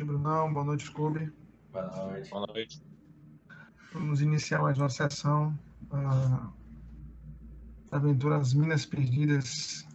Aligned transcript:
noite, 0.00 0.04
Brunão. 0.04 0.52
Boa 0.52 0.64
noite, 0.64 0.84
Scooby. 0.84 1.32
Boa 1.72 1.86
noite. 1.86 2.30
Boa 2.30 2.46
noite. 2.46 2.82
Vamos 3.92 4.20
iniciar 4.20 4.62
mais 4.62 4.78
uma 4.78 4.88
sessão 4.88 5.58
uh, 5.86 6.52
da 7.90 7.96
aventura 7.96 8.36
As 8.36 8.54
Minas 8.54 8.86
Perdidas 8.86 9.86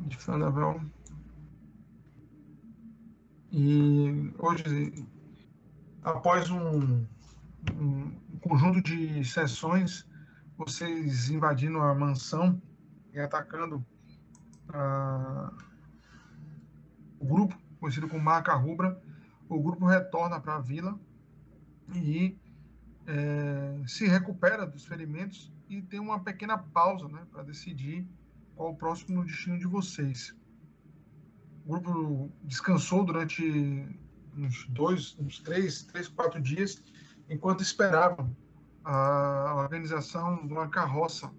de 0.00 0.16
Fandavel. 0.16 0.80
E 3.52 4.32
hoje, 4.38 5.06
após 6.02 6.50
um, 6.50 7.04
um 7.74 8.10
conjunto 8.40 8.80
de 8.80 9.24
sessões, 9.24 10.06
vocês 10.56 11.30
invadindo 11.30 11.78
a 11.80 11.94
mansão 11.94 12.60
e 13.12 13.18
atacando 13.18 13.84
uh, 14.68 15.69
o 17.20 17.26
grupo, 17.26 17.56
conhecido 17.78 18.08
como 18.08 18.24
Marca 18.24 18.54
Rubra, 18.54 19.00
o 19.48 19.60
grupo 19.62 19.84
retorna 19.84 20.40
para 20.40 20.56
a 20.56 20.60
vila 20.60 20.98
e 21.94 22.36
é, 23.06 23.82
se 23.86 24.06
recupera 24.06 24.66
dos 24.66 24.86
ferimentos 24.86 25.52
e 25.68 25.82
tem 25.82 26.00
uma 26.00 26.20
pequena 26.20 26.56
pausa 26.56 27.06
né, 27.08 27.24
para 27.30 27.42
decidir 27.42 28.06
qual 28.56 28.70
o 28.70 28.76
próximo 28.76 29.24
destino 29.24 29.58
de 29.58 29.66
vocês. 29.66 30.34
O 31.66 31.70
grupo 31.78 32.32
descansou 32.42 33.04
durante 33.04 33.86
uns 34.36 34.66
dois, 34.68 35.16
uns 35.18 35.40
três, 35.40 35.82
três, 35.82 36.08
quatro 36.08 36.40
dias, 36.40 36.82
enquanto 37.28 37.62
esperavam 37.62 38.34
a 38.82 39.54
organização 39.56 40.46
de 40.46 40.52
uma 40.52 40.68
carroça 40.68 41.30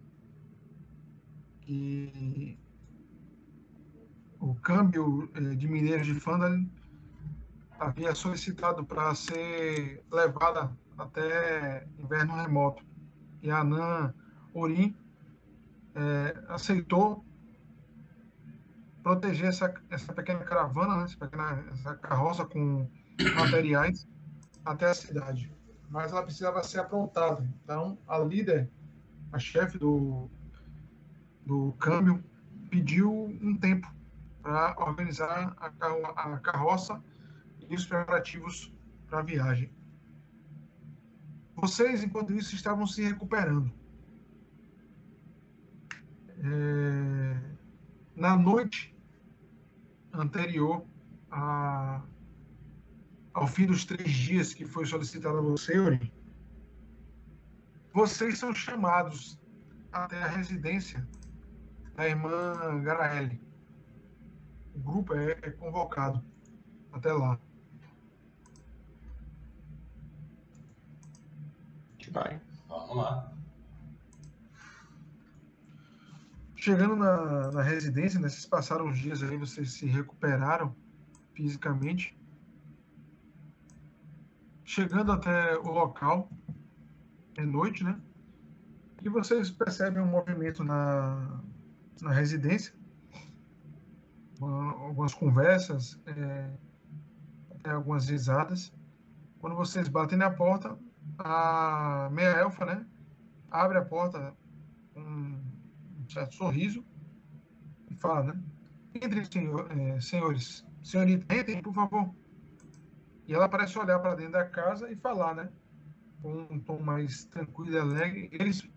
que 1.62 2.58
o 4.42 4.56
câmbio 4.56 5.30
eh, 5.36 5.56
de 5.56 5.68
mineiros 5.68 6.08
de 6.08 6.16
Fandalin 6.16 6.70
havia 7.80 8.14
solicitado 8.16 8.84
para 8.84 9.14
ser 9.14 10.04
levada 10.12 10.72
até 10.98 11.88
inverno 12.00 12.36
remoto. 12.36 12.84
E 13.42 13.50
a 13.50 13.60
Anan 13.60 14.14
Orim 14.54 14.96
é, 15.96 16.44
aceitou 16.50 17.26
proteger 19.02 19.48
essa, 19.48 19.74
essa 19.90 20.14
pequena 20.14 20.42
caravana, 20.42 20.98
né, 20.98 21.04
essa, 21.06 21.18
pequena, 21.18 21.66
essa 21.72 21.96
carroça 21.96 22.46
com 22.46 22.88
materiais 23.36 24.08
até 24.64 24.86
a 24.86 24.94
cidade. 24.94 25.52
Mas 25.90 26.12
ela 26.12 26.24
precisava 26.24 26.64
ser 26.64 26.80
aprontada. 26.80 27.48
Então, 27.64 27.98
a 28.08 28.20
líder, 28.20 28.70
a 29.32 29.40
chefe 29.40 29.80
do, 29.80 30.30
do 31.46 31.74
câmbio, 31.80 32.24
pediu 32.70 33.12
um 33.42 33.58
tempo 33.58 33.92
para 34.42 34.76
organizar 34.80 35.56
a, 35.58 36.34
a 36.34 36.40
carroça 36.40 37.02
e 37.70 37.76
os 37.76 37.86
preparativos 37.86 38.74
para 39.08 39.20
a 39.20 39.24
viagem. 39.24 39.72
Vocês, 41.56 42.04
enquanto 42.04 42.34
isso, 42.34 42.56
estavam 42.56 42.88
se 42.88 43.04
recuperando. 43.04 43.72
É, 46.44 47.40
na 48.16 48.36
noite 48.36 48.96
anterior 50.12 50.86
a, 51.30 52.02
ao 53.34 53.48
fim 53.48 53.68
dos 53.68 53.86
três 53.86 54.10
dias 54.10 54.54
que 54.54 54.66
foi 54.66 54.86
solicitado 54.86 55.38
a 55.38 55.42
você, 55.42 55.78
Ori, 55.78 56.12
vocês 57.94 58.40
são 58.40 58.54
chamados 58.54 59.40
até 59.92 60.22
a 60.22 60.28
residência 60.28 61.08
da 61.96 62.08
irmã 62.08 62.82
Garaeli. 62.82 63.51
O 64.76 64.80
grupo 64.80 65.14
é, 65.14 65.32
é 65.42 65.52
convocado 65.52 66.24
até 66.92 67.12
lá. 67.12 67.40
Vai. 72.12 72.42
Vamos 72.68 72.98
lá. 72.98 73.32
Chegando 76.56 76.96
na, 76.96 77.52
na 77.52 77.62
residência, 77.64 78.20
né, 78.20 78.30
vocês 78.30 78.46
passaram 78.46 78.88
uns 78.88 79.00
dias 79.00 79.24
aí, 79.24 79.38
vocês 79.38 79.72
se 79.72 79.86
recuperaram 79.86 80.76
fisicamente. 81.34 82.16
Chegando 84.64 85.12
até 85.12 85.58
o 85.58 85.72
local, 85.72 86.30
é 87.38 87.46
noite, 87.46 87.84
né? 87.84 88.00
E 89.02 89.10
vocês 89.10 89.50
percebem 89.50 90.04
um 90.04 90.08
movimento 90.08 90.64
na, 90.64 91.42
na 92.02 92.12
residência, 92.12 92.74
algumas 94.46 95.14
conversas, 95.14 96.00
é, 96.06 96.54
até 97.56 97.72
algumas 97.72 98.10
risadas. 98.10 98.74
Quando 99.40 99.56
vocês 99.56 99.88
batem 99.88 100.18
na 100.18 100.30
porta, 100.30 100.78
a 101.18 102.10
meia 102.12 102.38
elfa, 102.38 102.66
né? 102.66 102.86
Abre 103.50 103.78
a 103.78 103.86
porta 103.86 104.34
com 104.94 105.02
um 105.02 106.10
certo 106.10 106.36
sorriso 106.36 106.84
e 107.90 107.96
fala, 107.96 108.34
né? 108.34 108.44
Entrem, 108.96 109.26
senhor, 109.26 109.72
é, 109.72 110.00
senhores. 110.00 110.66
Senhorita, 110.84 111.36
entrem, 111.36 111.62
por 111.62 111.74
favor. 111.74 112.14
E 113.28 113.34
ela 113.34 113.48
parece 113.48 113.78
olhar 113.78 114.00
para 114.00 114.16
dentro 114.16 114.34
da 114.34 114.46
casa 114.46 114.92
e 114.92 114.96
falar, 114.96 115.36
né? 115.36 115.50
Com 116.22 116.48
um 116.50 116.60
tom 116.60 116.80
mais 116.80 117.26
tranquilo 117.26 117.72
e 117.72 117.80
alegre. 117.80 118.30
Eles, 118.32 118.68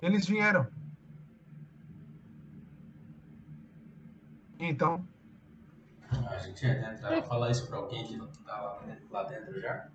eles 0.00 0.26
vieram. 0.26 0.66
Então. 4.68 5.06
A 6.10 6.38
gente 6.38 6.64
ia 6.64 6.74
tentar 6.74 7.22
falar 7.22 7.50
isso 7.50 7.66
para 7.66 7.78
alguém 7.78 8.06
que 8.06 8.14
está 8.14 8.80
lá 9.10 9.22
dentro 9.24 9.60
já 9.60 9.88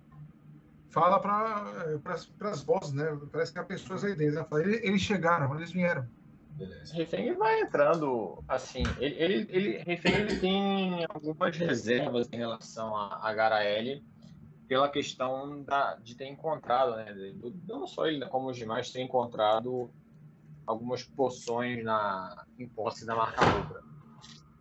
fala 0.90 1.20
para 1.20 2.50
as 2.50 2.62
vozes, 2.62 2.92
né? 2.92 3.18
Parece 3.32 3.52
que 3.52 3.58
há 3.58 3.64
pessoas 3.64 4.04
aí 4.04 4.14
dentro. 4.14 4.40
Né? 4.40 4.80
Eles 4.82 5.00
chegaram, 5.00 5.54
eles 5.56 5.72
vieram. 5.72 6.06
Beleza. 6.52 6.94
Refém 6.94 7.32
vai 7.34 7.60
entrando, 7.60 8.42
assim, 8.46 8.82
ele, 8.98 9.14
ele, 9.14 9.46
ele, 9.48 9.78
Refém 9.78 10.14
ele 10.14 10.40
tem 10.40 11.06
algumas 11.08 11.56
reservas 11.56 12.28
em 12.30 12.36
relação 12.36 12.94
a, 12.94 13.18
a 13.22 13.32
Garaele 13.32 14.04
pela 14.68 14.88
questão 14.88 15.62
da, 15.62 15.94
de 15.94 16.14
ter 16.14 16.26
encontrado, 16.26 16.96
né, 16.96 17.14
do, 17.34 17.54
não 17.66 17.86
só 17.86 18.06
ele, 18.06 18.24
como 18.26 18.50
os 18.50 18.56
demais, 18.56 18.92
ter 18.92 19.00
encontrado 19.00 19.90
algumas 20.66 21.02
poções 21.02 21.82
na, 21.82 22.44
em 22.58 22.68
posse 22.68 23.06
da 23.06 23.16
marca 23.16 23.42
Rubra. 23.42 23.82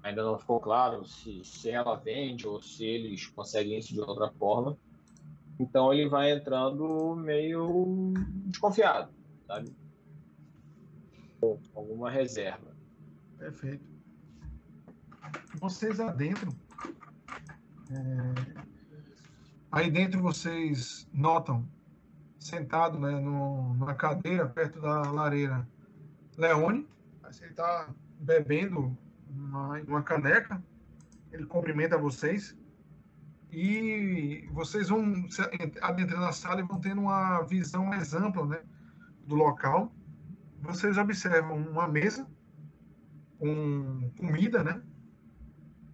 Ainda 0.04 0.24
não 0.24 0.38
ficou 0.38 0.60
claro 0.60 1.06
se, 1.06 1.44
se 1.44 1.70
ela 1.70 1.96
vende 1.96 2.48
ou 2.48 2.62
se 2.62 2.86
eles 2.86 3.28
conseguem 3.28 3.78
isso 3.78 3.94
de 3.94 4.00
outra 4.00 4.32
forma. 4.32 4.78
Então 5.60 5.94
ele 5.94 6.08
vai 6.08 6.32
entrando 6.32 7.16
meio 7.16 8.14
desconfiado, 8.46 9.12
sabe? 9.46 9.76
Com 11.42 11.60
alguma 11.76 12.10
reserva. 12.10 12.74
Perfeito. 13.38 13.84
Vocês 15.56 16.00
adentro. 16.00 16.50
É... 17.92 18.70
Aí 19.72 19.92
dentro 19.92 20.22
vocês 20.22 21.08
notam, 21.14 21.68
sentado 22.40 22.98
né, 22.98 23.12
no, 23.20 23.74
numa 23.74 23.94
cadeira 23.94 24.48
perto 24.48 24.80
da 24.80 25.12
lareira, 25.12 25.68
Leone. 26.38 26.88
Ele 27.42 27.52
está 27.52 27.94
bebendo 28.20 28.98
uma, 29.30 29.82
uma 29.82 30.04
caneca. 30.04 30.62
Ele 31.32 31.46
cumprimenta 31.46 31.98
vocês 31.98 32.58
e 33.52 34.48
vocês 34.52 34.90
vão 34.90 35.28
adentrando 35.82 36.26
a 36.26 36.32
sala 36.32 36.62
e 36.62 36.64
vão 36.64 36.80
tendo 36.80 37.02
uma 37.02 37.42
visão 37.44 37.86
mais 37.86 38.14
ampla 38.14 38.46
né, 38.46 38.62
do 39.26 39.36
local. 39.36 39.92
Vocês 40.62 40.98
observam 40.98 41.58
uma 41.58 41.88
mesa 41.88 42.28
com 43.38 44.12
comida, 44.18 44.64
né? 44.64 44.82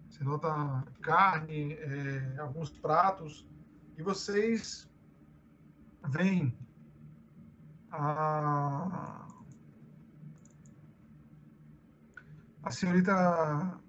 Você 0.08 0.24
nota 0.24 0.84
carne, 1.02 1.74
é, 1.74 2.36
alguns 2.38 2.70
pratos, 2.70 3.46
e 3.96 4.02
vocês 4.02 4.90
veem 6.08 6.56
a, 7.90 9.25
a 12.66 12.70
senhorita 12.72 13.80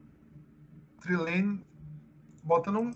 Trilene 1.01 1.65
botando 2.44 2.79
um 2.79 2.91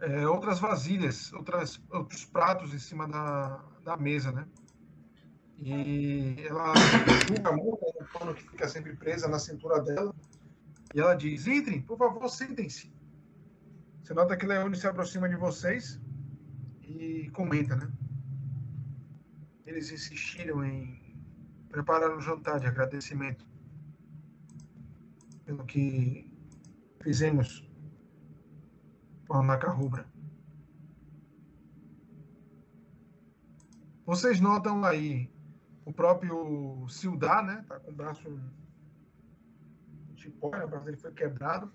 é, 0.00 0.26
outras 0.28 0.60
vasilhas, 0.60 1.32
outras, 1.32 1.82
outros 1.90 2.24
pratos 2.24 2.72
em 2.72 2.78
cima 2.78 3.08
da, 3.08 3.62
da 3.84 3.96
mesa, 3.96 4.30
né? 4.30 4.46
E 5.58 6.36
ela 6.46 6.72
julga 7.26 7.52
muito 7.52 7.84
o 7.84 8.04
pano 8.12 8.32
que 8.32 8.48
fica 8.48 8.68
sempre 8.68 8.94
presa 8.94 9.26
na 9.28 9.40
cintura 9.40 9.82
dela. 9.82 10.14
E 10.94 11.00
ela 11.00 11.14
diz: 11.14 11.48
Entrem, 11.48 11.82
por 11.82 11.98
favor, 11.98 12.28
sentem-se. 12.30 12.90
Você 14.02 14.14
nota 14.14 14.36
que 14.36 14.46
Leone 14.46 14.76
se 14.76 14.86
aproxima 14.86 15.28
de 15.28 15.36
vocês 15.36 16.00
e 16.82 17.28
comenta, 17.34 17.74
né? 17.74 17.90
Eles 19.66 19.90
insistiram 19.90 20.64
em 20.64 21.14
preparar 21.68 22.16
um 22.16 22.20
jantar 22.20 22.60
de 22.60 22.66
agradecimento 22.66 23.49
pelo 25.50 25.64
que 25.64 26.30
fizemos 27.02 27.68
com 29.26 29.34
a 29.34 29.42
maca 29.42 29.68
rubra. 29.68 30.06
Vocês 34.06 34.40
notam 34.40 34.84
aí 34.84 35.28
o 35.84 35.92
próprio 35.92 36.86
Sildar, 36.88 37.44
né? 37.44 37.64
Tá 37.66 37.80
com 37.80 37.90
o 37.90 37.94
braço 37.94 38.40
de 40.14 40.28
né? 40.28 40.34
o 40.40 40.68
braço 40.68 40.84
dele 40.84 40.96
foi 40.96 41.12
quebrado. 41.12 41.72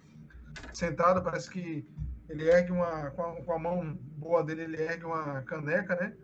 Sentado, 0.74 1.22
parece 1.22 1.50
que 1.50 1.86
ele 2.30 2.50
ergue 2.50 2.72
uma, 2.72 3.12
com 3.12 3.24
a, 3.24 3.42
com 3.44 3.51
a, 3.51 3.60
mão 3.60 3.94
boa 4.18 4.42
dele, 4.42 4.62
ele 4.62 4.81
ergue 4.81 5.04
uma 5.04 5.42
caneca, 5.42 5.98
né? 5.98 6.16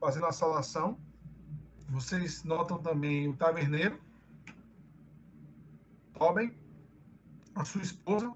Fazendo 0.00 0.26
a 0.26 0.32
salação. 0.32 0.98
Vocês 1.88 2.42
notam 2.42 2.82
também 2.82 3.28
o 3.28 3.36
taverneiro, 3.36 4.00
Tobin, 6.14 6.52
a 7.56 7.64
sua 7.64 7.82
esposa. 7.82 8.32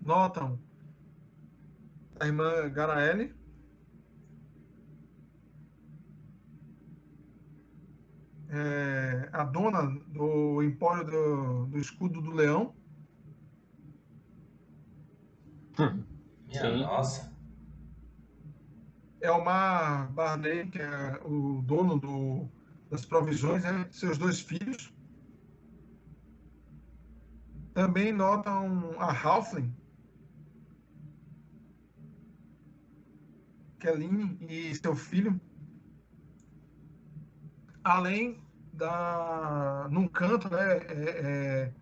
Notam 0.00 0.58
a 2.18 2.26
irmã 2.26 2.68
Garaele. 2.70 3.34
É, 8.48 9.30
a 9.32 9.44
dona 9.44 9.82
do 10.08 10.62
empório 10.62 11.04
do, 11.04 11.66
do 11.66 11.78
escudo 11.78 12.20
do 12.20 12.30
leão. 12.30 12.74
Minha 16.46 16.60
Sim. 16.60 16.82
nossa. 16.82 17.32
Elmar 19.20 20.12
Barney, 20.12 20.66
que 20.66 20.80
é 20.80 21.20
o 21.24 21.62
dono 21.62 21.98
do, 21.98 22.48
das 22.90 23.06
provisões, 23.06 23.62
né? 23.62 23.86
seus 23.90 24.18
dois 24.18 24.40
filhos. 24.40 24.92
Também 27.74 28.12
notam 28.12 28.94
a 28.98 29.12
Halfling, 29.12 29.74
Kelly 33.80 34.38
e 34.42 34.74
seu 34.74 34.94
filho. 34.94 35.40
Além 37.82 38.40
da. 38.72 39.88
num 39.90 40.06
canto, 40.06 40.48
né? 40.50 40.78
É, 40.78 40.82
é, 40.88 41.74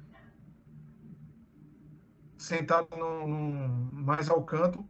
sentado 2.38 2.88
no, 2.96 3.28
mais 3.92 4.30
ao 4.30 4.42
canto, 4.44 4.88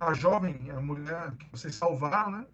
a 0.00 0.14
jovem, 0.14 0.70
a 0.70 0.80
mulher 0.80 1.36
que 1.36 1.50
vocês 1.50 1.74
salvaram, 1.74 2.30
né? 2.30 2.46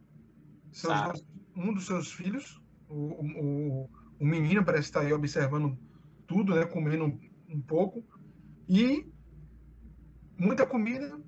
Dois, 0.83 1.25
um 1.55 1.73
dos 1.73 1.87
seus 1.87 2.11
filhos, 2.11 2.61
o, 2.89 3.25
o, 3.25 3.91
o 4.19 4.27
menino 4.27 4.65
parece 4.65 4.85
estar 4.85 5.01
aí 5.01 5.13
observando 5.13 5.79
tudo, 6.27 6.55
né? 6.55 6.65
Comendo 6.65 7.21
um, 7.50 7.61
pouco. 7.61 8.05
E 8.69 9.11
muita 10.38 10.67
comida, 10.67 11.20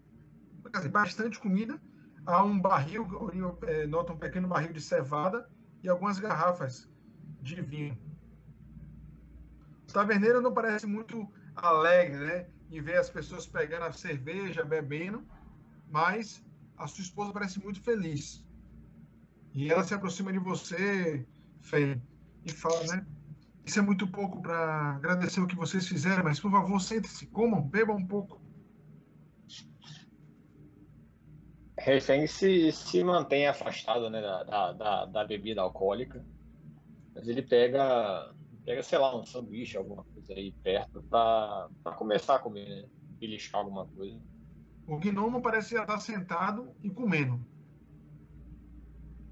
bastante 0.91 1.39
comida. 1.39 1.81
Há 2.25 2.45
um 2.45 2.59
barril, 2.59 3.07
é, 3.63 3.87
nota 3.87 4.13
um 4.13 4.19
pequeno 4.19 4.49
barril 4.49 4.73
de 4.73 4.81
cevada 4.81 5.49
e 5.83 5.89
algumas 5.89 6.19
garrafas 6.19 6.89
de 7.41 7.61
vinho. 7.61 7.99
O 9.89 9.93
taverneiro 9.93 10.41
não 10.41 10.55
parece 10.55 10.87
muito 10.87 11.29
alegre, 11.55 12.25
né? 12.25 12.47
Em 12.71 12.81
ver 12.81 12.99
as 12.99 13.11
pessoas 13.11 13.47
pegando 13.47 13.85
a 13.85 13.93
cerveja, 13.93 14.65
bebendo, 14.65 15.27
mas 15.91 16.45
a 16.79 16.87
sua 16.87 17.03
esposa 17.03 17.33
parece 17.33 17.63
muito 17.63 17.83
feliz. 17.83 18.45
E 19.53 19.71
ela 19.71 19.85
se 19.85 19.93
aproxima 19.93 20.33
de 20.33 20.39
você, 20.39 21.27
Fê, 21.61 22.01
e 22.45 22.51
fala, 22.51 22.97
né? 22.97 23.07
Isso 23.65 23.79
é 23.79 23.83
muito 23.83 24.07
pouco 24.09 24.43
para 24.43 24.97
agradecer 24.97 25.41
o 25.41 25.47
que 25.47 25.55
vocês 25.55 25.87
fizeram, 25.87 26.25
mas 26.25 26.41
por 26.41 26.51
favor, 26.51 26.81
sente-se, 26.81 27.27
comam, 27.29 27.63
bebam 27.63 27.97
um 27.97 28.07
pouco. 28.07 28.41
Refém 31.79 32.27
se, 32.27 32.71
se 32.73 33.03
mantém 33.03 33.47
afastado 33.47 34.11
né, 34.11 34.21
da, 34.21 34.73
da, 34.73 35.05
da 35.07 35.25
bebida 35.25 35.61
alcoólica, 35.63 36.25
mas 37.15 37.27
ele 37.29 37.43
pega, 37.43 38.33
pega, 38.65 38.83
sei 38.83 38.99
lá, 38.99 39.17
um 39.17 39.25
sanduíche, 39.25 39.77
alguma 39.77 40.05
coisa 40.05 40.33
aí 40.33 40.53
perto, 40.63 41.03
para 41.03 41.69
começar 41.97 42.37
a 42.37 42.39
comer, 42.39 42.69
né? 42.69 42.89
Beliscar 43.19 43.61
alguma 43.61 43.87
coisa. 43.87 44.21
O 44.87 44.99
gnomo 44.99 45.41
parece 45.41 45.77
estar 45.77 45.99
sentado 45.99 46.75
e 46.83 46.91
comendo. 46.91 47.45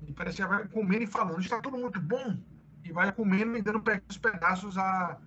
Ele 0.02 0.12
parece 0.12 0.42
estar 0.42 0.68
comendo 0.68 1.04
e 1.04 1.06
falando. 1.06 1.40
Está 1.40 1.60
tudo 1.60 1.76
muito 1.76 2.00
bom. 2.00 2.36
E 2.84 2.92
vai 2.92 3.12
comendo 3.12 3.56
e 3.56 3.62
dando 3.62 3.82
os 4.08 4.18
pedaços 4.18 4.76
a 4.78 5.18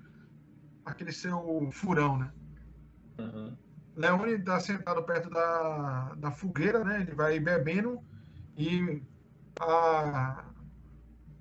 aquele 0.86 1.12
seu 1.12 1.70
furão, 1.72 2.18
né? 2.18 2.32
Uhum. 3.20 3.56
Leone 3.96 4.34
está 4.34 4.60
sentado 4.60 5.04
perto 5.04 5.30
da, 5.30 6.16
da 6.16 6.32
fogueira, 6.32 6.84
né? 6.84 7.02
Ele 7.02 7.14
vai 7.14 7.40
bebendo 7.40 8.02
e 8.58 9.02
a, 9.60 10.46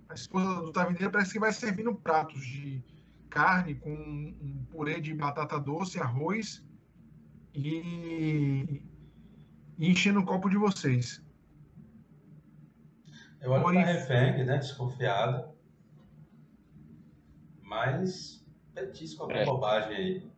a 0.09 0.14
esposa 0.14 0.62
do 0.62 0.73
taverneiro 0.73 1.11
parece 1.11 1.32
que 1.32 1.41
vai 1.41 1.53
servindo 1.53 1.94
pratos 1.94 2.41
de 2.41 2.85
carne 3.31 3.75
com 3.75 3.91
um 3.91 4.67
purê 4.70 5.00
de 5.00 5.14
batata 5.14 5.59
doce, 5.59 5.99
arroz 5.99 6.62
e, 7.55 8.82
e 9.79 9.91
enchendo 9.91 10.20
o 10.20 10.25
copo 10.25 10.50
de 10.50 10.56
vocês. 10.56 11.23
Eu 13.41 13.50
olho 13.50 13.81
para 13.81 13.93
Refeng, 13.93 14.44
né, 14.44 14.59
desconfiado, 14.59 15.51
mas 17.72 18.44
petisco 18.74 19.22
alguma 19.22 19.40
é. 19.40 19.44
bobagem 19.44 19.96
aí. 19.96 20.32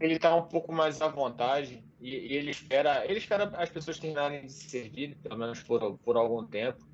Ele 0.00 0.14
está 0.14 0.34
um 0.34 0.44
pouco 0.44 0.72
mais 0.72 1.02
à 1.02 1.08
vontade 1.08 1.84
e, 2.00 2.10
e, 2.10 2.36
ele 2.36 2.50
espera, 2.52 3.04
ele 3.04 3.18
espera 3.18 3.44
as 3.56 3.68
pessoas 3.68 3.98
terminarem 3.98 4.46
de 4.46 4.52
se 4.52 4.70
servir, 4.70 5.16
pelo 5.16 5.36
menos 5.36 5.62
por, 5.62 5.98
por 5.98 6.16
algum 6.16 6.46
tempo. 6.46 6.86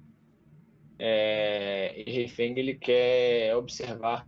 É, 0.98 1.94
e 2.00 2.10
Refeng 2.10 2.58
ele 2.58 2.74
quer 2.74 3.54
observar 3.54 4.26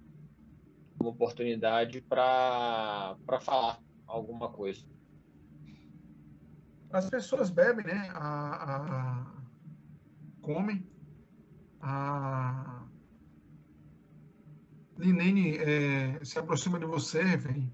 uma 1.01 1.11
oportunidade 1.11 2.01
para 2.03 3.17
falar 3.41 3.79
alguma 4.07 4.51
coisa 4.51 4.87
as 6.93 7.09
pessoas 7.09 7.49
bebem, 7.49 7.87
né? 7.87 8.11
A, 8.13 8.77
a, 8.77 9.27
comem. 10.43 10.87
A 11.81 12.82
Linene 15.03 15.59
é, 15.59 16.25
se 16.25 16.39
aproxima 16.39 16.79
de 16.79 16.87
você 16.87 17.37
vem, 17.37 17.73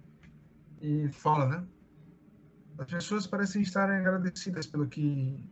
e 0.80 1.08
fala, 1.08 1.46
né? 1.46 1.66
As 2.78 2.86
pessoas 2.86 3.26
parecem 3.26 3.60
estarem 3.60 3.98
agradecidas 3.98 4.66
pelo 4.66 4.88
que 4.88 5.44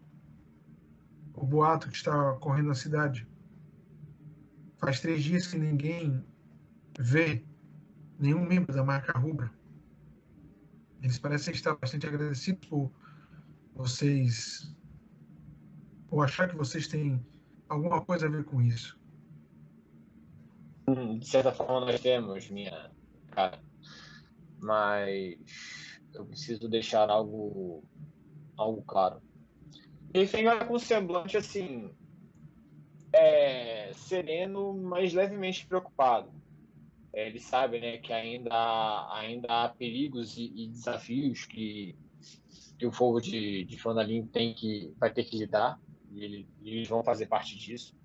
o 1.34 1.44
boato 1.44 1.90
que 1.90 1.96
está 1.96 2.32
correndo 2.34 2.68
na 2.68 2.74
cidade. 2.74 3.28
Faz 4.78 5.00
três 5.00 5.22
dias 5.22 5.46
que 5.46 5.58
ninguém 5.58 6.24
vê 6.98 7.44
nenhum 8.18 8.46
membro 8.46 8.74
da 8.74 8.82
marca 8.82 9.18
rubra. 9.18 9.50
Eles 11.02 11.18
parecem 11.18 11.52
estar 11.52 11.74
bastante 11.74 12.06
agradecidos 12.06 12.66
por 12.68 12.90
vocês 13.74 14.74
ou 16.08 16.22
achar 16.22 16.48
que 16.48 16.56
vocês 16.56 16.88
têm 16.88 17.22
alguma 17.68 18.00
coisa 18.00 18.26
a 18.26 18.30
ver 18.30 18.44
com 18.44 18.62
isso. 18.62 18.95
Hum, 20.88 21.18
de 21.18 21.26
certa 21.26 21.52
forma 21.52 21.80
nós 21.80 22.00
temos, 22.00 22.48
minha 22.50 22.90
cara. 23.30 23.60
Mas 24.60 25.38
eu 26.14 26.24
preciso 26.24 26.68
deixar 26.68 27.10
algo 27.10 27.84
algo 28.56 28.82
claro. 28.82 29.20
Ele 30.14 30.26
vai 30.26 30.66
com 30.66 30.74
um 30.74 30.78
semblante 30.78 31.36
assim 31.36 31.90
é, 33.12 33.92
sereno, 33.94 34.74
mas 34.74 35.12
levemente 35.12 35.66
preocupado. 35.66 36.30
É, 37.12 37.28
ele 37.28 37.40
sabe 37.40 37.80
né, 37.80 37.98
que 37.98 38.12
ainda, 38.12 39.08
ainda 39.12 39.64
há 39.64 39.68
perigos 39.68 40.36
e, 40.36 40.52
e 40.54 40.68
desafios 40.68 41.46
que 41.46 41.96
que 42.78 42.86
o 42.86 42.92
fogo 42.92 43.20
de, 43.20 43.64
de 43.64 43.78
Fandalim 43.78 44.26
tem 44.26 44.54
que, 44.54 44.92
vai 44.98 45.12
ter 45.12 45.24
que 45.24 45.38
lidar, 45.38 45.80
e, 46.10 46.24
ele, 46.24 46.48
eles 46.62 46.88
vão 46.88 47.02
fazer 47.02 47.26
parte 47.26 47.56
disso. 47.56 47.95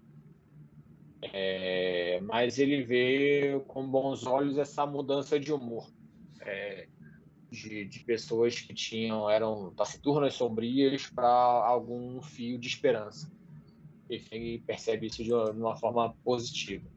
É, 1.22 2.20
mas 2.22 2.58
ele 2.58 2.84
vê 2.84 3.62
com 3.68 3.88
bons 3.88 4.26
olhos 4.26 4.58
essa 4.58 4.86
mudança 4.88 5.40
de 5.40 5.54
humor 5.54 5.88
é, 6.42 6.88
de, 7.52 7.86
de, 7.86 8.00
pessoas 8.04 8.60
que 8.60 8.74
tinham 8.74 9.30
eram 9.30 9.72
taciturnas, 9.76 10.34
sombrias 10.34 11.08
para 11.08 11.28
algum 11.28 12.22
fio 12.22 12.58
de 12.58 12.68
esperança. 12.68 13.32
Ele 14.10 14.60
percebe 14.66 15.08
isso 15.08 15.24
de 15.24 15.34
uma, 15.34 15.54
de 15.54 15.60
uma 15.60 15.76
forma 15.76 16.14
positiva. 16.24 16.90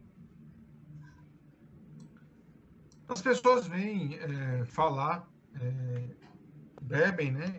As 3.08 3.20
pessoas 3.20 3.66
vêm 3.66 4.14
é, 4.14 4.64
falar 4.64 5.28
é, 5.60 6.08
bebem, 6.82 7.32
né? 7.32 7.54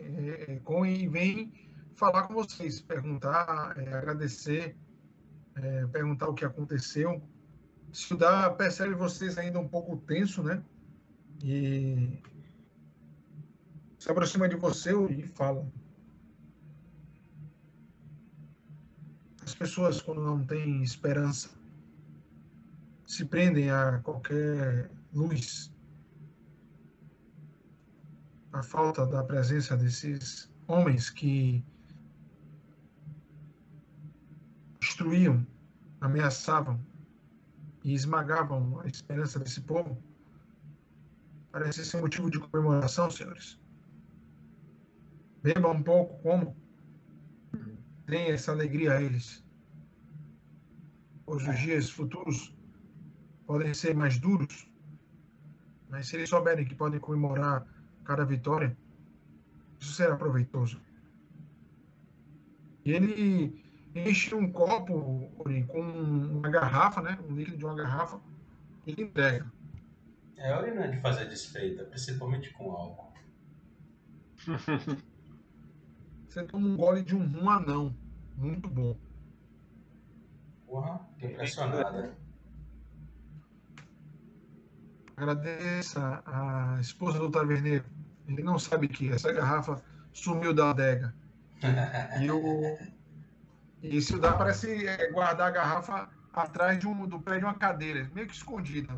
É, 0.48 0.52
é, 0.52 0.56
com, 0.60 0.84
e 0.84 1.06
vêm 1.06 1.52
falar 1.94 2.24
com 2.24 2.34
vocês, 2.34 2.80
perguntar, 2.80 3.70
agradecer, 3.78 4.76
é, 5.56 5.86
perguntar 5.86 6.28
o 6.28 6.34
que 6.34 6.44
aconteceu. 6.44 7.22
Estudar 7.92 8.50
percebe 8.56 8.94
vocês 8.94 9.38
ainda 9.38 9.58
um 9.58 9.68
pouco 9.68 9.96
tenso, 9.96 10.42
né? 10.42 10.62
E 11.42 12.20
se 13.98 14.10
aproxima 14.10 14.48
de 14.48 14.56
você 14.56 14.92
e 15.10 15.22
fala. 15.22 15.66
As 19.42 19.54
pessoas, 19.54 20.02
quando 20.02 20.22
não 20.22 20.44
têm 20.44 20.82
esperança, 20.82 21.50
se 23.06 23.24
prendem 23.24 23.70
a 23.70 24.00
qualquer 24.00 24.90
luz. 25.12 25.72
A 28.52 28.62
falta 28.62 29.06
da 29.06 29.22
presença 29.22 29.76
desses 29.76 30.50
homens 30.66 31.10
que 31.10 31.64
destruíam, 34.96 35.46
ameaçavam 36.00 36.80
e 37.84 37.92
esmagavam 37.92 38.80
a 38.80 38.86
esperança 38.86 39.38
desse 39.38 39.60
povo, 39.60 40.02
parece 41.52 41.84
ser 41.84 42.00
motivo 42.00 42.30
de 42.30 42.38
comemoração, 42.40 43.10
senhores. 43.10 43.60
Beba 45.42 45.68
um 45.70 45.82
pouco, 45.82 46.18
como? 46.22 46.56
Deem 48.06 48.30
essa 48.30 48.52
alegria 48.52 48.94
a 48.94 49.02
eles. 49.02 49.44
Pois 51.26 51.46
os 51.46 51.58
dias 51.58 51.90
futuros 51.90 52.56
podem 53.46 53.74
ser 53.74 53.94
mais 53.94 54.18
duros, 54.18 54.70
mas 55.90 56.08
se 56.08 56.16
eles 56.16 56.30
souberem 56.30 56.64
que 56.64 56.74
podem 56.74 56.98
comemorar 56.98 57.66
cada 58.02 58.24
vitória, 58.24 58.76
isso 59.78 59.92
será 59.92 60.16
proveitoso. 60.16 60.80
E 62.84 62.92
ele 62.92 63.65
enche 63.96 64.34
um 64.34 64.50
copo 64.50 65.30
com 65.68 65.80
uma 65.80 66.48
garrafa, 66.48 67.00
né? 67.00 67.18
Um 67.28 67.34
líquido 67.34 67.56
de 67.56 67.64
uma 67.64 67.74
garrafa 67.74 68.20
e 68.86 68.92
entrega. 69.00 69.50
É 70.36 70.52
hora 70.52 70.68
é 70.68 70.88
de 70.88 71.00
fazer 71.00 71.28
desfeita, 71.28 71.84
principalmente 71.84 72.52
com 72.52 72.70
álcool. 72.70 73.12
Você 76.28 76.44
toma 76.44 76.68
um 76.68 76.76
gole 76.76 77.02
de 77.02 77.16
um 77.16 77.26
rum 77.26 77.48
anão. 77.48 77.96
Muito 78.36 78.68
bom. 78.68 78.94
Porra, 80.66 81.00
tô 81.18 81.26
impressionada. 81.26 82.14
Agradeça 85.16 86.22
a 86.26 86.76
esposa 86.78 87.18
do 87.18 87.30
taverneiro. 87.30 87.86
Ele 88.28 88.42
não 88.42 88.58
sabe 88.58 88.88
que 88.88 89.10
essa 89.10 89.32
garrafa 89.32 89.82
sumiu 90.12 90.52
da 90.52 90.70
adega. 90.70 91.14
E 92.20 92.30
o, 92.30 92.76
e 93.82 94.00
se 94.00 94.14
o 94.14 94.20
dá 94.20 94.32
parece 94.32 94.86
é, 94.86 95.10
guardar 95.10 95.48
a 95.48 95.50
garrafa 95.50 96.08
atrás 96.32 96.78
de 96.78 96.86
um, 96.86 97.06
do 97.06 97.20
pé 97.20 97.38
de 97.38 97.44
uma 97.44 97.54
cadeira, 97.54 98.10
meio 98.14 98.26
que 98.26 98.34
escondida. 98.34 98.92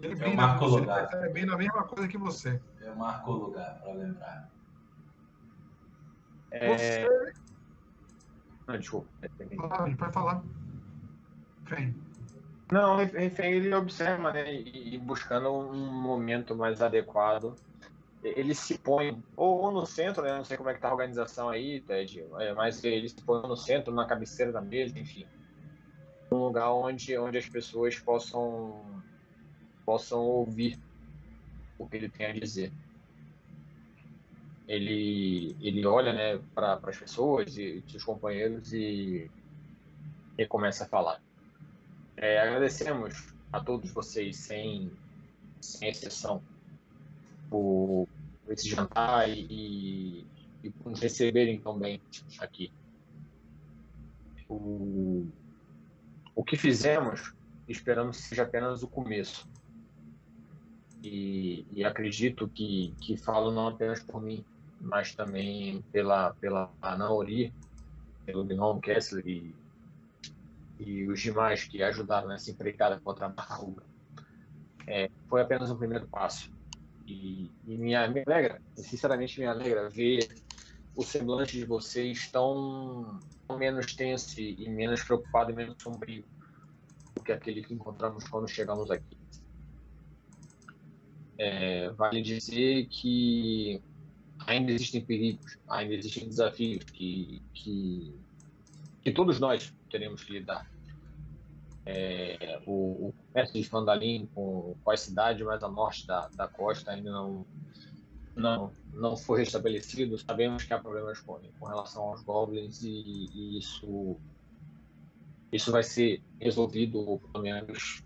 Ele 0.00 0.24
eu 0.24 0.34
marco 0.34 0.64
o 0.64 0.68
lugar. 0.68 1.08
É 1.12 1.28
bem 1.28 1.44
na 1.44 1.56
mesma 1.56 1.84
coisa 1.84 2.08
que 2.08 2.18
você. 2.18 2.60
Eu 2.80 2.96
marco 2.96 3.30
o 3.30 3.34
lugar 3.34 3.78
para 3.80 3.92
lembrar. 3.92 4.50
É... 6.50 6.68
Você. 6.68 7.34
Não, 8.66 8.78
desculpa. 8.78 9.08
Ah, 9.70 9.96
pode 9.96 10.12
falar. 10.12 10.42
Vem. 11.64 11.94
Não, 12.70 12.96
refém 12.96 13.52
ele 13.52 13.74
observa, 13.74 14.32
né, 14.32 14.54
e 14.54 14.98
buscando 14.98 15.52
um 15.52 15.92
momento 15.92 16.56
mais 16.56 16.80
adequado 16.80 17.54
ele 18.22 18.54
se 18.54 18.78
põe 18.78 19.20
ou 19.36 19.70
no 19.72 19.84
centro, 19.84 20.22
né? 20.22 20.36
Não 20.36 20.44
sei 20.44 20.56
como 20.56 20.70
é 20.70 20.74
que 20.74 20.80
tá 20.80 20.88
a 20.88 20.92
organização 20.92 21.48
aí, 21.48 21.80
Ted, 21.80 22.24
é, 22.38 22.54
mas 22.54 22.82
ele 22.84 23.08
se 23.08 23.20
põe 23.22 23.42
no 23.42 23.56
centro, 23.56 23.92
na 23.92 24.06
cabeceira 24.06 24.52
da 24.52 24.60
mesa, 24.60 24.98
enfim. 24.98 25.26
Um 26.30 26.36
lugar 26.36 26.72
onde, 26.72 27.16
onde 27.18 27.38
as 27.38 27.48
pessoas 27.48 27.98
possam, 27.98 29.02
possam 29.84 30.20
ouvir 30.20 30.78
o 31.78 31.86
que 31.86 31.96
ele 31.96 32.08
tem 32.08 32.26
a 32.26 32.32
dizer. 32.32 32.72
Ele, 34.68 35.56
ele 35.60 35.84
olha 35.84 36.12
né, 36.12 36.40
para 36.54 36.80
as 36.84 36.96
pessoas 36.96 37.58
e 37.58 37.82
seus 37.88 38.04
companheiros 38.04 38.72
e, 38.72 39.28
e 40.38 40.46
começa 40.46 40.84
a 40.84 40.88
falar. 40.88 41.20
É, 42.16 42.40
agradecemos 42.40 43.34
a 43.52 43.60
todos 43.60 43.90
vocês, 43.90 44.36
sem, 44.36 44.90
sem 45.60 45.88
exceção, 45.88 46.40
por, 47.52 48.08
por 48.42 48.54
esse 48.54 48.66
jantar 48.66 49.28
e, 49.28 50.26
e, 50.64 50.70
por 50.70 50.88
nos 50.88 51.00
receberem 51.00 51.60
tão 51.60 51.78
bem 51.78 52.00
aqui. 52.38 52.72
O, 54.48 55.26
o 56.34 56.42
que 56.42 56.56
fizemos, 56.56 57.34
esperamos 57.68 58.16
que 58.16 58.22
seja 58.22 58.44
apenas 58.44 58.82
o 58.82 58.88
começo. 58.88 59.46
E, 61.04 61.66
e 61.72 61.84
acredito 61.84 62.48
que, 62.48 62.94
que 62.98 63.18
falo 63.18 63.52
não 63.52 63.68
apenas 63.68 64.02
por 64.02 64.22
mim, 64.22 64.42
mas 64.80 65.14
também 65.14 65.82
pela, 65.92 66.32
pela 66.34 66.72
Naori, 66.80 67.52
pelo 68.24 68.44
Gnom 68.44 68.80
Kessler 68.80 69.26
e, 69.26 69.54
e 70.78 71.06
os 71.06 71.20
demais 71.20 71.64
que 71.64 71.82
ajudaram 71.82 72.28
nessa 72.28 72.50
empreitada 72.50 72.98
contra 73.00 73.26
a 73.26 73.28
Marruga. 73.28 73.82
É, 74.86 75.10
foi 75.28 75.42
apenas 75.42 75.70
um 75.70 75.76
primeiro 75.76 76.06
passo 76.06 76.50
e, 77.12 77.50
me, 77.64 77.76
me 77.76 77.94
alegra, 77.94 78.60
sinceramente 78.76 79.38
me 79.38 79.46
alegra 79.46 79.88
ver 79.88 80.28
o 80.94 81.02
semblante 81.02 81.56
de 81.56 81.64
vocês 81.64 82.30
tão, 82.30 83.18
tão 83.46 83.58
menos 83.58 83.94
tenso 83.94 84.40
e 84.40 84.68
menos 84.68 85.02
preocupado 85.02 85.50
e 85.50 85.54
menos 85.54 85.82
sombrio 85.82 86.24
do 87.14 87.22
que 87.22 87.32
aquele 87.32 87.62
que 87.62 87.74
encontramos 87.74 88.24
quando 88.28 88.48
chegamos 88.48 88.90
aqui. 88.90 89.16
É, 91.38 91.90
vale 91.90 92.22
dizer 92.22 92.86
que 92.86 93.82
ainda 94.46 94.72
existem 94.72 95.00
perigos, 95.00 95.58
ainda 95.68 95.94
existem 95.94 96.28
desafios 96.28 96.84
que, 96.84 97.42
que, 97.54 98.14
que 99.02 99.12
todos 99.12 99.40
nós 99.40 99.72
teremos 99.90 100.22
que 100.22 100.32
lidar 100.32 100.71
é, 101.84 102.60
o, 102.66 103.08
o 103.08 103.14
comércio 103.26 103.60
de 103.60 103.68
Fandalim 103.68 104.28
com, 104.34 104.76
com 104.82 104.90
a 104.90 104.96
cidade 104.96 105.42
mais 105.42 105.62
a 105.62 105.68
norte 105.68 106.06
da, 106.06 106.28
da 106.28 106.46
costa 106.46 106.92
ainda 106.92 107.10
não, 107.10 107.44
não, 108.36 108.72
não 108.92 109.16
foi 109.16 109.40
restabelecido. 109.40 110.16
Sabemos 110.18 110.64
que 110.64 110.72
há 110.72 110.78
problemas 110.78 111.20
com, 111.20 111.40
com 111.58 111.66
relação 111.66 112.04
aos 112.04 112.22
goblins 112.22 112.82
e, 112.82 113.28
e 113.34 113.58
isso, 113.58 114.16
isso 115.50 115.72
vai 115.72 115.82
ser 115.82 116.22
resolvido, 116.40 116.98
ou 116.98 117.18
pelo 117.18 117.42
menos 117.42 118.02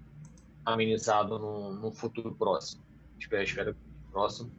amenizado 0.64 1.38
no, 1.38 1.92
futuro 1.92 2.34
próximo. 2.34 2.82
Espero, 3.18 3.42
espero 3.42 3.76
próximo. 4.10 4.50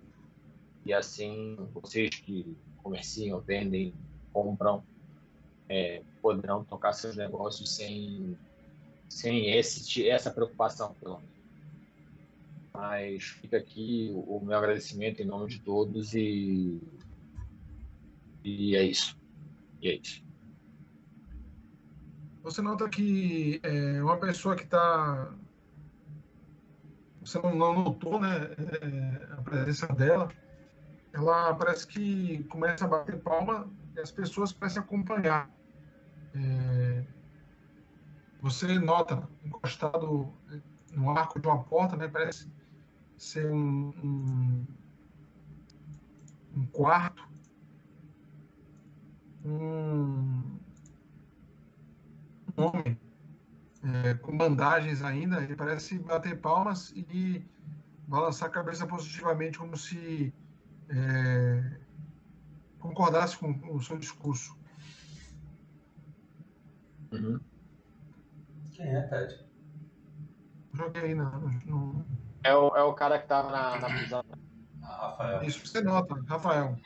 E 0.85 0.93
assim, 0.93 1.57
vocês 1.73 2.11
que 2.11 2.55
comerciam, 2.81 3.41
vendem, 3.41 3.93
compram, 4.31 4.83
é, 5.67 6.01
poderão 6.21 6.63
tocar 6.63 6.93
seus 6.93 7.17
negócios 7.17 7.75
sem 7.75 8.37
sem 9.09 9.51
esse, 9.57 10.07
essa 10.07 10.31
preocupação, 10.31 10.93
pelo 10.95 11.19
menos. 11.19 11.37
Mas 12.73 13.23
fica 13.23 13.57
aqui 13.57 14.11
o, 14.13 14.39
meu 14.39 14.57
agradecimento 14.57 15.21
em 15.21 15.25
nome 15.25 15.49
de 15.49 15.59
todos 15.59 16.13
e, 16.13 16.79
e 18.43 18.75
é 18.75 18.83
isso. 18.83 19.17
E 19.81 19.89
é 19.89 19.95
isso. 19.95 20.23
Você 22.43 22.61
nota 22.61 22.87
que 22.87 23.59
é 23.63 24.01
uma 24.01 24.17
pessoa 24.17 24.55
que 24.55 24.63
está. 24.63 25.33
Você 27.19 27.39
não, 27.39 27.55
notou 27.55 28.21
né, 28.21 28.55
é, 28.81 29.33
a 29.33 29.41
presença 29.41 29.87
dela. 29.87 30.29
Ela 31.11 31.53
parece 31.55 31.87
que 31.87 32.43
começa 32.43 32.85
a 32.85 32.87
bater 32.87 33.19
palma 33.19 33.67
e 33.95 33.99
as 33.99 34.11
pessoas 34.11 34.53
a 34.53 34.79
acompanhar. 34.79 35.49
É, 36.35 37.03
você 38.49 38.79
nota 38.79 39.27
encostado 39.43 40.33
no 40.93 41.09
arco 41.11 41.39
de 41.39 41.47
uma 41.47 41.63
porta, 41.63 41.97
né? 41.97 42.07
Parece 42.07 42.49
ser 43.17 43.51
um, 43.51 43.89
um, 44.01 44.65
um 46.55 46.65
quarto, 46.67 47.27
um, 49.43 50.57
um 52.57 52.63
homem 52.63 52.97
é, 53.83 54.13
com 54.13 54.37
bandagens 54.37 55.01
ainda. 55.03 55.43
Ele 55.43 55.55
parece 55.55 55.99
bater 55.99 56.39
palmas 56.39 56.91
e 56.95 57.45
balançar 58.07 58.47
a 58.47 58.51
cabeça 58.51 58.87
positivamente, 58.87 59.59
como 59.59 59.75
se 59.75 60.33
é, 60.87 61.79
concordasse 62.79 63.37
com, 63.37 63.53
com, 63.59 63.75
o 63.75 63.83
seu 63.83 63.97
discurso. 63.97 64.57
Uhum. 67.11 67.39
Quem 68.77 68.95
é, 68.95 69.01
Ted? 69.07 69.43
Joguei 70.71 71.15
no. 71.15 71.49
no... 71.65 72.05
É, 72.43 72.53
o, 72.53 72.75
é 72.75 72.83
o 72.83 72.93
cara 72.93 73.17
que 73.17 73.27
tava 73.27 73.49
na, 73.49 73.79
na 73.79 73.87
prisão. 73.89 74.23
Ah, 74.83 75.09
Rafael. 75.09 75.43
Isso 75.43 75.65
você 75.65 75.81
nota, 75.81 76.13
Rafael. 76.27 76.77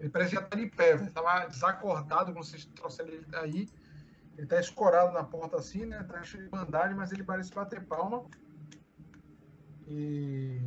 Ele 0.00 0.10
parecia 0.10 0.40
estar 0.40 0.56
de 0.56 0.66
pé, 0.66 0.94
ele 0.94 1.10
tava 1.10 1.46
desacordado 1.46 2.32
quando 2.32 2.44
vocês 2.44 2.64
trouxeram 2.66 3.12
ele 3.12 3.24
daí. 3.28 3.68
Ele 4.36 4.46
tá 4.48 4.58
escorado 4.58 5.12
na 5.12 5.22
porta 5.22 5.56
assim, 5.56 5.86
né? 5.86 6.02
Tá 6.02 6.22
cheio 6.24 6.44
de 6.44 6.50
bandagem, 6.50 6.96
mas 6.96 7.12
ele 7.12 7.22
parece 7.22 7.54
bater 7.54 7.84
palma. 7.86 8.24
E. 9.86 10.60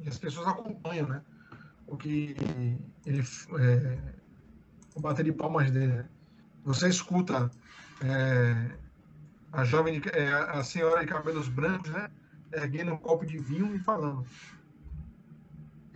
E 0.00 0.08
as 0.08 0.18
pessoas 0.18 0.48
acompanham, 0.48 1.06
né? 1.08 1.22
O 1.86 1.96
que 1.96 2.34
ele. 3.04 3.22
É, 3.60 4.14
o 4.94 5.00
bater 5.00 5.24
de 5.24 5.32
palmas 5.32 5.70
dele. 5.70 5.92
Né? 5.92 6.08
Você 6.68 6.86
escuta 6.86 7.50
é, 8.02 8.78
a 9.50 9.64
jovem, 9.64 10.02
é, 10.12 10.28
a 10.30 10.62
senhora 10.62 11.00
de 11.00 11.06
cabelos 11.06 11.48
brancos, 11.48 11.90
né? 11.90 12.10
Erguendo 12.52 12.92
um 12.92 12.98
copo 12.98 13.24
de 13.24 13.38
vinho 13.38 13.74
e 13.74 13.78
falando. 13.78 14.26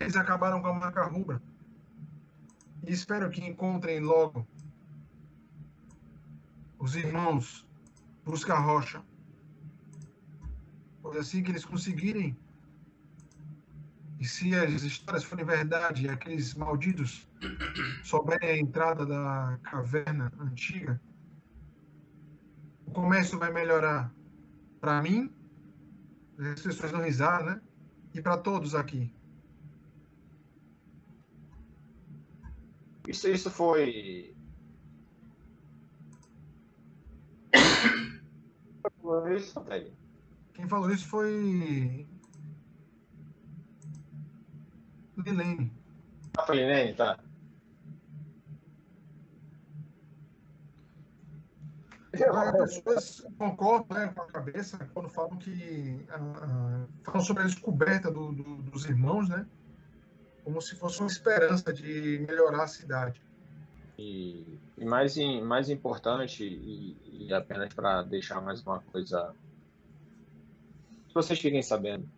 Eles 0.00 0.16
acabaram 0.16 0.62
com 0.62 0.68
a 0.68 0.72
marca 0.72 1.04
rubra. 1.04 1.42
E 2.86 2.90
espero 2.90 3.28
que 3.28 3.44
encontrem 3.44 4.00
logo 4.00 4.48
os 6.78 6.96
irmãos 6.96 7.66
Busca 8.24 8.58
Rocha. 8.58 9.02
Pois 11.02 11.18
assim 11.18 11.42
que 11.42 11.50
eles 11.50 11.66
conseguirem, 11.66 12.34
e 14.18 14.24
se 14.24 14.54
as 14.54 14.82
histórias 14.82 15.22
forem 15.22 15.44
verdade, 15.44 16.08
aqueles 16.08 16.54
malditos 16.54 17.28
souberem 18.02 18.50
a 18.50 18.58
entrada 18.58 19.06
da 19.06 19.58
caverna 19.62 20.32
antiga, 20.38 21.00
o 22.86 22.90
comércio 22.92 23.38
vai 23.38 23.52
melhorar 23.52 24.12
para 24.80 25.00
mim, 25.00 25.32
as 26.38 26.60
pessoas 26.60 26.92
não 26.92 27.02
risar, 27.02 27.44
né? 27.44 27.60
E 28.14 28.20
para 28.20 28.36
todos 28.36 28.74
aqui. 28.74 29.14
Isso, 33.08 33.28
isso 33.28 33.50
foi. 33.50 34.34
Quem 40.54 40.68
falou 40.68 40.90
isso 40.90 41.06
foi. 41.08 42.06
Lilene. 45.16 45.72
Ah, 46.36 46.46
foi 46.46 46.56
Lilene, 46.56 46.94
tá. 46.94 47.18
As 52.12 52.78
pessoas 52.78 53.26
concordam 53.38 53.98
né, 53.98 54.12
com 54.14 54.22
a 54.22 54.26
cabeça 54.26 54.78
quando 54.92 55.08
falam 55.08 55.36
que. 55.38 56.06
Uh, 56.10 56.86
falam 57.02 57.20
sobre 57.22 57.42
a 57.42 57.46
descoberta 57.46 58.10
do, 58.10 58.32
do, 58.32 58.56
dos 58.62 58.84
irmãos, 58.84 59.28
né? 59.28 59.46
como 60.44 60.60
se 60.60 60.74
fosse 60.76 61.00
uma 61.00 61.08
esperança 61.08 61.72
de 61.72 62.24
melhorar 62.28 62.64
a 62.64 62.66
cidade. 62.66 63.20
E, 63.98 64.58
e 64.76 64.84
mais, 64.84 65.16
mais 65.42 65.70
importante, 65.70 66.44
e, 66.44 67.26
e 67.28 67.32
apenas 67.32 67.72
para 67.72 68.02
deixar 68.02 68.40
mais 68.40 68.62
uma 68.62 68.80
coisa 68.80 69.34
que 71.08 71.14
vocês 71.14 71.38
fiquem 71.38 71.62
sabendo, 71.62 72.08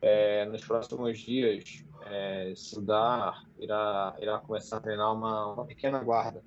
é, 0.00 0.44
nos 0.44 0.64
próximos 0.64 1.18
dias, 1.18 1.84
é, 2.06 2.52
Sudar 2.54 3.44
irá, 3.58 4.16
irá 4.20 4.38
começar 4.38 4.78
a 4.78 4.80
treinar 4.80 5.12
uma, 5.12 5.54
uma 5.54 5.66
pequena 5.66 5.98
guarda 5.98 6.42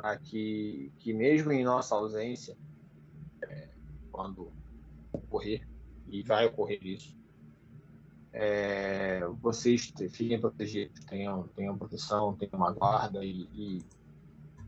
para 0.00 0.16
que, 0.16 0.92
que 1.00 1.12
mesmo 1.12 1.50
em 1.50 1.64
nossa 1.64 1.94
ausência, 1.96 2.56
é, 3.42 3.68
quando 4.12 4.52
ocorrer, 5.12 5.66
e 6.06 6.22
vai 6.22 6.46
ocorrer 6.46 6.78
isso, 6.86 7.18
é, 8.32 9.26
vocês 9.40 9.92
fiquem 10.10 10.40
protegidos, 10.40 11.04
tenham, 11.04 11.48
tenham 11.48 11.76
proteção, 11.76 12.36
tenham 12.36 12.52
uma 12.54 12.72
guarda 12.72 13.24
e, 13.24 13.48
e, 13.52 13.84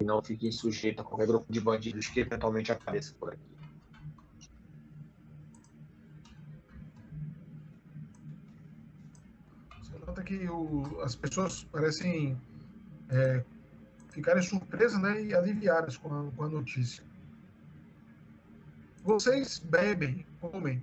e 0.01 0.05
não 0.05 0.21
fiquem 0.21 0.51
sujeitos 0.51 1.05
a 1.05 1.09
qualquer 1.09 1.29
grupo 1.29 1.53
de 1.53 1.61
bandidos 1.61 2.09
que 2.09 2.21
eventualmente 2.21 2.73
apareça 2.73 3.15
por 3.15 3.33
aqui. 3.33 3.51
Você 9.81 9.99
nota 10.05 10.23
que 10.25 10.49
o, 10.49 11.01
as 11.03 11.15
pessoas 11.15 11.63
parecem 11.65 12.37
é, 13.09 13.45
ficarem 14.11 14.43
surpresas 14.43 15.01
né, 15.01 15.23
e 15.23 15.35
aliviadas 15.35 15.97
com 15.97 16.09
a, 16.13 16.31
com 16.33 16.45
a 16.45 16.49
notícia. 16.49 17.03
Vocês 19.03 19.59
bebem, 19.59 20.27
comem, 20.41 20.83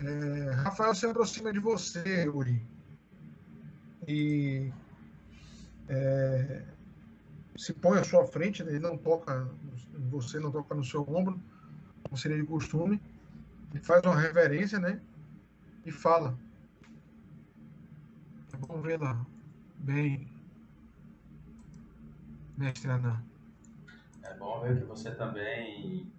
é, 0.00 0.50
Rafael 0.52 0.94
se 0.94 1.06
aproxima 1.06 1.52
de 1.52 1.58
você, 1.58 2.28
Uri. 2.28 2.62
E 4.06 4.72
é, 5.88 6.64
se 7.56 7.72
põe 7.72 7.98
à 7.98 8.04
sua 8.04 8.26
frente, 8.26 8.62
ele 8.62 8.78
não 8.78 8.96
toca, 8.96 9.48
você 10.10 10.38
não 10.38 10.50
toca 10.50 10.74
no 10.74 10.84
seu 10.84 11.02
ombro, 11.02 11.40
como 12.04 12.16
seria 12.16 12.36
de 12.36 12.46
costume. 12.46 13.00
Ele 13.72 13.82
faz 13.82 14.02
uma 14.04 14.18
reverência, 14.18 14.78
né? 14.78 15.00
E 15.84 15.90
fala. 15.90 16.38
É 18.52 18.56
bom 18.56 18.80
vê-la 18.80 19.26
bem, 19.78 20.28
mestre 22.58 22.90
Ana. 22.90 23.24
É 24.22 24.34
bom 24.34 24.60
ver 24.60 24.80
que 24.80 24.84
você 24.84 25.14
também 25.14 26.12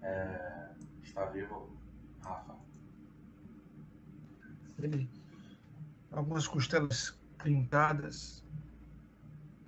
é, 0.00 0.70
está 1.02 1.26
vivo 1.26 1.78
Rafa. 2.22 2.56
Ele, 4.78 5.10
algumas 6.10 6.46
costelas 6.46 7.18
pintadas, 7.42 8.42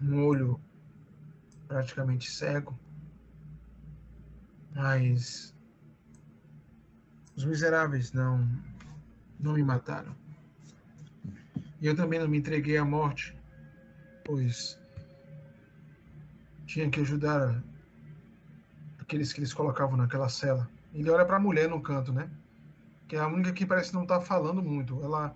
um 0.01 0.25
olho 0.25 0.59
praticamente 1.69 2.31
cego, 2.31 2.77
mas 4.75 5.55
os 7.37 7.45
miseráveis 7.45 8.13
não 8.13 8.49
não 9.39 9.53
me 9.55 9.63
mataram. 9.63 10.15
E 11.81 11.87
eu 11.87 11.97
também 11.97 12.19
não 12.19 12.29
me 12.29 12.39
entreguei 12.39 12.77
à 12.77 12.85
morte, 12.85 13.37
pois 14.25 14.80
tinha 16.71 16.89
que 16.89 17.01
ajudar 17.01 17.61
aqueles 19.01 19.33
que 19.33 19.41
eles 19.41 19.53
colocavam 19.53 19.97
naquela 19.97 20.29
cela. 20.29 20.71
Ele 20.95 21.11
olha 21.11 21.25
para 21.25 21.37
a 21.37 21.41
mulher 21.41 21.69
no 21.69 21.81
canto, 21.81 22.13
né? 22.13 22.31
que 23.09 23.17
é 23.17 23.19
a 23.19 23.27
única 23.27 23.53
que 23.53 23.67
parece 23.67 23.93
não 23.93 24.03
estar 24.05 24.21
tá 24.21 24.25
falando 24.25 24.63
muito. 24.63 25.03
Ela 25.03 25.35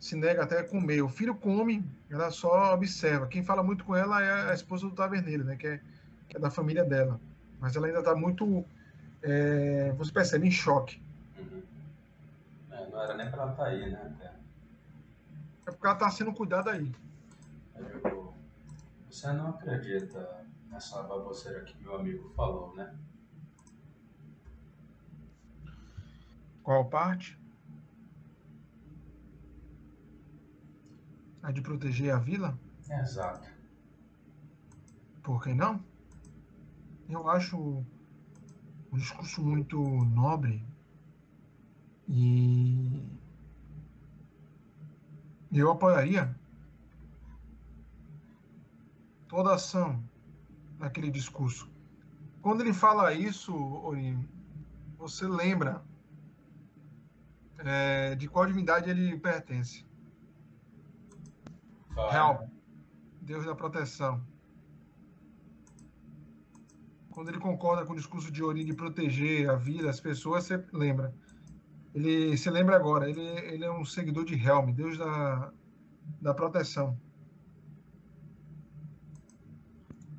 se 0.00 0.16
nega 0.16 0.44
até 0.44 0.60
a 0.60 0.64
comer. 0.64 1.02
O 1.02 1.10
filho 1.10 1.34
come, 1.34 1.84
ela 2.08 2.30
só 2.30 2.72
observa. 2.72 3.26
Quem 3.26 3.44
fala 3.44 3.62
muito 3.62 3.84
com 3.84 3.94
ela 3.94 4.24
é 4.24 4.50
a 4.50 4.54
esposa 4.54 4.88
do 4.88 4.94
taverneiro, 4.94 5.44
né? 5.44 5.56
Que 5.56 5.66
é, 5.66 5.80
que 6.26 6.38
é 6.38 6.40
da 6.40 6.50
família 6.50 6.86
dela. 6.86 7.20
Mas 7.60 7.76
ela 7.76 7.86
ainda 7.86 7.98
está 7.98 8.14
muito, 8.14 8.64
é, 9.22 9.92
você 9.98 10.10
percebe, 10.10 10.48
em 10.48 10.50
choque. 10.50 11.02
Uhum. 11.38 11.62
É, 12.70 12.88
não 12.88 13.02
era 13.02 13.14
nem 13.14 13.30
para 13.30 13.42
ela 13.42 13.50
estar 13.50 13.64
tá 13.64 13.68
aí, 13.68 13.90
né? 13.90 14.16
É 15.66 15.70
porque 15.70 15.86
ela 15.86 15.96
está 15.96 16.10
sendo 16.10 16.32
cuidada 16.32 16.70
aí. 16.70 16.90
Você 19.10 19.30
não 19.34 19.50
acredita 19.50 20.45
nessa 20.70 21.02
baboseira 21.02 21.64
que 21.64 21.76
meu 21.78 21.96
amigo 21.96 22.28
falou, 22.30 22.74
né? 22.74 22.96
Qual 26.62 26.84
parte? 26.88 27.38
A 31.42 31.52
de 31.52 31.62
proteger 31.62 32.12
a 32.12 32.18
vila? 32.18 32.58
Exato. 32.90 33.48
Por 35.22 35.42
que 35.42 35.54
não? 35.54 35.84
Eu 37.08 37.28
acho 37.28 37.56
um 38.92 38.96
discurso 38.96 39.42
muito 39.42 39.80
nobre 40.06 40.66
e 42.08 43.02
eu 45.52 45.70
apoiaria 45.70 46.34
toda 49.28 49.54
ação 49.54 50.02
naquele 50.78 51.10
discurso. 51.10 51.70
Quando 52.42 52.60
ele 52.60 52.72
fala 52.72 53.12
isso, 53.12 53.54
Ori, 53.54 54.16
você 54.96 55.26
lembra 55.26 55.82
é, 57.58 58.14
de 58.14 58.28
qual 58.28 58.46
divindade 58.46 58.90
ele 58.90 59.18
pertence. 59.18 59.84
Help, 61.96 62.48
Deus 63.22 63.44
da 63.44 63.54
proteção. 63.54 64.22
Quando 67.10 67.30
ele 67.30 67.38
concorda 67.38 67.84
com 67.86 67.94
o 67.94 67.96
discurso 67.96 68.30
de 68.30 68.42
Ori 68.44 68.62
de 68.62 68.74
proteger 68.74 69.48
a 69.48 69.56
vida, 69.56 69.88
as 69.88 69.98
pessoas, 69.98 70.44
você 70.44 70.62
lembra. 70.72 71.14
Ele 71.94 72.36
se 72.36 72.50
lembra 72.50 72.76
agora, 72.76 73.08
ele, 73.08 73.22
ele 73.22 73.64
é 73.64 73.72
um 73.72 73.84
seguidor 73.84 74.26
de 74.26 74.34
Helm, 74.34 74.70
Deus 74.70 74.98
da, 74.98 75.50
da 76.20 76.34
proteção. 76.34 77.00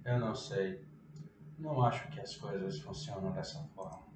Eu 0.08 0.20
não 0.20 0.34
sei. 0.34 0.88
Não 1.60 1.84
acho 1.84 2.10
que 2.10 2.22
as 2.22 2.38
coisas 2.38 2.80
funcionam 2.80 3.34
dessa 3.34 3.62
forma. 3.76 4.08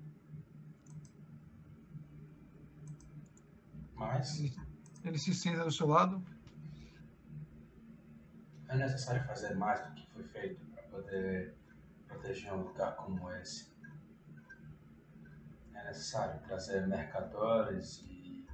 Mas. 3.94 4.40
Ele, 4.40 4.56
ele 5.04 5.18
se 5.18 5.34
senta 5.34 5.66
do 5.66 5.72
seu 5.72 5.88
lado. 5.88 6.24
É 8.70 8.78
necessário 8.78 9.22
fazer 9.26 9.54
mais 9.56 9.86
do 9.86 9.94
que 9.96 10.10
foi 10.14 10.24
feito 10.24 10.66
para 10.68 10.84
poder 10.84 11.58
proteger 12.08 12.54
um 12.54 12.62
lugar 12.62 12.96
como 12.96 13.30
esse. 13.34 13.70
É 15.74 15.84
necessário 15.84 16.40
trazer 16.44 16.88
mercadores 16.88 18.02
e 18.08 18.48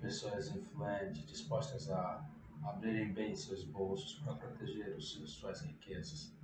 pessoas 0.00 0.54
influentes 0.54 1.26
dispostas 1.26 1.90
a 1.90 2.24
abrirem 2.62 3.12
bem 3.12 3.34
seus 3.34 3.64
bolsos 3.64 4.20
para 4.20 4.34
proteger 4.34 4.94
os 4.96 5.14
seus, 5.14 5.32
suas 5.32 5.62
riquezas. 5.62 6.35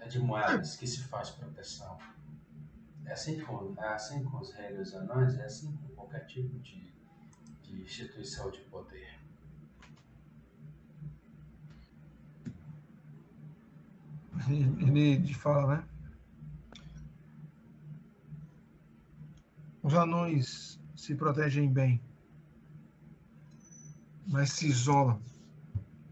É 0.00 0.08
de 0.08 0.18
moedas 0.18 0.76
que 0.76 0.86
se 0.86 1.02
faz 1.04 1.30
proteção. 1.30 1.98
É 3.04 3.12
assim 3.12 3.40
com, 3.40 3.74
é 3.78 3.88
assim 3.88 4.24
com 4.24 4.38
os 4.38 4.52
reinos 4.52 4.94
anões, 4.94 5.34
é 5.38 5.44
assim 5.44 5.72
com 5.76 5.88
qualquer 5.94 6.26
tipo 6.26 6.58
de, 6.60 6.92
de 7.62 7.82
instituição 7.82 8.50
de 8.50 8.60
poder. 8.62 9.18
Ele 14.48 15.34
fala, 15.34 15.76
né? 15.76 15.84
Os 19.82 19.94
anões 19.94 20.78
se 20.94 21.14
protegem 21.14 21.72
bem, 21.72 22.00
mas 24.26 24.52
se 24.52 24.68
isolam, 24.68 25.20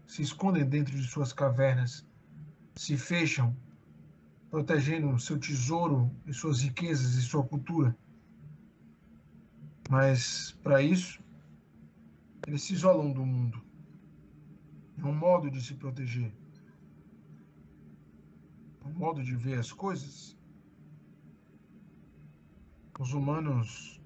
se 0.07 0.23
escondem 0.23 0.67
dentro 0.67 0.95
de 0.95 1.07
suas 1.07 1.31
cavernas, 1.31 2.03
se 2.75 2.97
fecham, 2.97 3.55
protegendo 4.49 5.19
seu 5.19 5.37
tesouro 5.39 6.11
e 6.25 6.33
suas 6.33 6.61
riquezas 6.61 7.15
e 7.15 7.21
sua 7.21 7.43
cultura. 7.43 7.95
Mas, 9.89 10.51
para 10.63 10.81
isso, 10.81 11.23
eles 12.47 12.63
se 12.63 12.73
isolam 12.73 13.11
do 13.11 13.25
mundo. 13.25 13.61
É 14.97 15.05
um 15.05 15.13
modo 15.13 15.49
de 15.49 15.61
se 15.61 15.73
proteger. 15.75 16.33
É 18.83 18.87
um 18.87 18.93
modo 18.93 19.23
de 19.23 19.35
ver 19.35 19.59
as 19.59 19.71
coisas. 19.71 20.37
Os 22.99 23.13
humanos 23.13 24.01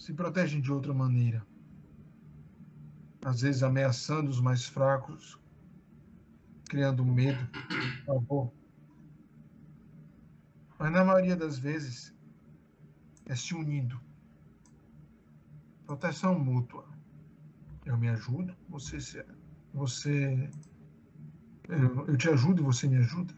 se 0.00 0.14
protegem 0.14 0.60
de 0.60 0.72
outra 0.72 0.94
maneira. 0.94 1.46
Às 3.24 3.40
vezes 3.40 3.62
ameaçando 3.62 4.30
os 4.30 4.40
mais 4.40 4.64
fracos, 4.64 5.38
criando 6.68 7.04
medo, 7.04 7.48
pavor. 8.04 8.52
Mas 10.78 10.92
na 10.92 11.04
maioria 11.04 11.36
das 11.36 11.58
vezes 11.58 12.14
é 13.26 13.34
se 13.34 13.54
unindo. 13.54 14.00
Proteção 15.86 16.38
mútua. 16.38 16.86
Eu 17.84 17.96
me 17.96 18.08
ajudo, 18.08 18.54
você 18.68 19.00
se, 19.00 19.24
você 19.72 20.50
eu, 21.68 22.06
eu 22.06 22.16
te 22.16 22.28
ajudo 22.28 22.60
e 22.60 22.64
você 22.64 22.88
me 22.88 22.96
ajuda. 22.96 23.34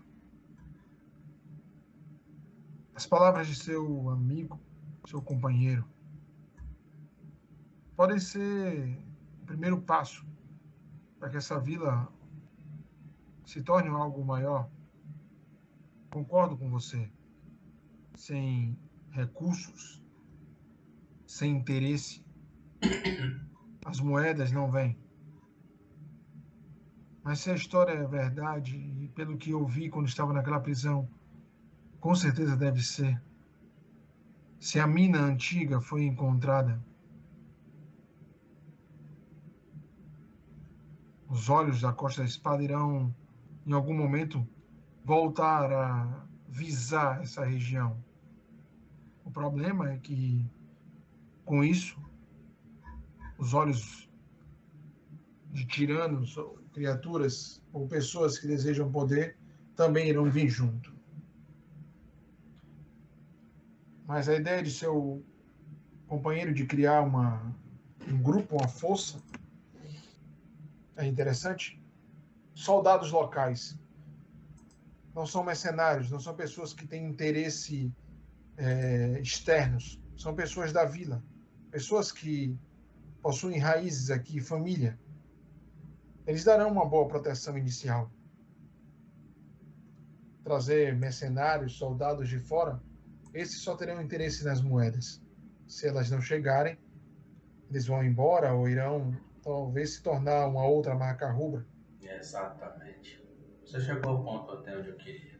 As 2.94 3.06
palavras 3.06 3.46
de 3.46 3.54
seu 3.54 4.10
amigo, 4.10 4.58
seu 5.06 5.22
companheiro, 5.22 5.84
podem 7.94 8.18
ser 8.18 8.98
o 9.42 9.46
primeiro 9.46 9.80
passo 9.80 10.26
para 11.18 11.28
que 11.28 11.36
essa 11.36 11.58
vila 11.60 12.10
se 13.48 13.62
torne 13.62 13.88
algo 13.88 14.22
maior. 14.22 14.68
Concordo 16.10 16.54
com 16.58 16.68
você. 16.68 17.10
Sem 18.14 18.78
recursos, 19.10 20.04
sem 21.26 21.56
interesse, 21.56 22.22
as 23.86 24.00
moedas 24.00 24.52
não 24.52 24.70
vêm. 24.70 24.98
Mas 27.24 27.40
se 27.40 27.50
a 27.50 27.54
história 27.54 27.92
é 27.92 28.06
verdade, 28.06 28.76
e 28.76 29.08
pelo 29.14 29.38
que 29.38 29.52
eu 29.52 29.66
vi 29.66 29.88
quando 29.88 30.08
estava 30.08 30.34
naquela 30.34 30.60
prisão, 30.60 31.08
com 32.00 32.14
certeza 32.14 32.54
deve 32.54 32.82
ser. 32.82 33.18
Se 34.60 34.78
a 34.78 34.86
mina 34.86 35.20
antiga 35.20 35.80
foi 35.80 36.04
encontrada, 36.04 36.84
os 41.30 41.48
olhos 41.48 41.80
da 41.80 41.94
Costa 41.94 42.20
da 42.20 42.28
Espada 42.28 42.62
irão, 42.62 43.14
em 43.68 43.72
algum 43.74 43.94
momento, 43.94 44.48
voltar 45.04 45.70
a 45.70 46.26
visar 46.48 47.22
essa 47.22 47.44
região. 47.44 48.02
O 49.26 49.30
problema 49.30 49.92
é 49.92 49.98
que, 49.98 50.50
com 51.44 51.62
isso, 51.62 52.00
os 53.36 53.52
olhos 53.52 54.08
de 55.52 55.66
tiranos, 55.66 56.34
ou 56.38 56.58
criaturas 56.72 57.62
ou 57.70 57.86
pessoas 57.86 58.38
que 58.38 58.46
desejam 58.46 58.90
poder 58.90 59.36
também 59.76 60.08
irão 60.08 60.30
vir 60.30 60.48
junto. 60.48 60.90
Mas 64.06 64.30
a 64.30 64.34
ideia 64.34 64.62
de 64.62 64.70
seu 64.70 65.22
companheiro 66.06 66.54
de 66.54 66.64
criar 66.64 67.02
uma, 67.02 67.54
um 68.08 68.22
grupo, 68.22 68.56
uma 68.56 68.68
força, 68.68 69.22
é 70.96 71.06
interessante. 71.06 71.77
Soldados 72.58 73.12
locais. 73.12 73.78
Não 75.14 75.24
são 75.24 75.44
mercenários, 75.44 76.10
não 76.10 76.18
são 76.18 76.34
pessoas 76.34 76.72
que 76.72 76.88
têm 76.88 77.06
interesse 77.06 77.94
é, 78.56 79.20
externos. 79.20 80.02
São 80.16 80.34
pessoas 80.34 80.72
da 80.72 80.84
vila. 80.84 81.22
Pessoas 81.70 82.10
que 82.10 82.58
possuem 83.22 83.60
raízes 83.60 84.10
aqui, 84.10 84.40
família. 84.40 84.98
Eles 86.26 86.42
darão 86.42 86.68
uma 86.72 86.84
boa 86.84 87.06
proteção 87.06 87.56
inicial. 87.56 88.10
Trazer 90.42 90.96
mercenários, 90.96 91.78
soldados 91.78 92.28
de 92.28 92.40
fora, 92.40 92.82
esses 93.32 93.60
só 93.60 93.76
terão 93.76 94.02
interesse 94.02 94.44
nas 94.44 94.60
moedas. 94.60 95.22
Se 95.68 95.86
elas 95.86 96.10
não 96.10 96.20
chegarem, 96.20 96.76
eles 97.70 97.86
vão 97.86 98.02
embora 98.02 98.52
ou 98.52 98.68
irão 98.68 99.16
talvez 99.44 99.94
se 99.94 100.02
tornar 100.02 100.48
uma 100.48 100.66
outra 100.66 100.96
marca 100.96 101.30
rubra. 101.30 101.64
Exatamente. 102.16 103.22
Você 103.60 103.80
chegou 103.80 104.12
ao 104.12 104.24
ponto 104.24 104.52
até 104.52 104.76
onde 104.76 104.88
eu 104.88 104.96
queria. 104.96 105.38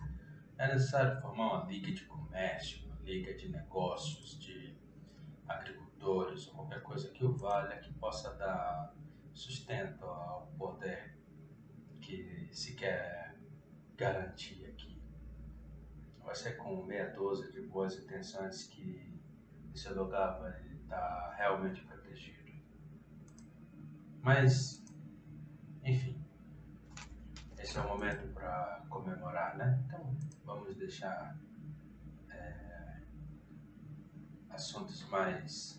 É 0.59 0.68
necessário 0.68 1.20
formar 1.20 1.54
uma 1.54 1.66
liga 1.66 1.90
de 1.92 2.04
comércio, 2.04 2.85
uma 2.87 2.96
liga 3.02 3.35
de 3.35 3.48
negócios, 3.48 4.38
de 4.38 4.76
agricultores 5.46 6.46
ou 6.48 6.54
qualquer 6.54 6.83
coisa 6.83 7.09
que 7.11 7.24
o 7.24 7.33
valha 7.33 7.78
que 7.78 7.92
possa 7.94 8.35
dar 8.35 8.94
sustento 9.33 10.04
ao 10.04 10.48
poder 10.59 11.16
que 12.00 12.48
se 12.52 12.74
quer 12.74 13.35
garantir 13.96 14.66
aqui. 14.66 15.00
Vai 16.22 16.35
ser 16.35 16.57
com 16.57 16.85
meia 16.85 17.11
dúzia 17.11 17.50
de 17.50 17.62
boas 17.62 17.96
intenções 17.96 18.66
que 18.66 19.18
esse 19.74 19.88
lugar 19.90 20.38
vai 20.38 20.61
estar 20.74 21.35
realmente 21.38 21.81
protegido. 21.83 22.52
Mas, 24.20 24.85
enfim, 25.85 26.27
esse 27.68 27.76
é 27.76 27.83
o 27.83 27.88
momento 27.88 28.26
para 28.33 28.83
comemorar, 28.88 29.59
né? 29.59 29.78
Então, 29.85 30.16
vamos 30.42 30.74
deixar 30.74 31.38
é, 32.31 33.02
assuntos 34.48 35.07
mais 35.11 35.78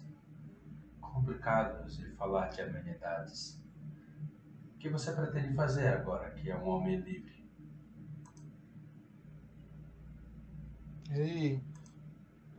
complicados 1.02 2.00
e 2.00 2.12
falar 2.12 2.50
de 2.50 2.62
amenidades. 2.62 3.60
O 4.76 4.78
que 4.78 4.88
você 4.88 5.12
pretende 5.14 5.56
fazer 5.56 5.88
agora 5.88 6.30
que 6.30 6.52
é 6.52 6.56
um 6.56 6.68
homem 6.68 6.98
livre? 6.98 7.50
Ele 11.10 11.60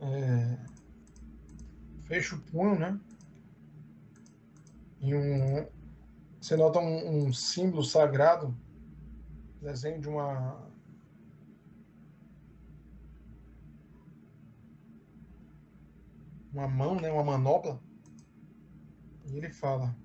é, 0.01 0.57
fecha 2.03 2.35
o 2.35 2.41
punho, 2.41 2.77
né? 2.77 2.99
E 4.99 5.15
um, 5.15 5.69
você 6.41 6.57
nota 6.57 6.79
um, 6.79 7.27
um 7.27 7.33
símbolo 7.33 7.81
sagrado, 7.81 8.53
desenho 9.61 10.01
de 10.01 10.09
uma 10.09 10.71
uma 16.51 16.67
mão, 16.67 16.95
né, 16.95 17.11
uma 17.11 17.23
manopla. 17.23 17.81
E 19.25 19.37
ele 19.37 19.51
fala: 19.51 19.95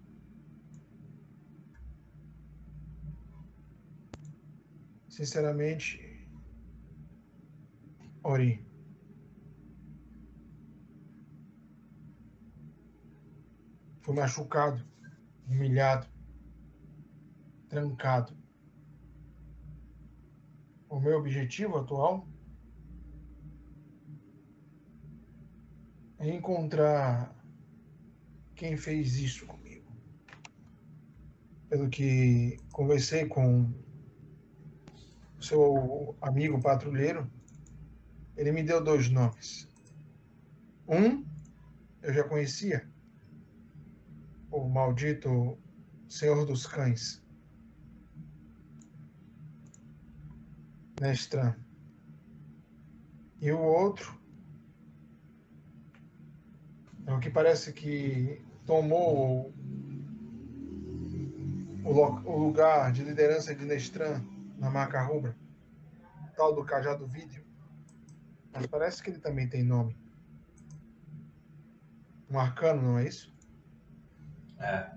Sinceramente, 5.09 6.29
Ori, 8.23 8.65
fui 14.03 14.15
machucado, 14.15 14.85
humilhado 15.49 16.07
trancado. 17.69 18.46
O 20.89 21.01
meu 21.01 21.19
objetivo 21.19 21.79
atual 21.79 22.29
é 26.19 26.29
encontrar 26.29 27.35
quem 28.55 28.77
fez 28.77 29.17
isso 29.19 29.47
comigo. 29.47 29.91
Pelo 31.69 31.89
que 31.89 32.57
conversei 32.73 33.27
com 33.27 33.73
o 35.39 35.43
seu 35.43 36.17
amigo 36.21 36.61
patrulheiro, 36.61 37.31
ele 38.37 38.53
me 38.53 38.63
deu 38.63 38.83
dois 38.83 39.09
nomes. 39.09 39.69
Um 40.89 41.25
eu 42.03 42.13
já 42.13 42.23
conhecia. 42.23 42.89
O 44.51 44.69
maldito 44.69 45.59
Senhor 46.09 46.47
dos 46.47 46.67
Cães. 46.67 47.26
Nestran. 51.01 51.55
E 53.41 53.53
o 53.53 53.61
outro 53.61 54.19
é 57.07 57.13
o 57.13 57.21
que 57.21 57.31
parece 57.31 57.73
que 57.73 58.43
tomou 58.65 59.53
o, 61.85 62.37
lugar 62.37 62.91
de 62.93 63.05
liderança 63.05 63.55
de 63.55 63.65
Nestran 63.65 64.25
na 64.59 64.71
marca 64.71 65.03
rubra, 65.03 65.37
tal 66.35 66.55
do 66.55 66.65
Cajado 66.65 67.07
Vídeo. 67.07 67.45
Mas 68.53 68.67
parece 68.67 69.03
que 69.03 69.11
ele 69.11 69.19
também 69.19 69.49
tem 69.49 69.63
nome. 69.63 69.97
Um 72.29 72.41
arcano, 72.41 72.83
não 72.83 72.99
é 72.99 73.07
isso? 73.07 73.33
É. 74.59 74.91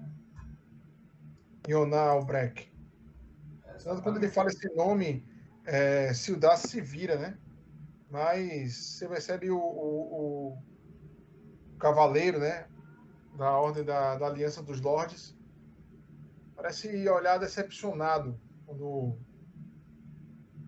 Yoná 1.68 2.02
Albrecht. 2.02 2.74
Tanto 3.84 4.02
quando 4.02 4.18
ele 4.18 4.30
fala 4.30 4.50
esse 4.50 4.68
nome, 4.76 5.29
é, 5.70 6.14
Ciudad 6.14 6.58
se 6.58 6.82
vira, 6.82 7.16
né? 7.16 7.38
Mas 8.10 8.76
você 8.76 9.08
percebe 9.08 9.52
o, 9.52 9.58
o, 9.60 10.58
o 11.74 11.78
cavaleiro, 11.78 12.40
né? 12.40 12.68
Da 13.38 13.52
Ordem 13.52 13.84
da, 13.84 14.18
da 14.18 14.26
Aliança 14.26 14.64
dos 14.64 14.82
Lordes. 14.82 15.38
Parece 16.56 17.08
olhar 17.08 17.38
decepcionado 17.38 18.40
quando 18.66 19.16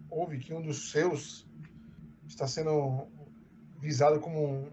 ouve 0.09 0.37
que 0.37 0.53
um 0.53 0.61
dos 0.61 0.91
seus 0.91 1.49
está 2.27 2.47
sendo 2.47 3.07
visado 3.79 4.19
como 4.19 4.45
um, 4.45 4.71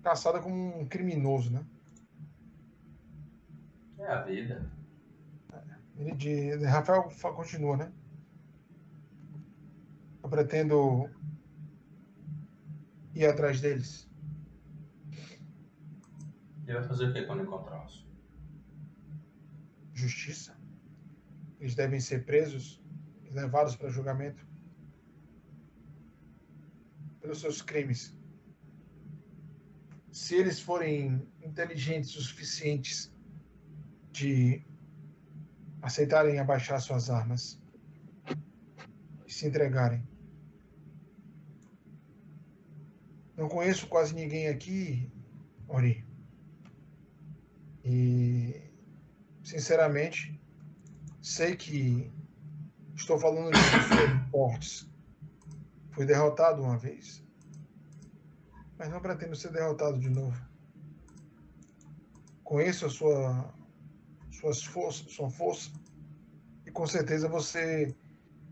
caçado 0.00 0.40
como 0.40 0.80
um 0.80 0.86
criminoso, 0.86 1.50
né? 1.50 1.66
É 3.98 4.06
a 4.06 4.22
vida. 4.22 4.70
Ele 5.98 6.64
Rafael 6.64 7.10
continua, 7.34 7.76
né? 7.76 7.92
Eu 10.30 10.36
pretendo 10.36 11.10
ir 13.12 13.26
atrás 13.26 13.60
deles. 13.60 14.08
E 16.68 16.72
vai 16.72 16.84
fazer 16.84 17.06
o 17.06 17.12
que 17.12 17.22
quando 17.22 17.42
encontrá-los? 17.42 18.06
Justiça. 19.92 20.56
Eles 21.58 21.74
devem 21.74 21.98
ser 21.98 22.24
presos 22.24 22.80
e 23.24 23.30
levados 23.32 23.74
para 23.74 23.90
julgamento 23.90 24.46
pelos 27.20 27.40
seus 27.40 27.60
crimes. 27.60 28.16
Se 30.12 30.36
eles 30.36 30.60
forem 30.60 31.28
inteligentes 31.42 32.14
o 32.14 32.22
suficientes 32.22 33.12
de 34.12 34.64
aceitarem 35.82 36.38
abaixar 36.38 36.80
suas 36.80 37.10
armas 37.10 37.60
e 39.26 39.32
se 39.32 39.48
entregarem. 39.48 40.08
Não 43.40 43.48
conheço 43.48 43.86
quase 43.86 44.14
ninguém 44.14 44.48
aqui, 44.48 45.10
Ori. 45.66 46.04
E, 47.82 48.70
sinceramente, 49.42 50.38
sei 51.22 51.56
que 51.56 52.12
estou 52.94 53.18
falando 53.18 53.50
de 53.50 54.30
fortes. 54.30 54.86
Fui 55.92 56.04
derrotado 56.04 56.62
uma 56.62 56.76
vez. 56.76 57.24
Mas 58.76 58.90
não 58.90 59.00
pretendo 59.00 59.34
ser 59.34 59.52
derrotado 59.52 59.98
de 59.98 60.10
novo. 60.10 60.38
Conheço 62.44 62.84
a 62.84 62.90
sua, 62.90 63.54
suas 64.30 64.62
forças, 64.62 65.10
sua 65.12 65.30
força. 65.30 65.72
E 66.66 66.70
com 66.70 66.86
certeza 66.86 67.26
você 67.26 67.96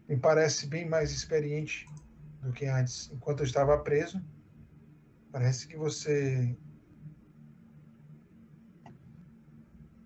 me 0.09 0.17
parece 0.17 0.67
bem 0.67 0.89
mais 0.89 1.11
experiente 1.11 1.87
do 2.41 2.55
que 2.55 2.65
antes. 2.65 3.11
Enquanto 3.13 3.41
eu 3.41 3.47
estava 3.47 3.77
preso, 3.77 4.19
Parece 5.31 5.69
que 5.69 5.77
você 5.77 6.57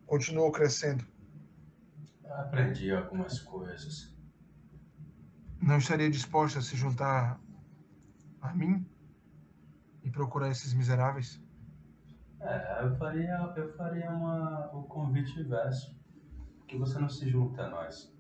continuou 0.06 0.50
crescendo. 0.50 1.06
Aprendi 2.24 2.90
algumas 2.90 3.40
coisas. 3.40 4.14
Não 5.61 5.78
estaria 5.78 6.11
disposta 6.11 6.58
a 6.58 6.62
se 6.62 6.76
juntar 6.76 7.40
a 8.40 8.52
mim 8.52 8.85
e 10.02 10.11
procurar 10.11 10.50
esses 10.50 10.74
miseráveis? 10.74 11.40
É, 12.40 12.85
eu 12.85 12.96
faria, 12.96 13.54
eu 13.56 13.72
faria 13.76 14.11
uma, 14.11 14.74
o 14.74 14.82
convite 14.82 15.38
inverso. 15.38 15.96
Que 16.66 16.76
você 16.76 16.98
não 16.98 17.08
se 17.08 17.28
junta 17.28 17.62
a 17.62 17.70
nós. 17.70 18.12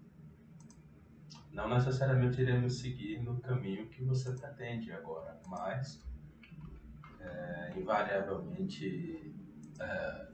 Não 1.50 1.68
necessariamente 1.68 2.40
iremos 2.40 2.78
seguir 2.78 3.20
no 3.22 3.40
caminho 3.40 3.88
que 3.88 4.04
você 4.04 4.32
pretende 4.32 4.92
agora, 4.92 5.40
mas 5.48 6.02
é, 7.22 7.72
invariavelmente 7.76 9.34
é, 9.80 10.28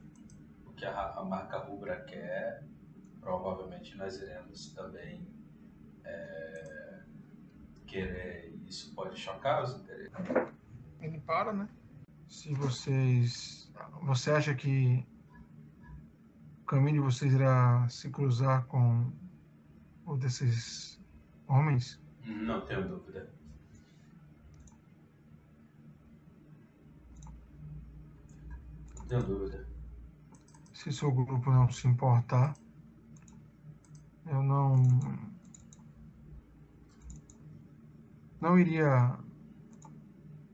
o 0.65 0.71
que 0.71 0.85
a, 0.85 1.11
a, 1.11 1.23
marca 1.23 1.59
rubra 1.59 2.01
quer, 2.01 2.65
provavelmente 3.19 3.95
nós 3.97 4.17
iremos 4.21 4.73
também 4.73 5.27
é, 6.03 7.03
querer. 7.85 8.55
Isso 8.65 8.93
pode 8.93 9.19
chocar 9.19 9.63
os 9.63 9.75
interesses. 9.75 10.11
Ele 11.01 11.19
para, 11.21 11.53
né? 11.53 11.67
Se 12.27 12.53
vocês. 12.53 13.71
Você 14.03 14.31
acha 14.31 14.53
que 14.53 15.05
o 16.61 16.65
caminho 16.65 16.93
de 16.93 16.99
vocês 16.99 17.33
irá 17.33 17.87
se 17.89 18.09
cruzar 18.09 18.65
com 18.65 19.11
o 20.05 20.17
desses 20.17 21.01
homens? 21.47 21.99
Não 22.23 22.65
tenho 22.65 22.87
dúvida. 22.87 23.38
Tenho 29.09 29.23
dúvida. 29.23 29.67
Se 30.71 30.93
seu 30.93 31.11
grupo 31.11 31.49
não 31.49 31.69
se 31.69 31.87
importar, 31.87 32.55
eu 34.27 34.41
não. 34.41 34.75
Não 38.39 38.57
iria 38.57 39.17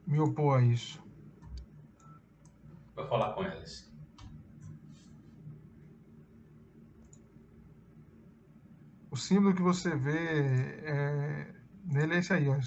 me 0.07 0.19
opor 0.19 0.57
a 0.57 0.61
isso. 0.61 1.03
Vou 2.95 3.07
falar 3.07 3.33
com 3.33 3.43
eles. 3.43 3.93
O 9.11 9.17
símbolo 9.17 9.53
que 9.53 9.61
você 9.61 9.95
vê 9.95 10.79
é... 10.83 11.55
nele 11.85 12.15
é 12.15 12.17
esse 12.19 12.33
aí, 12.33 12.49
ó. 12.49 12.57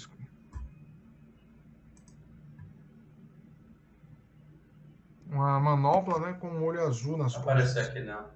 Uma 5.39 5.59
manopla 5.59 6.19
né, 6.19 6.33
com 6.33 6.49
um 6.49 6.63
olho 6.63 6.81
azul 6.81 7.17
nas 7.17 7.33
não 7.33 7.43
costas. 7.43 7.73
Não 7.73 7.81
aparece 7.81 7.97
aqui 7.97 8.01
não. 8.01 8.29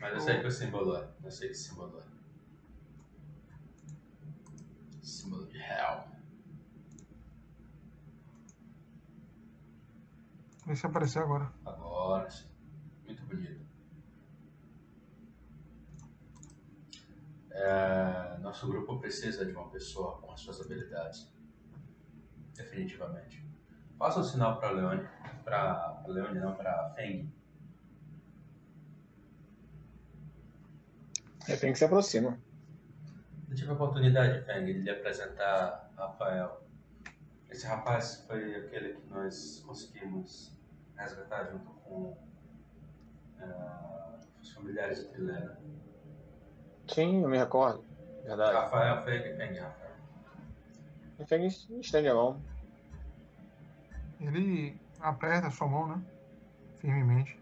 Mas 0.00 0.12
eu 0.14 0.20
sei 0.20 0.40
que 0.40 0.46
o 0.46 0.50
símbolo 0.50 0.96
é. 0.96 1.08
Eu 1.24 1.30
sei 1.30 1.48
que 1.48 1.54
símbolo 1.54 2.00
é. 2.00 2.04
Símbolo 5.02 5.46
de 5.46 5.58
Hell. 5.58 6.04
Vê 10.66 10.76
se 10.76 10.86
aparecer 10.86 11.20
agora. 11.20 11.52
Agora 11.64 12.30
sim. 12.30 12.48
Muito 13.04 13.22
bonito. 13.24 13.64
É, 17.50 18.38
nosso 18.38 18.66
grupo 18.68 18.98
precisa 18.98 19.44
de 19.44 19.52
uma 19.52 19.68
pessoa 19.70 20.18
com 20.20 20.32
as 20.32 20.40
suas 20.40 20.60
habilidades. 20.60 21.32
Definitivamente. 22.54 23.43
Faça 23.98 24.20
um 24.20 24.24
sinal 24.24 24.58
para 24.58 24.70
Leone, 24.70 25.08
para 25.44 26.02
Leone 26.06 26.40
não, 26.40 26.54
para 26.54 26.90
Feng. 26.94 27.32
É, 31.48 31.56
Feng 31.56 31.74
se 31.74 31.84
aproxima. 31.84 32.38
Eu 33.48 33.54
tive 33.54 33.70
a 33.70 33.74
oportunidade, 33.74 34.44
Feng, 34.44 34.66
de 34.66 34.80
lhe 34.80 34.90
apresentar 34.90 35.90
Rafael. 35.96 36.62
Esse 37.50 37.66
rapaz 37.66 38.24
foi 38.26 38.56
aquele 38.56 38.94
que 38.94 39.06
nós 39.10 39.62
conseguimos 39.64 40.52
resgatar 40.96 41.44
junto 41.52 41.70
com 41.84 42.18
uh, 43.40 44.18
os 44.42 44.50
familiares 44.52 44.98
de 44.98 45.04
Trilena. 45.10 45.58
Sim, 46.88 47.22
eu 47.22 47.28
me 47.28 47.38
recordo. 47.38 47.84
Verdade. 48.24 48.54
Rafael, 48.54 49.02
Feng, 49.02 49.36
Feng, 49.36 49.58
Rafael. 49.58 49.94
Feng 51.26 51.46
estende 51.46 52.08
a 52.08 52.14
mão 52.14 52.53
ele 54.20 54.78
aperta 55.00 55.48
a 55.48 55.50
sua 55.50 55.68
mão, 55.68 55.88
né? 55.88 56.02
Firmemente. 56.78 57.38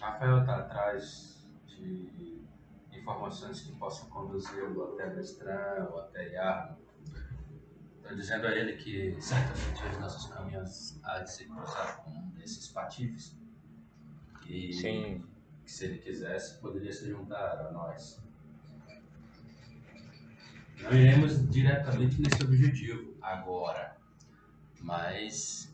Rafael 0.00 0.40
está 0.40 0.56
atrás 0.58 1.46
de 1.66 2.44
informações 2.92 3.60
que 3.60 3.72
possam 3.72 4.08
conduzi-lo 4.08 4.94
até 4.94 5.14
Mestran 5.14 5.88
ou 5.90 6.00
até 6.00 6.32
Yarno. 6.32 6.76
Estou 8.02 8.16
dizendo 8.16 8.46
a 8.46 8.50
ele 8.50 8.76
que 8.76 9.16
certamente 9.20 9.82
os 9.92 9.98
nossos 9.98 10.30
caminhos 10.30 11.00
há 11.02 11.20
de 11.20 11.32
se 11.32 11.46
cruzar 11.46 12.04
com 12.04 12.32
esses 12.42 12.68
patifes. 12.68 13.36
E 14.46 14.72
Sim. 14.74 15.24
que 15.64 15.72
se 15.72 15.86
ele 15.86 15.98
quisesse, 15.98 16.60
poderia 16.60 16.92
se 16.92 17.08
juntar 17.08 17.66
a 17.66 17.72
nós. 17.72 18.22
Não 20.82 20.92
iremos 20.92 21.50
diretamente 21.50 22.20
nesse 22.20 22.42
objetivo 22.42 23.14
agora, 23.22 23.96
mas 24.82 25.73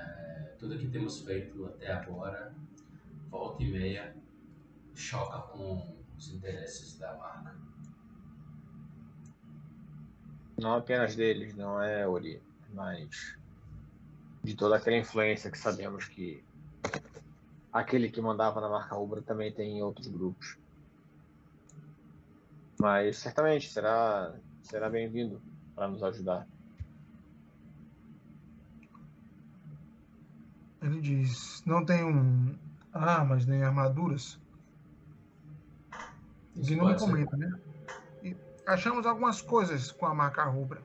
é, 0.00 0.54
tudo 0.58 0.78
que 0.78 0.88
temos 0.88 1.20
feito 1.20 1.66
até 1.66 1.92
agora, 1.92 2.52
volta 3.28 3.62
e 3.62 3.70
meia, 3.70 4.14
choca 4.94 5.38
com 5.52 5.96
os 6.16 6.28
interesses 6.32 6.98
da 6.98 7.14
marca. 7.16 7.56
Não 10.58 10.74
apenas 10.74 11.16
deles, 11.16 11.54
não 11.54 11.82
é, 11.82 12.06
Ori, 12.06 12.42
mas 12.74 13.38
de 14.42 14.54
toda 14.54 14.76
aquela 14.76 14.96
influência 14.96 15.50
que 15.50 15.58
sabemos 15.58 16.06
que 16.06 16.44
aquele 17.72 18.10
que 18.10 18.20
mandava 18.20 18.60
na 18.60 18.68
marca 18.68 18.94
Rubra 18.94 19.22
também 19.22 19.52
tem 19.52 19.78
em 19.78 19.82
outros 19.82 20.08
grupos. 20.08 20.58
Mas 22.78 23.18
certamente 23.18 23.70
será, 23.70 24.34
será 24.62 24.88
bem-vindo 24.88 25.40
para 25.74 25.88
nos 25.88 26.02
ajudar. 26.02 26.46
Diz: 31.00 31.62
não 31.64 31.84
tenho 31.84 32.58
armas 32.92 33.46
nem 33.46 33.62
armaduras. 33.62 34.38
Isso 36.54 36.72
E 36.72 36.76
não 36.76 36.84
me 36.86 36.90
pode 36.92 37.00
ser- 37.00 37.06
comenta, 37.10 37.36
né? 37.36 37.60
E 38.22 38.36
achamos 38.66 39.06
algumas 39.06 39.40
coisas 39.40 39.90
com 39.92 40.06
a 40.06 40.14
marca 40.14 40.44
rubra. 40.44 40.82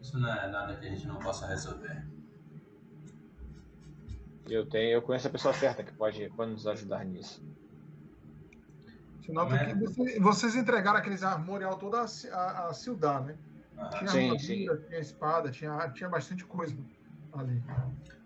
Isso 0.00 0.18
não 0.18 0.32
é 0.32 0.48
nada 0.48 0.76
que 0.76 0.86
a 0.86 0.90
gente 0.90 1.06
não 1.06 1.18
possa 1.18 1.46
resolver. 1.46 2.04
Eu 4.48 4.66
tenho, 4.66 4.92
eu 4.92 5.02
conheço 5.02 5.28
a 5.28 5.30
pessoa 5.30 5.54
certa 5.54 5.84
que 5.84 5.92
pode, 5.92 6.28
pode 6.30 6.50
nos 6.52 6.66
ajudar 6.66 7.04
nisso. 7.04 7.42
Você 9.20 9.32
nota 9.32 9.56
Como 9.56 9.60
é? 9.60 9.66
que 9.66 9.74
você- 9.78 10.20
vocês 10.20 10.56
entregaram 10.56 10.98
aqueles 10.98 11.22
armorial 11.22 11.78
toda 11.78 12.00
a, 12.00 12.06
a, 12.36 12.68
a 12.68 12.74
Ciudad, 12.74 13.24
né? 13.24 13.36
Aham. 13.78 13.90
Tinha 13.90 14.10
Sim, 14.10 14.18
armadura, 14.30 14.38
sim. 14.80 14.86
tinha 14.88 15.00
espada, 15.00 15.50
tinha, 15.50 15.90
tinha 15.90 16.08
bastante 16.08 16.44
coisa 16.44 16.74
ali. 17.38 17.62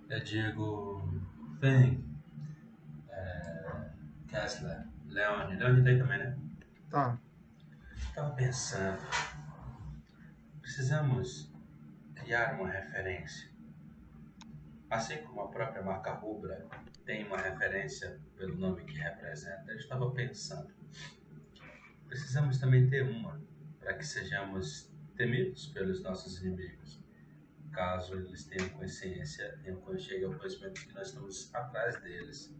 Eu 0.08 0.20
digo. 0.22 1.22
Feng. 1.60 2.04
É, 3.08 3.90
Kessler. 4.28 4.86
Leone. 5.06 5.56
Leone 5.56 5.82
tá 5.82 5.90
aí 5.90 5.98
também, 5.98 6.18
né? 6.18 6.38
Tá. 6.90 7.18
Estava 7.96 8.34
pensando. 8.34 9.02
Precisamos 10.60 11.52
criar 12.14 12.54
uma 12.54 12.68
referência. 12.68 13.50
Assim 14.90 15.18
como 15.18 15.40
a 15.40 15.48
própria 15.48 15.82
marca 15.82 16.12
Rubra 16.12 16.66
tem 17.04 17.26
uma 17.26 17.38
referência 17.38 18.20
pelo 18.36 18.56
nome 18.56 18.84
que 18.84 18.98
representa, 18.98 19.70
eu 19.70 19.76
estava 19.76 20.10
pensando. 20.10 20.72
Precisamos 22.08 22.58
também 22.58 22.88
ter 22.88 23.02
uma 23.02 23.40
para 23.78 23.94
que 23.94 24.04
sejamos 24.04 24.90
temidos 25.16 25.66
pelos 25.68 26.02
nossos 26.02 26.40
inimigos. 26.40 27.00
Caso 27.76 28.14
eles 28.14 28.46
tenham 28.46 28.70
consciência, 28.70 29.60
tenham 29.62 29.98
chegue 29.98 30.24
ao 30.24 30.32
conhecimento 30.32 30.80
que 30.80 30.94
nós 30.94 31.08
estamos 31.08 31.54
atrás 31.54 32.00
deles. 32.00 32.56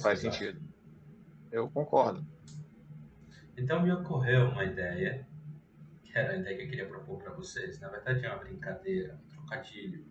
Faz 0.00 0.20
sentido. 0.20 0.58
Eu 1.52 1.70
concordo. 1.70 2.26
Então 3.58 3.82
me 3.82 3.92
ocorreu 3.92 4.46
uma 4.46 4.64
ideia, 4.64 5.28
que 6.02 6.16
era 6.16 6.32
a 6.32 6.36
ideia 6.38 6.56
que 6.56 6.64
eu 6.64 6.70
queria 6.70 6.88
propor 6.88 7.22
para 7.22 7.34
vocês. 7.34 7.78
Na 7.80 7.90
verdade 7.90 8.24
é 8.24 8.30
uma 8.30 8.38
brincadeira, 8.38 9.20
um 9.22 9.28
trocadilho 9.28 10.06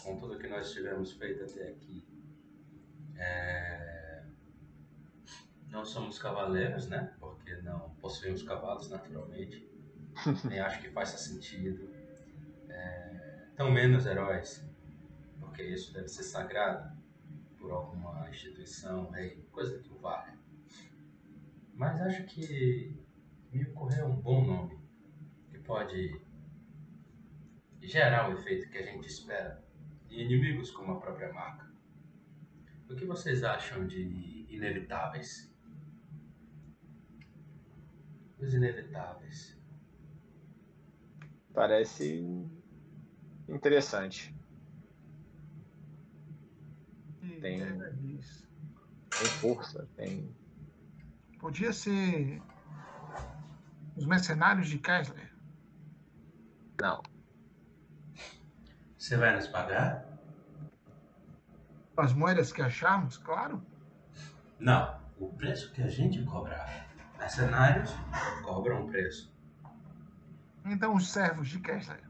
com 0.00 0.16
tudo 0.16 0.38
que 0.38 0.46
nós 0.46 0.70
tivemos 0.70 1.10
feito 1.10 1.42
até 1.42 1.70
aqui. 1.70 2.06
É, 3.16 3.93
Não 5.74 5.84
somos 5.84 6.20
cavaleiros, 6.20 6.86
né? 6.88 7.12
Porque 7.18 7.56
não 7.56 7.90
possuímos 7.96 8.44
cavalos 8.44 8.88
naturalmente. 8.88 9.68
Nem 10.48 10.60
acho 10.60 10.80
que 10.80 10.88
faça 10.90 11.18
sentido. 11.18 11.92
É... 12.68 13.48
Tão 13.56 13.72
menos 13.72 14.06
heróis, 14.06 14.64
porque 15.40 15.64
isso 15.64 15.92
deve 15.92 16.06
ser 16.06 16.22
sagrado 16.22 16.96
por 17.58 17.72
alguma 17.72 18.28
instituição, 18.30 19.10
rei, 19.10 19.44
coisa 19.50 19.76
que 19.80 19.90
o 19.90 19.98
valha. 19.98 20.38
Mas 21.74 22.00
acho 22.02 22.24
que 22.26 22.96
me 23.52 23.64
ocorreu 23.64 24.06
um 24.06 24.16
bom 24.16 24.46
nome 24.46 24.78
que 25.50 25.58
pode 25.58 26.20
gerar 27.82 28.30
o 28.30 28.38
efeito 28.38 28.70
que 28.70 28.78
a 28.78 28.82
gente 28.86 29.08
espera 29.08 29.60
de 30.06 30.22
inimigos 30.22 30.70
como 30.70 30.92
a 30.92 31.00
própria 31.00 31.32
marca. 31.32 31.68
O 32.88 32.94
que 32.94 33.04
vocês 33.04 33.42
acham 33.42 33.84
de 33.88 34.46
inevitáveis? 34.48 35.52
Os 38.44 38.52
inevitáveis. 38.52 39.56
Parece 41.54 42.20
interessante. 43.48 44.34
E 47.22 47.40
Tem- 47.40 47.78
Tem 47.78 49.26
força, 49.40 49.88
tem. 49.96 50.34
Podia 51.38 51.72
ser 51.72 52.42
os 53.96 54.04
mercenários 54.06 54.68
de 54.68 54.78
Kessler. 54.78 55.32
Não. 56.80 57.02
Você 58.98 59.16
vai 59.16 59.34
nos 59.36 59.46
pagar? 59.48 60.04
As 61.96 62.12
moedas 62.12 62.52
que 62.52 62.60
acharmos, 62.60 63.16
claro. 63.16 63.64
Não. 64.58 65.00
O 65.18 65.28
preço 65.32 65.72
que 65.72 65.80
a 65.82 65.88
gente 65.88 66.22
cobrar. 66.24 66.83
Mercenários 67.24 67.90
cobram 68.42 68.82
um 68.82 68.86
preço. 68.86 69.32
Então 70.66 70.94
os 70.94 71.10
servos 71.10 71.48
de 71.48 71.58
Kessler. 71.58 72.02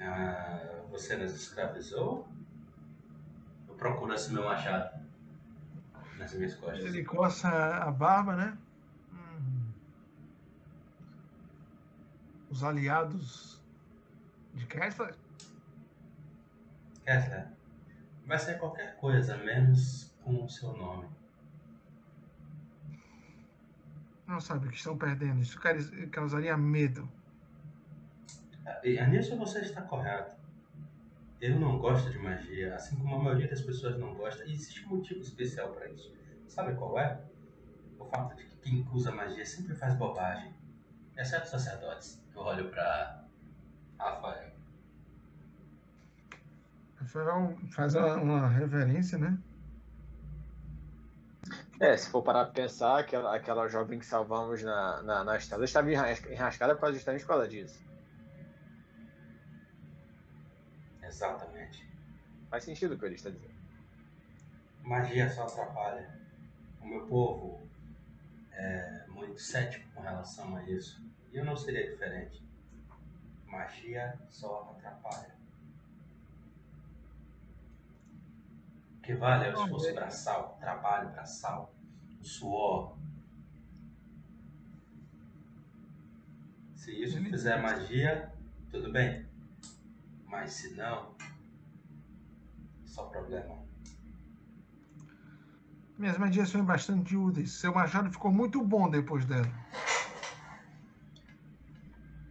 Ah, 0.00 0.82
você 0.90 1.16
nos 1.16 1.32
escravizou? 1.32 2.26
Eu 3.68 3.74
procuro 3.76 4.12
assim 4.12 4.34
meu 4.34 4.44
machado 4.44 5.00
nas 6.18 6.34
minhas 6.34 6.56
costas. 6.56 6.84
Ele 6.84 7.04
coça 7.04 7.48
a 7.48 7.92
barba, 7.92 8.34
né? 8.34 8.58
Hum. 9.12 9.70
Os 12.50 12.64
aliados 12.64 13.62
de 14.52 14.66
Kessler? 14.66 15.14
Kessler, 17.04 17.46
vai 18.26 18.38
ser 18.40 18.58
qualquer 18.58 18.96
coisa 18.96 19.36
menos 19.36 20.12
com 20.24 20.44
o 20.44 20.50
seu 20.50 20.76
nome. 20.76 21.06
Não 24.26 24.40
sabe 24.40 24.66
o 24.66 24.70
que 24.70 24.76
estão 24.76 24.96
perdendo. 24.96 25.40
Isso 25.40 25.58
causa- 25.60 26.06
causaria 26.08 26.56
medo. 26.56 27.08
E 28.82 29.00
nisso 29.06 29.36
você 29.36 29.60
está 29.60 29.82
correto. 29.82 30.34
Eu 31.40 31.60
não 31.60 31.78
gosto 31.78 32.10
de 32.10 32.18
magia, 32.18 32.74
assim 32.74 32.96
como 32.96 33.14
a 33.14 33.22
maioria 33.22 33.48
das 33.48 33.60
pessoas 33.60 33.98
não 33.98 34.14
gosta. 34.14 34.44
E 34.44 34.52
existe 34.52 34.84
um 34.86 34.96
motivo 34.96 35.20
especial 35.20 35.72
para 35.72 35.88
isso. 35.88 36.12
Sabe 36.48 36.74
qual 36.74 36.98
é? 36.98 37.20
O 37.98 38.04
fato 38.06 38.34
de 38.36 38.44
que 38.44 38.56
quem 38.56 38.88
usa 38.92 39.12
magia 39.12 39.44
sempre 39.44 39.74
faz 39.74 39.94
bobagem. 39.94 40.52
Exceto 41.16 41.44
os 41.44 41.50
sacerdotes. 41.50 42.20
Eu 42.34 42.40
olho 42.42 42.68
para 42.70 43.24
Rafael. 43.98 44.50
Rafael 46.96 47.56
faz 47.70 47.94
uma, 47.94 48.16
uma 48.16 48.48
reverência, 48.48 49.18
né? 49.18 49.38
É, 51.78 51.96
se 51.96 52.08
for 52.08 52.22
parar 52.22 52.44
pra 52.46 52.54
pensar, 52.54 52.98
aquela, 52.98 53.34
aquela 53.36 53.68
jovem 53.68 53.98
que 53.98 54.06
salvamos 54.06 54.62
na, 54.62 55.02
na, 55.02 55.24
na 55.24 55.36
estrada 55.36 55.64
estava 55.64 55.90
enrasca- 55.92 56.32
enrascada 56.32 56.74
por 56.74 56.80
causa, 56.82 56.94
justamente 56.94 57.22
por 57.22 57.28
causa 57.28 57.48
disso. 57.48 57.78
Exatamente. 61.02 61.86
Faz 62.50 62.64
sentido 62.64 62.94
o 62.94 62.98
que 62.98 63.04
ele 63.04 63.14
está 63.14 63.30
dizendo. 63.30 63.54
Magia 64.82 65.28
só 65.30 65.44
atrapalha. 65.44 66.08
O 66.80 66.86
meu 66.86 67.06
povo 67.06 67.68
é 68.52 69.04
muito 69.08 69.40
cético 69.40 69.88
com 69.94 70.00
relação 70.00 70.56
a 70.56 70.62
isso. 70.64 71.04
E 71.32 71.36
eu 71.36 71.44
não 71.44 71.56
seria 71.56 71.90
diferente. 71.90 72.42
Magia 73.46 74.18
só 74.28 74.74
atrapalha. 74.76 75.35
Que 79.06 79.14
vale 79.14 79.44
é 79.44 79.54
o 79.54 79.62
esforço 79.62 79.94
braçal, 79.94 80.56
o 80.56 80.60
trabalho 80.60 81.08
braçal, 81.10 81.72
o 82.20 82.24
suor. 82.24 82.98
Se 86.74 86.90
isso 86.90 87.22
fizer 87.22 87.62
magia, 87.62 88.32
tudo 88.68 88.90
bem. 88.90 89.24
Mas 90.24 90.54
se 90.54 90.74
não, 90.74 91.14
só 92.84 93.04
problema. 93.04 93.64
Minhas 95.96 96.18
magias 96.18 96.48
são 96.48 96.64
bastante 96.64 97.16
úteis. 97.16 97.52
Seu 97.52 97.72
machado 97.72 98.10
ficou 98.10 98.32
muito 98.32 98.62
bom 98.62 98.90
depois 98.90 99.24
dela. 99.24 99.48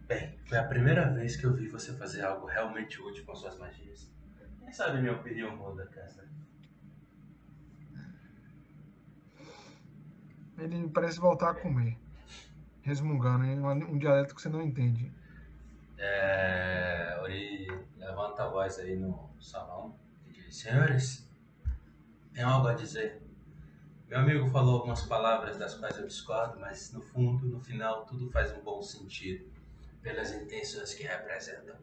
Bem, 0.06 0.38
foi 0.44 0.58
a 0.58 0.64
primeira 0.64 1.10
vez 1.10 1.36
que 1.36 1.46
eu 1.46 1.54
vi 1.54 1.68
você 1.68 1.96
fazer 1.96 2.22
algo 2.22 2.46
realmente 2.46 3.00
útil 3.00 3.24
com 3.24 3.34
suas 3.34 3.58
magias. 3.58 4.12
Quem 4.60 4.72
sabe 4.72 5.00
minha 5.00 5.14
opinião 5.14 5.56
muda, 5.56 5.86
Kessler? 5.86 6.28
Ele 10.58 10.88
parece 10.88 11.18
voltar 11.18 11.50
a 11.50 11.54
comer. 11.54 11.98
Resmungando, 12.82 13.44
um 13.44 13.98
dialeto 13.98 14.34
que 14.34 14.40
você 14.40 14.48
não 14.48 14.62
entende. 14.62 15.12
É, 15.98 17.18
Ori 17.22 17.66
levanta 17.96 18.44
a 18.44 18.48
voz 18.48 18.78
aí 18.78 18.96
no 18.96 19.30
salão 19.40 19.98
e 20.26 20.32
diz: 20.32 20.56
Senhores, 20.56 21.28
tenho 22.32 22.48
algo 22.48 22.68
a 22.68 22.74
dizer. 22.74 23.22
Meu 24.08 24.20
amigo 24.20 24.46
falou 24.50 24.76
algumas 24.76 25.02
palavras 25.02 25.56
das 25.56 25.74
quais 25.74 25.98
eu 25.98 26.06
discordo, 26.06 26.60
mas 26.60 26.92
no 26.92 27.00
fundo, 27.00 27.46
no 27.48 27.60
final, 27.60 28.04
tudo 28.04 28.30
faz 28.30 28.52
um 28.52 28.60
bom 28.60 28.80
sentido 28.80 29.50
pelas 30.00 30.32
intenções 30.32 30.94
que 30.94 31.02
representam. 31.02 31.74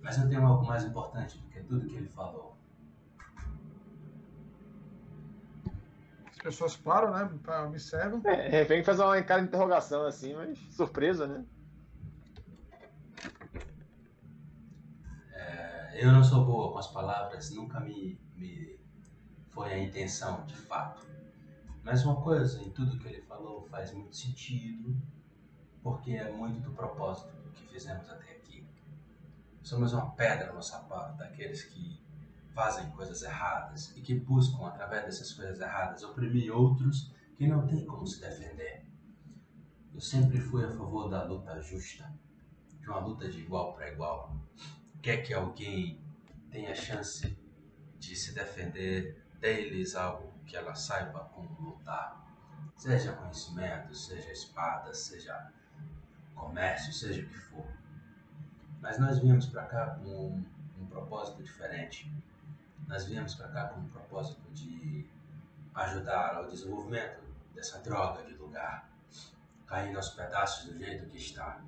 Mas 0.00 0.18
eu 0.18 0.28
tenho 0.28 0.44
algo 0.44 0.66
mais 0.66 0.82
importante 0.82 1.38
do 1.38 1.48
que 1.48 1.62
tudo 1.62 1.86
que 1.86 1.94
ele 1.94 2.08
falou. 2.08 2.56
Pessoas 6.42 6.76
param, 6.76 7.12
né? 7.12 7.30
Observam. 7.66 8.20
É, 8.24 8.64
vem 8.64 8.82
fazer 8.82 9.02
uma 9.02 9.22
cara 9.22 9.40
de 9.40 9.48
interrogação 9.48 10.04
assim, 10.04 10.34
mas 10.34 10.58
surpresa, 10.70 11.26
né? 11.26 11.44
É, 15.32 16.04
eu 16.04 16.12
não 16.12 16.22
sou 16.22 16.44
boa 16.44 16.72
com 16.72 16.78
as 16.78 16.88
palavras, 16.88 17.50
nunca 17.50 17.80
me, 17.80 18.20
me 18.36 18.78
foi 19.50 19.72
a 19.72 19.78
intenção, 19.78 20.44
de 20.46 20.56
fato. 20.56 21.06
Mas 21.84 22.04
uma 22.04 22.20
coisa 22.20 22.60
em 22.62 22.70
tudo 22.70 22.98
que 22.98 23.08
ele 23.08 23.22
falou 23.22 23.66
faz 23.68 23.92
muito 23.92 24.16
sentido, 24.16 24.96
porque 25.82 26.12
é 26.12 26.30
muito 26.30 26.60
do 26.60 26.72
propósito 26.72 27.32
que 27.54 27.66
fizemos 27.68 28.08
até 28.08 28.32
aqui. 28.32 28.66
Somos 29.62 29.92
uma 29.92 30.10
pedra 30.12 30.52
no 30.52 30.62
sapato 30.62 31.16
daqueles 31.16 31.64
que 31.64 32.00
fazem 32.54 32.90
coisas 32.90 33.22
erradas 33.22 33.92
e 33.96 34.00
que 34.00 34.14
buscam, 34.14 34.66
através 34.66 35.04
dessas 35.04 35.32
coisas 35.32 35.60
erradas, 35.60 36.02
oprimir 36.02 36.54
outros 36.54 37.12
que 37.36 37.46
não 37.46 37.66
têm 37.66 37.84
como 37.86 38.06
se 38.06 38.20
defender. 38.20 38.84
Eu 39.94 40.00
sempre 40.00 40.40
fui 40.40 40.64
a 40.64 40.70
favor 40.70 41.08
da 41.08 41.24
luta 41.24 41.60
justa, 41.60 42.12
de 42.80 42.88
uma 42.88 42.98
luta 42.98 43.28
de 43.28 43.40
igual 43.40 43.74
para 43.74 43.90
igual. 43.90 44.36
Quer 45.00 45.18
que 45.18 45.34
alguém 45.34 46.00
tenha 46.50 46.74
chance 46.74 47.36
de 47.98 48.16
se 48.16 48.34
defender, 48.34 49.22
deles 49.40 49.94
algo 49.94 50.32
que 50.46 50.56
ela 50.56 50.74
saiba 50.74 51.20
como 51.34 51.48
lutar. 51.60 52.22
Seja 52.76 53.12
conhecimento, 53.12 53.94
seja 53.94 54.30
espada, 54.32 54.92
seja 54.92 55.52
comércio, 56.34 56.92
seja 56.92 57.22
o 57.22 57.26
que 57.26 57.38
for. 57.38 57.66
Mas 58.80 58.98
nós 58.98 59.18
viemos 59.18 59.46
para 59.46 59.64
cá 59.66 59.86
com 59.96 60.08
um, 60.08 60.44
um 60.80 60.86
propósito 60.86 61.42
diferente. 61.42 62.12
Nós 62.86 63.04
viemos 63.04 63.34
para 63.34 63.48
cá 63.48 63.68
com 63.68 63.80
um 63.80 63.88
propósito 63.88 64.42
de 64.52 65.08
ajudar 65.74 66.36
ao 66.36 66.48
desenvolvimento 66.48 67.22
dessa 67.54 67.78
droga 67.80 68.22
de 68.24 68.34
lugar, 68.34 68.90
caindo 69.66 69.96
aos 69.96 70.10
pedaços 70.10 70.70
do 70.70 70.78
jeito 70.78 71.06
que 71.06 71.16
está. 71.16 71.62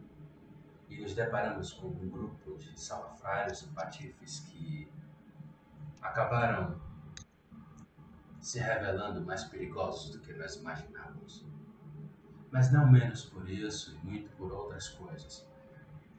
E 0.88 1.00
nos 1.00 1.14
deparamos 1.14 1.72
com 1.72 1.88
um 1.88 2.08
grupo 2.08 2.58
de 2.58 2.78
salafrários 2.78 3.62
e 3.62 3.66
patifes 3.68 4.40
que 4.40 4.92
acabaram 6.02 6.80
se 8.40 8.58
revelando 8.58 9.24
mais 9.24 9.44
perigosos 9.44 10.10
do 10.10 10.20
que 10.20 10.34
nós 10.34 10.56
imaginávamos 10.56 11.44
mas 12.54 12.70
não 12.70 12.88
menos 12.88 13.24
por 13.24 13.50
isso 13.50 13.96
e 13.96 14.06
muito 14.06 14.30
por 14.36 14.52
outras 14.52 14.88
coisas. 14.90 15.44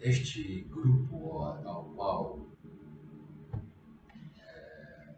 Este 0.02 0.64
grupo 0.70 1.42
ao 1.42 1.86
qual 1.96 2.46
é, 4.38 5.16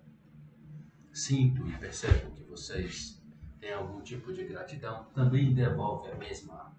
sinto 1.18 1.68
e 1.68 1.76
percebo 1.78 2.32
que 2.32 2.44
vocês 2.44 3.20
têm 3.60 3.74
algum 3.74 4.02
tipo 4.02 4.32
de 4.32 4.46
gratidão, 4.46 5.06
também 5.16 5.52
devolve 5.52 6.12
a 6.12 6.16
mesma 6.16 6.76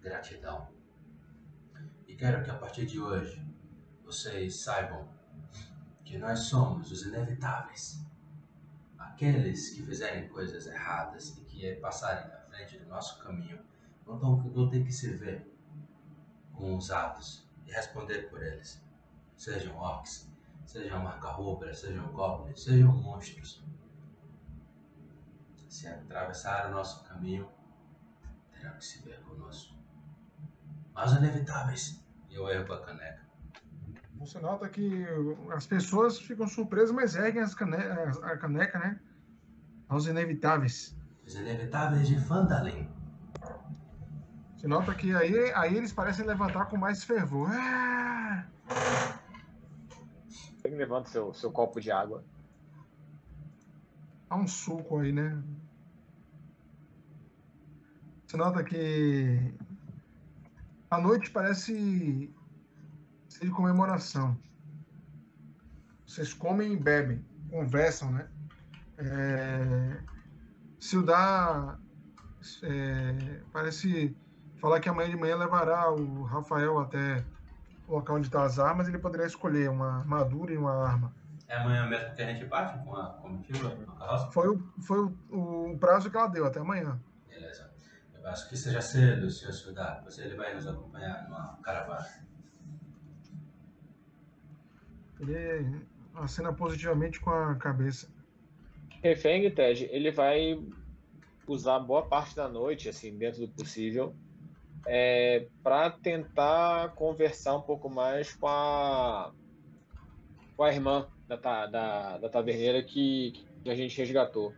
gratidão. 0.00 0.68
E 2.06 2.16
quero 2.16 2.42
que 2.42 2.50
a 2.50 2.54
partir 2.54 2.86
de 2.86 2.98
hoje 2.98 3.44
vocês 4.02 4.56
saibam 4.56 5.06
que 6.02 6.16
nós 6.16 6.40
somos 6.40 6.90
os 6.90 7.04
inevitáveis. 7.04 8.02
Aqueles 8.98 9.70
que 9.70 9.82
fizerem 9.82 10.28
coisas 10.28 10.66
erradas 10.66 11.36
e 11.36 11.42
que 11.42 11.74
passarem 11.74 12.26
na 12.28 12.38
frente 12.40 12.78
do 12.78 12.86
nosso 12.86 13.22
caminho 13.22 13.60
não, 14.06 14.70
tem 14.70 14.82
que 14.82 14.92
se 14.92 15.10
ver 15.10 15.46
com 16.54 16.74
os 16.76 16.90
atos 16.90 17.46
e 17.66 17.70
responder 17.70 18.30
por 18.30 18.42
eles. 18.42 18.82
Sejam 19.36 19.76
orcs, 19.76 20.33
sejam 20.66 21.02
marca-rubra, 21.02 21.74
sejam 21.74 22.06
goblins, 22.12 22.62
sejam 22.62 22.92
monstros. 22.92 23.64
Se 25.68 25.88
atravessar 25.88 26.68
o 26.68 26.70
nosso 26.72 27.04
caminho, 27.04 27.48
terão 28.52 28.76
que 28.76 28.84
se 28.84 29.02
ver 29.02 29.20
conosco. 29.22 29.74
Mas 30.94 31.12
inevitáveis. 31.12 32.04
E 32.30 32.34
eu 32.34 32.48
erro 32.48 32.72
a 32.72 32.80
caneca. 32.80 33.24
Você 34.16 34.38
nota 34.38 34.68
que 34.68 35.04
as 35.52 35.66
pessoas 35.66 36.18
ficam 36.18 36.48
surpresas, 36.48 36.92
mas 36.92 37.14
erguem 37.14 37.42
as 37.42 37.54
cane 37.54 37.76
a 37.76 38.36
caneca, 38.38 38.78
né? 38.78 39.00
Aos 39.88 40.06
inevitáveis. 40.06 40.96
Os 41.26 41.34
inevitáveis 41.34 42.08
de 42.08 42.18
Fandalin. 42.18 42.88
Você 44.56 44.68
nota 44.68 44.94
que 44.94 45.14
aí, 45.14 45.52
aí 45.52 45.76
eles 45.76 45.92
parecem 45.92 46.24
levantar 46.24 46.66
com 46.66 46.76
mais 46.76 47.04
fervor. 47.04 47.50
Ah! 47.50 49.13
Levanta 50.70 51.10
seu, 51.10 51.34
seu 51.34 51.52
copo 51.52 51.78
de 51.78 51.90
água. 51.90 52.24
Há 54.30 54.36
um 54.36 54.48
suco 54.48 54.98
aí, 54.98 55.12
né? 55.12 55.42
Você 58.26 58.36
nota 58.38 58.64
que 58.64 59.54
a 60.90 60.98
noite 60.98 61.30
parece 61.30 62.32
ser 63.28 63.44
de 63.44 63.50
comemoração. 63.50 64.36
Vocês 66.06 66.32
comem 66.32 66.72
e 66.72 66.76
bebem, 66.76 67.22
conversam, 67.50 68.10
né? 68.10 68.28
É... 68.96 70.02
Sildar 70.80 71.78
é... 72.62 73.42
parece 73.52 74.16
falar 74.56 74.80
que 74.80 74.88
amanhã 74.88 75.10
de 75.10 75.16
manhã 75.16 75.36
levará 75.36 75.92
o 75.92 76.22
Rafael 76.22 76.78
até 76.78 77.22
o 77.86 77.94
local 77.94 78.16
onde 78.16 78.26
está 78.26 78.44
as 78.44 78.58
armas, 78.58 78.88
ele 78.88 78.98
poderia 78.98 79.26
escolher 79.26 79.70
uma 79.70 79.98
armadura 79.98 80.52
e 80.52 80.56
uma 80.56 80.72
arma. 80.72 81.14
É 81.46 81.56
amanhã 81.56 81.86
mesmo 81.86 82.14
que 82.14 82.22
a 82.22 82.26
gente 82.26 82.46
parte 82.46 82.82
com 82.84 82.96
a 82.96 83.10
comitiva? 83.14 83.76
Foi, 84.32 84.48
o, 84.48 84.58
foi 84.82 84.98
o, 84.98 85.72
o, 85.72 85.78
prazo 85.78 86.10
que 86.10 86.16
ela 86.16 86.26
deu, 86.26 86.46
até 86.46 86.60
amanhã. 86.60 86.98
Beleza. 87.28 87.70
Eu 88.14 88.26
acho 88.28 88.48
que 88.48 88.56
seja 88.56 88.80
cedo, 88.80 89.30
senhor 89.30 89.52
soldado. 89.52 90.04
Você 90.04 90.22
ele 90.22 90.36
vai 90.36 90.54
nos 90.54 90.66
acompanhar 90.66 91.24
numa 91.24 91.58
caravana. 91.62 92.06
Ele 95.20 95.86
acena 96.14 96.52
positivamente 96.52 97.20
com 97.20 97.30
a 97.30 97.54
cabeça. 97.56 98.08
Refeng, 99.02 99.50
Ted, 99.50 99.84
ele 99.90 100.10
vai 100.10 100.58
usar 101.46 101.78
boa 101.78 102.06
parte 102.06 102.34
da 102.34 102.48
noite, 102.48 102.88
assim, 102.88 103.16
dentro 103.18 103.42
do 103.42 103.48
possível, 103.48 104.16
é, 104.86 105.46
para 105.62 105.90
tentar 105.90 106.94
conversar 106.94 107.56
um 107.56 107.62
pouco 107.62 107.88
mais 107.88 108.34
com 108.34 108.46
a, 108.46 109.32
com 110.56 110.62
a 110.62 110.72
irmã 110.72 111.08
da, 111.26 111.36
da, 111.66 112.18
da 112.18 112.28
taverneira 112.28 112.82
que, 112.82 113.32
que 113.62 113.70
a 113.70 113.74
gente 113.74 113.96
resgatou. 113.96 114.52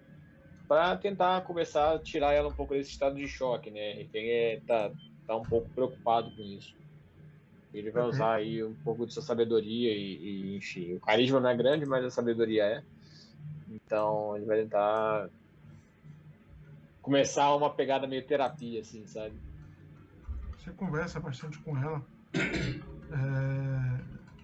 Para 0.67 0.97
tentar 0.97 1.43
começar 1.43 1.95
a 1.95 1.99
tirar 1.99 2.33
ela 2.33 2.49
um 2.49 2.55
pouco 2.55 2.75
desse 2.75 2.91
estado 2.91 3.15
de 3.17 3.29
choque, 3.29 3.71
né? 3.71 4.01
Ele 4.01 4.31
é, 4.31 4.61
tá, 4.67 4.91
tá 5.27 5.37
um 5.37 5.45
pouco 5.45 5.69
preocupado 5.71 6.31
com 6.35 6.43
isso. 6.43 6.75
Ele 7.73 7.91
vai 7.91 8.05
usar 8.05 8.35
aí 8.35 8.65
um 8.65 8.75
pouco 8.75 9.07
de 9.07 9.13
sua 9.13 9.23
sabedoria 9.23 9.93
e, 9.93 10.17
e, 10.17 10.57
enfim, 10.57 10.95
o 10.95 11.01
carisma 11.01 11.39
não 11.39 11.51
é 11.51 11.57
grande, 11.57 11.87
mas 11.87 12.05
a 12.05 12.11
sabedoria 12.11 12.65
é. 12.65 12.83
Então 13.71 14.37
ele 14.37 14.47
vai 14.47 14.63
tentar 14.63 15.29
começar 17.03 17.55
uma 17.55 17.71
pegada 17.71 18.07
meio 18.07 18.27
terapia, 18.27 18.81
assim, 18.81 19.07
sabe? 19.07 19.46
Você 20.67 20.73
conversa 20.73 21.21
bastante 21.21 21.59
com 21.61 21.79
ela. 21.79 22.05
É, 23.09 24.01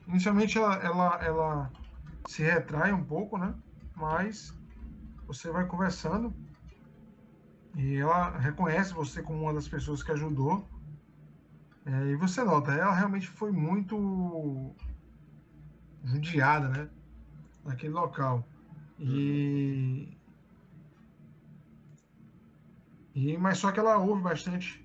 inicialmente 0.07 0.57
ela, 0.57 0.77
ela, 0.77 1.25
ela 1.25 1.73
se 2.25 2.45
retrai 2.45 2.93
um 2.93 3.03
pouco, 3.03 3.37
né? 3.37 3.53
Mas 3.97 4.55
você 5.27 5.51
vai 5.51 5.67
conversando 5.67 6.33
e 7.75 7.97
ela 7.97 8.39
reconhece 8.39 8.95
você 8.95 9.21
como 9.21 9.43
uma 9.43 9.53
das 9.53 9.67
pessoas 9.67 10.01
que 10.01 10.13
ajudou. 10.13 10.71
É, 11.85 12.13
e 12.13 12.15
você 12.15 12.45
nota, 12.45 12.71
ela 12.71 12.95
realmente 12.95 13.27
foi 13.27 13.51
muito 13.51 14.77
judiada, 16.05 16.69
né? 16.69 16.89
Naquele 17.65 17.95
local. 17.95 18.47
E 19.01 20.17
E, 23.13 23.37
mas 23.37 23.59
só 23.59 23.73
que 23.73 23.81
ela 23.81 23.99
ouve 23.99 24.23
bastante, 24.23 24.81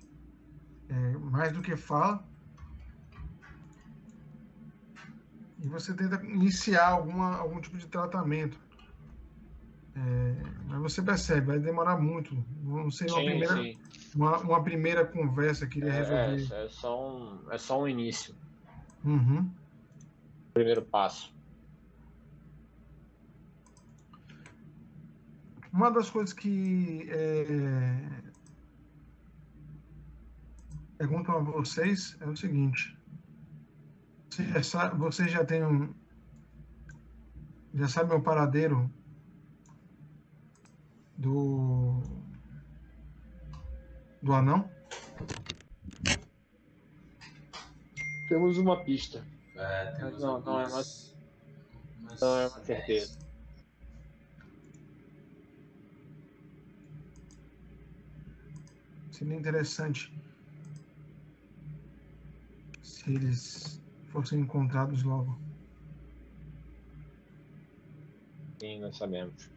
é, 0.88 1.18
mais 1.18 1.52
do 1.52 1.62
que 1.62 1.76
fala. 1.76 2.24
E 5.60 5.68
você 5.68 5.92
tenta 5.92 6.22
iniciar 6.24 6.88
alguma, 6.88 7.36
algum 7.36 7.60
tipo 7.60 7.76
de 7.76 7.86
tratamento. 7.86 8.58
É, 9.94 10.34
mas 10.66 10.80
você 10.80 11.02
percebe, 11.02 11.46
vai 11.48 11.58
demorar 11.58 12.00
muito. 12.00 12.34
Não 12.62 12.90
sei, 12.90 13.08
uma, 13.08 13.18
sim, 13.18 13.26
primeira, 13.26 13.56
sim. 13.56 13.78
Uma, 14.14 14.38
uma, 14.38 14.62
primeira 14.62 15.04
conversa 15.04 15.66
que 15.66 15.80
ele 15.80 15.88
é, 15.88 15.92
resolver. 15.92 16.54
É, 16.54 16.64
é, 16.64 16.68
só 16.68 17.16
um, 17.16 17.50
é 17.50 17.58
só 17.58 17.82
um 17.82 17.88
início. 17.88 18.34
Uhum. 19.04 19.50
Primeiro 20.54 20.82
passo. 20.82 21.36
Uma 25.72 25.90
das 25.90 26.08
coisas 26.08 26.32
que 26.32 27.08
é, 27.10 28.27
perguntam 30.98 31.36
a 31.36 31.40
vocês 31.40 32.16
é 32.20 32.26
o 32.26 32.36
seguinte: 32.36 32.98
você 34.28 34.44
já, 34.62 34.88
você 34.90 35.28
já 35.28 35.44
tem 35.44 35.64
um, 35.64 35.94
já 37.72 37.88
sabe 37.88 38.12
o 38.12 38.20
paradeiro 38.20 38.92
do 41.16 42.02
do 44.20 44.32
anão? 44.34 44.68
Temos 48.28 48.58
uma 48.58 48.84
pista. 48.84 49.24
É, 49.54 49.92
temos 49.92 50.20
não, 50.20 50.40
não 50.40 50.60
é 50.60 50.66
uma, 50.66 50.82
não 52.20 52.36
é 52.36 52.48
uma 52.48 52.64
certeza. 52.64 53.16
Seria 59.10 59.34
interessante 59.34 60.12
se 63.08 63.14
eles 63.14 63.80
fossem 64.08 64.40
encontrados 64.40 65.02
logo. 65.02 65.38
Sim, 68.60 68.80
nós 68.80 68.98
sabemos. 68.98 69.48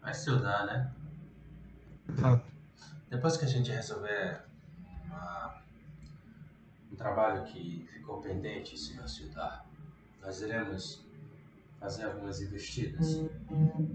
Vai 0.00 0.12
estudar, 0.12 0.64
né? 0.66 0.92
Exato. 2.08 2.50
Depois 3.10 3.36
que 3.36 3.44
a 3.44 3.48
gente 3.48 3.70
resolver 3.70 4.42
uma, 5.04 5.62
um 6.90 6.96
trabalho 6.96 7.44
que 7.44 7.86
ficou 7.92 8.22
pendente, 8.22 8.78
senhor 8.78 9.06
Ciudad, 9.06 9.66
nós 10.22 10.40
iremos 10.40 11.04
fazer 11.78 12.04
algumas 12.04 12.40
investidas 12.40 13.20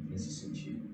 nesse 0.08 0.32
sentido. 0.32 0.88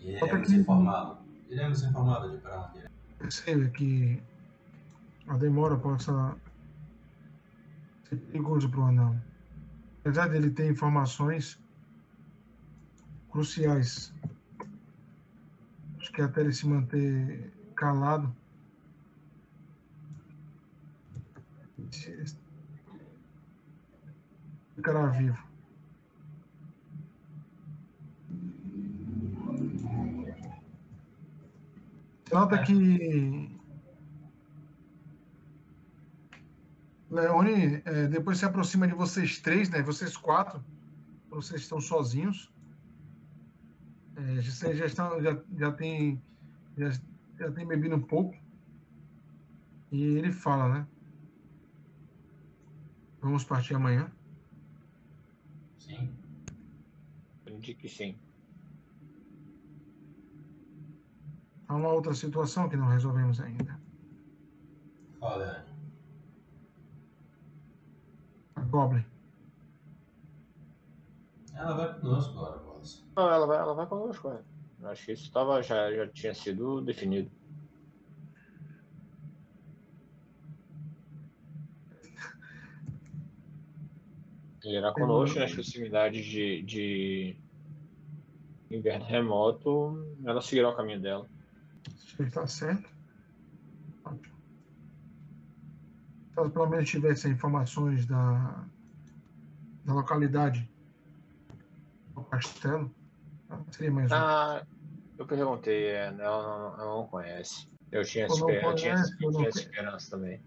E 0.00 0.10
iremos 0.10 0.52
informá-lo. 0.52 1.27
Iremos 1.50 1.82
informá-lo 1.82 2.38
de 2.38 2.46
onde 2.46 2.88
Percebe 3.18 3.70
que 3.70 4.22
a 5.26 5.36
demora 5.36 5.76
possa 5.76 6.36
ser 8.08 8.16
perigoso 8.16 8.68
para 8.70 8.80
o 8.80 8.84
anão. 8.84 9.20
Apesar 10.00 10.28
dele 10.28 10.50
ter 10.50 10.70
informações 10.70 11.58
cruciais, 13.30 14.12
acho 15.98 16.12
que 16.12 16.22
até 16.22 16.42
ele 16.42 16.52
se 16.52 16.66
manter 16.66 17.52
calado, 17.74 18.34
ficará 24.76 25.06
vivo. 25.06 25.47
Nota 32.32 32.56
é. 32.56 32.64
que 32.64 33.58
Leone 37.10 37.82
é, 37.84 38.06
depois 38.06 38.38
se 38.38 38.44
aproxima 38.44 38.86
de 38.86 38.94
vocês 38.94 39.40
três, 39.40 39.70
né? 39.70 39.82
Vocês 39.82 40.16
quatro, 40.16 40.62
vocês 41.30 41.62
estão 41.62 41.80
sozinhos. 41.80 42.52
É, 44.16 44.42
vocês 44.42 44.76
já 44.76 44.86
estão, 44.86 45.22
já, 45.22 45.40
já 45.56 45.72
tem, 45.72 46.22
já, 46.76 46.90
já 47.38 47.50
tem 47.52 47.66
bebido 47.66 47.96
um 47.96 48.02
pouco. 48.02 48.36
E 49.90 50.02
ele 50.02 50.32
fala, 50.32 50.68
né? 50.68 50.86
Vamos 53.22 53.44
partir 53.44 53.74
amanhã? 53.74 54.12
Sim. 55.78 56.14
Eu 57.46 57.58
digo 57.58 57.80
que 57.80 57.88
sim. 57.88 58.18
Há 61.68 61.76
uma 61.76 61.90
outra 61.90 62.14
situação 62.14 62.66
que 62.66 62.76
não 62.76 62.88
resolvemos 62.88 63.40
ainda. 63.40 63.78
Olha. 65.20 65.66
A 68.56 68.60
Goblin. 68.62 69.04
Ela 71.54 71.74
vai 71.74 72.00
conosco 72.00 72.38
agora, 72.38 72.58
Boss. 72.60 73.06
Não, 73.14 73.30
ela 73.30 73.46
vai, 73.46 73.58
ela 73.58 73.74
vai 73.74 73.86
conosco, 73.86 74.30
é. 74.30 74.42
Acho 74.84 75.04
que 75.04 75.12
isso 75.12 75.30
tava, 75.30 75.62
já, 75.62 75.92
já 75.92 76.08
tinha 76.08 76.34
sido 76.34 76.80
definido. 76.80 77.30
Ele 84.64 84.78
irá 84.78 84.92
conosco 84.92 85.38
nas 85.38 85.52
proximidades 85.52 86.24
de, 86.24 86.62
de 86.62 87.36
inverno 88.70 89.04
remoto, 89.04 90.16
ela 90.24 90.40
seguirá 90.40 90.70
o 90.70 90.76
caminho 90.76 91.00
dela 91.00 91.37
está 92.26 92.46
certo. 92.46 92.88
Caso 96.34 96.50
pelo 96.50 96.68
menos 96.68 96.88
tivesse 96.88 97.28
informações 97.28 98.06
da, 98.06 98.64
da 99.84 99.94
localidade 99.94 100.70
do 102.14 102.22
castelo, 102.24 102.94
seria 103.70 103.90
mais 103.90 104.12
ah, 104.12 104.64
eu 105.18 105.26
perguntei, 105.26 105.86
é, 105.86 106.06
ela 106.06 106.76
não, 106.76 107.00
não 107.00 107.06
conhece. 107.08 107.68
Eu 107.90 108.04
tinha, 108.04 108.26
esper 108.26 108.62
conhece, 108.62 109.16
tinha, 109.16 109.28
eu 109.28 109.32
tinha 109.32 109.48
esperança 109.48 110.10
também. 110.10 110.40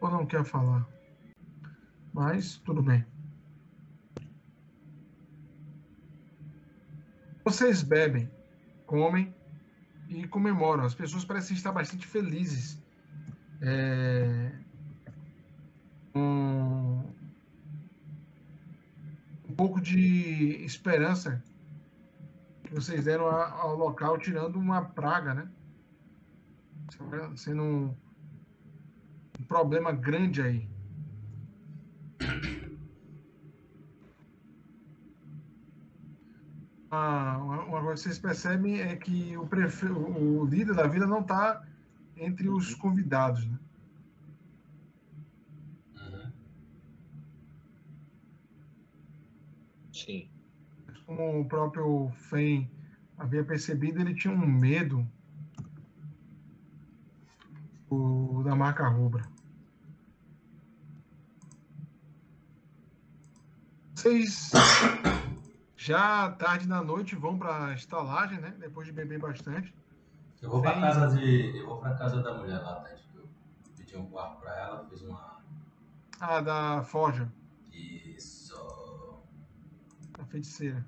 Ou 0.00 0.10
não 0.10 0.26
quer 0.26 0.44
falar. 0.44 0.86
Mas 2.12 2.58
tudo 2.58 2.82
bem. 2.82 3.06
Vocês 7.44 7.82
bebem, 7.82 8.30
comem 8.86 9.34
e 10.08 10.26
comemoram. 10.28 10.84
As 10.84 10.94
pessoas 10.94 11.24
parecem 11.24 11.56
estar 11.56 11.72
bastante 11.72 12.06
felizes. 12.06 12.78
É, 13.60 14.52
um, 16.14 17.02
um 19.48 19.54
pouco 19.56 19.80
de 19.80 20.64
esperança 20.64 21.42
que 22.64 22.74
vocês 22.74 23.04
deram 23.04 23.26
ao 23.26 23.76
local, 23.76 24.18
tirando 24.18 24.56
uma 24.56 24.82
praga, 24.82 25.34
né? 25.34 25.48
Sendo 27.36 27.62
um, 27.62 27.94
um 29.40 29.44
problema 29.44 29.92
grande 29.92 30.42
aí. 30.42 30.73
Uma, 36.94 37.64
uma 37.64 37.82
coisa 37.82 37.94
que 37.94 38.00
vocês 38.00 38.18
percebem 38.18 38.80
é 38.80 38.96
que 38.96 39.36
o, 39.36 39.46
prefe... 39.46 39.86
o 39.86 40.44
líder 40.44 40.74
da 40.74 40.86
vila 40.86 41.06
não 41.06 41.20
está 41.20 41.62
entre 42.16 42.48
os 42.48 42.72
uhum. 42.72 42.78
convidados, 42.78 43.46
né? 43.46 43.58
Uhum. 45.96 46.32
Sim. 49.92 50.28
Como 51.06 51.40
o 51.40 51.44
próprio 51.44 52.10
Fen 52.10 52.70
havia 53.18 53.44
percebido, 53.44 54.00
ele 54.00 54.14
tinha 54.14 54.32
um 54.32 54.46
medo 54.46 55.06
o, 57.90 58.42
da 58.44 58.54
marca 58.54 58.88
rubra. 58.88 59.24
Vocês 63.94 64.50
já 65.84 66.30
tarde 66.30 66.66
da 66.66 66.82
noite 66.82 67.14
vão 67.14 67.38
para 67.38 67.66
a 67.66 67.74
estalagem, 67.74 68.40
né? 68.40 68.54
Depois 68.58 68.86
de 68.86 68.92
beber 68.92 69.18
bastante. 69.18 69.74
Eu 70.40 70.48
vou 70.48 70.62
para 70.62 70.80
casa 70.80 71.14
de, 71.14 71.58
eu 71.58 71.66
vou 71.66 71.78
para 71.78 71.94
casa 71.94 72.22
da 72.22 72.32
mulher 72.32 72.58
lá, 72.58 72.80
Ted. 72.80 73.02
Eu 73.14 73.28
pedi 73.76 73.94
um 73.94 74.06
quarto 74.06 74.40
para 74.40 74.56
ela, 74.58 74.86
fiz 74.88 75.02
uma. 75.02 75.42
Ah, 76.18 76.40
da 76.40 76.82
Forja. 76.84 77.30
Isso. 77.70 79.22
Da 80.16 80.24
feiticeira. 80.24 80.86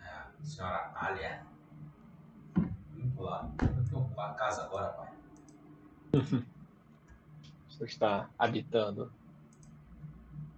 É, 0.00 0.44
senhora 0.44 0.90
Alia. 0.96 1.46
Vamos 2.56 3.18
lá. 3.18 3.48
Eu 3.62 3.84
tenho 3.84 3.98
uma 3.98 4.34
casa 4.34 4.64
agora, 4.64 4.88
pai. 4.88 5.12
Você 7.68 7.84
está 7.84 8.28
habitando. 8.36 9.12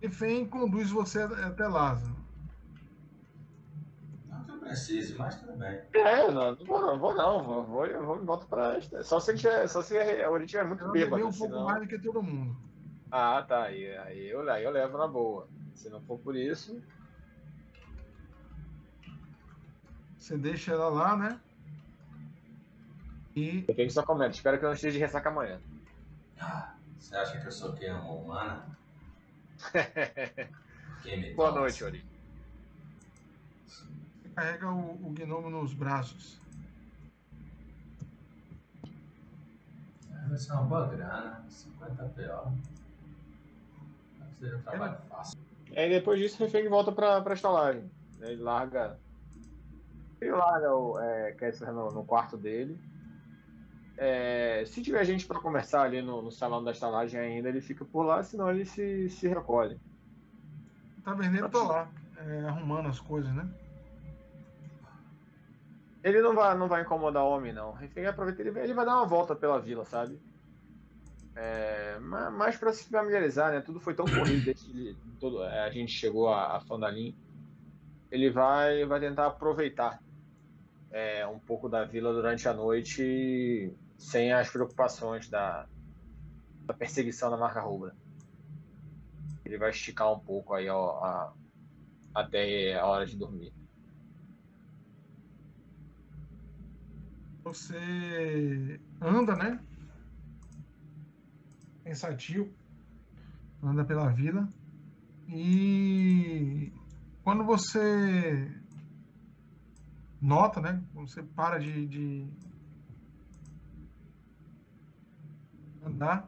E 0.00 0.08
Fen 0.08 0.46
conduz 0.46 0.90
você 0.90 1.22
até 1.22 1.68
Lázaro. 1.68 2.23
Precise, 4.74 5.14
mas 5.14 5.36
tudo 5.40 5.56
bem. 5.56 5.80
É, 5.94 6.30
não, 6.30 6.54
não 6.56 6.66
vou 6.66 6.80
não, 6.80 6.98
vou 6.98 7.14
não, 7.14 7.42
vou, 7.44 7.64
vou, 7.64 7.86
eu 7.86 8.04
vou 8.04 8.24
volto 8.24 8.46
pra. 8.46 8.78
Só 9.02 9.20
se, 9.20 9.34
tiver, 9.36 9.68
só 9.68 9.80
se 9.80 9.96
a 9.98 10.28
Oritiba 10.30 10.62
é 10.62 10.66
muito 10.66 10.84
Eu 10.84 10.90
bêbado. 10.90 11.16
bebi 11.16 11.22
um 11.28 11.32
pouco 11.38 11.52
senão- 11.54 11.64
mais 11.64 11.80
do 11.82 11.88
que 11.88 11.98
todo 11.98 12.22
mundo. 12.22 12.56
Ah, 13.10 13.44
tá. 13.46 13.64
Aí, 13.64 13.96
aí, 13.98 14.26
eu, 14.28 14.48
aí 14.50 14.64
eu 14.64 14.70
levo 14.72 14.98
na 14.98 15.06
boa. 15.06 15.48
Se 15.74 15.88
não 15.88 16.00
for 16.02 16.18
por 16.18 16.34
isso. 16.34 16.82
Você 20.18 20.36
deixa 20.36 20.72
ela 20.72 20.88
lá, 20.88 21.16
né? 21.16 21.40
E 23.36 23.60
Depende 23.62 23.92
só 23.92 24.02
comenta. 24.02 24.30
Espero 24.34 24.58
que 24.58 24.64
eu 24.64 24.68
não 24.68 24.74
esteja 24.74 24.94
de 24.94 24.98
ressaca 24.98 25.28
amanhã. 25.28 25.60
Ah, 26.40 26.74
Você 26.98 27.14
acha 27.16 27.38
que 27.40 27.46
eu 27.46 27.52
sou 27.52 27.74
quem? 27.74 27.92
Uma 27.92 28.10
humana? 28.12 28.78
Me 31.04 31.34
Boa 31.34 31.52
noite, 31.52 31.84
Ori. 31.84 32.04
Carrega 34.34 34.70
o, 34.70 35.06
o 35.06 35.10
gnomo 35.10 35.48
nos 35.48 35.72
braços. 35.72 36.40
Vai 40.28 40.38
ser 40.38 40.52
uma 40.52 40.62
boa 40.62 40.88
grana, 40.88 41.44
50 41.48 42.04
PO. 42.04 42.52
Seria 44.38 44.56
um 44.56 44.62
trabalho 44.62 44.98
fácil. 45.08 45.38
Aí 45.76 45.90
depois 45.90 46.18
disso, 46.18 46.42
o 46.42 46.46
Refém 46.46 46.68
volta 46.68 46.90
pra, 46.90 47.20
pra 47.20 47.34
estalagem. 47.34 47.90
Ele 48.20 48.42
larga. 48.42 48.98
Ele 50.20 50.32
larga 50.32 50.74
o 50.74 50.98
é, 50.98 51.32
Kessler 51.32 51.72
no, 51.72 51.90
no 51.90 52.04
quarto 52.04 52.36
dele. 52.36 52.78
É, 53.96 54.64
se 54.66 54.82
tiver 54.82 55.04
gente 55.04 55.26
pra 55.26 55.38
conversar 55.38 55.82
ali 55.82 56.02
no, 56.02 56.20
no 56.20 56.32
salão 56.32 56.64
da 56.64 56.72
estalagem 56.72 57.20
ainda, 57.20 57.48
ele 57.48 57.60
fica 57.60 57.84
por 57.84 58.02
lá, 58.02 58.22
senão 58.22 58.50
ele 58.50 58.64
se, 58.64 59.08
se 59.08 59.28
recolhe. 59.28 59.78
O 60.98 61.02
taverneiro 61.02 61.48
tá 61.48 61.62
lá, 61.62 61.88
é, 62.16 62.40
arrumando 62.48 62.88
as 62.88 62.98
coisas, 62.98 63.32
né? 63.32 63.48
Ele 66.04 66.20
não 66.22 66.34
vai, 66.36 66.56
não 66.56 66.68
vai 66.68 66.82
incomodar 66.82 67.24
o 67.24 67.30
homem, 67.30 67.52
não. 67.52 67.72
Refém 67.72 68.06
aproveita, 68.06 68.40
ele, 68.42 68.52
vai- 68.52 68.62
ele 68.64 68.74
vai 68.74 68.84
dar 68.86 68.96
uma 68.96 69.06
volta 69.08 69.34
pela 69.34 69.60
vila, 69.60 69.84
sabe? 69.84 70.22
É, 71.36 71.98
ma- 71.98 72.30
mais 72.30 72.56
pra 72.56 72.72
se 72.72 72.88
familiarizar, 72.88 73.52
né? 73.52 73.60
Tudo 73.60 73.80
foi 73.80 73.94
tão 73.94 74.08
corrido 74.10 74.44
desde 74.44 74.64
que 74.66 74.98
é, 75.50 75.60
a 75.60 75.70
gente 75.70 75.90
chegou 75.92 76.28
a, 76.28 76.56
a 76.56 76.60
Fandalim. 76.60 77.16
Ele 78.10 78.30
vai, 78.30 78.84
vai 78.86 79.00
tentar 79.00 79.26
aproveitar 79.28 80.00
é, 80.90 81.26
um 81.26 81.40
pouco 81.40 81.68
da 81.68 81.84
vila 81.84 82.12
durante 82.12 82.48
a 82.48 82.54
noite 82.54 83.76
sem 83.96 84.32
as 84.32 84.50
preocupações 84.50 85.28
da, 85.28 85.68
da 86.68 86.74
perseguição 86.74 87.30
da 87.30 87.36
marca 87.38 87.60
rubra. 87.62 87.96
Ele 89.44 89.56
vai 89.58 89.70
esticar 89.70 90.12
um 90.12 90.20
pouco 90.20 90.52
aí 90.54 90.68
ó, 90.68 91.02
a- 91.04 91.34
até 92.14 92.74
a 92.74 92.86
hora 92.86 93.06
de 93.06 93.16
dormir. 93.18 93.54
Você 97.44 98.80
anda, 99.02 99.36
né? 99.36 99.60
Pensativo. 101.84 102.50
Anda 103.62 103.84
pela 103.84 104.08
vila. 104.08 104.48
E 105.28 106.72
quando 107.22 107.44
você 107.44 108.50
nota, 110.20 110.60
né? 110.60 110.82
Quando 110.94 111.08
você 111.08 111.22
para 111.22 111.58
de, 111.58 111.86
de 111.86 112.28
andar, 115.84 116.26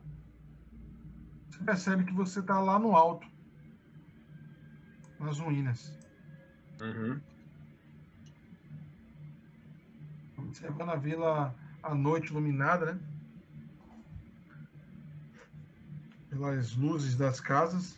você 1.49 1.65
percebe 1.65 2.05
que 2.05 2.13
você 2.13 2.41
está 2.41 2.61
lá 2.61 2.79
no 2.79 2.95
alto, 2.95 3.27
nas 5.19 5.39
ruínas. 5.39 5.99
Uhum. 6.81 7.36
Observando 10.47 10.91
a 10.91 10.97
vila 10.97 11.55
à 11.83 11.95
noite 11.95 12.31
iluminada, 12.31 12.95
né? 12.95 13.01
Pelas 16.31 16.75
luzes 16.75 17.17
das 17.17 17.41
casas. 17.41 17.97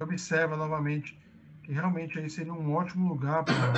Observa 0.00 0.56
novamente 0.56 1.18
que 1.64 1.72
realmente 1.72 2.18
aí 2.18 2.28
seria 2.28 2.52
um 2.52 2.74
ótimo 2.74 3.08
lugar 3.08 3.44
para 3.44 3.72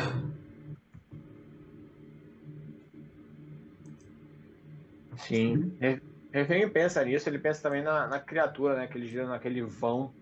Sim. 5.17 5.77
Re- 5.81 6.01
Refém 6.33 6.69
pensa 6.69 7.05
nisso, 7.05 7.29
ele 7.29 7.39
pensa 7.39 7.63
também 7.63 7.83
na, 7.83 8.07
na 8.07 8.21
criatura, 8.21 8.77
né? 8.77 8.87
Que 8.87 8.99
eles 8.99 9.11
viram 9.11 9.29
naquele 9.29 9.63
vão 9.63 10.13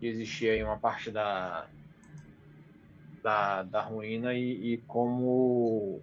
que 0.00 0.06
existia 0.06 0.56
em 0.56 0.64
uma 0.64 0.78
parte 0.78 1.10
da, 1.12 1.68
da, 3.22 3.62
da 3.62 3.80
ruína 3.80 4.34
e, 4.34 4.74
e 4.74 4.78
como, 4.78 6.02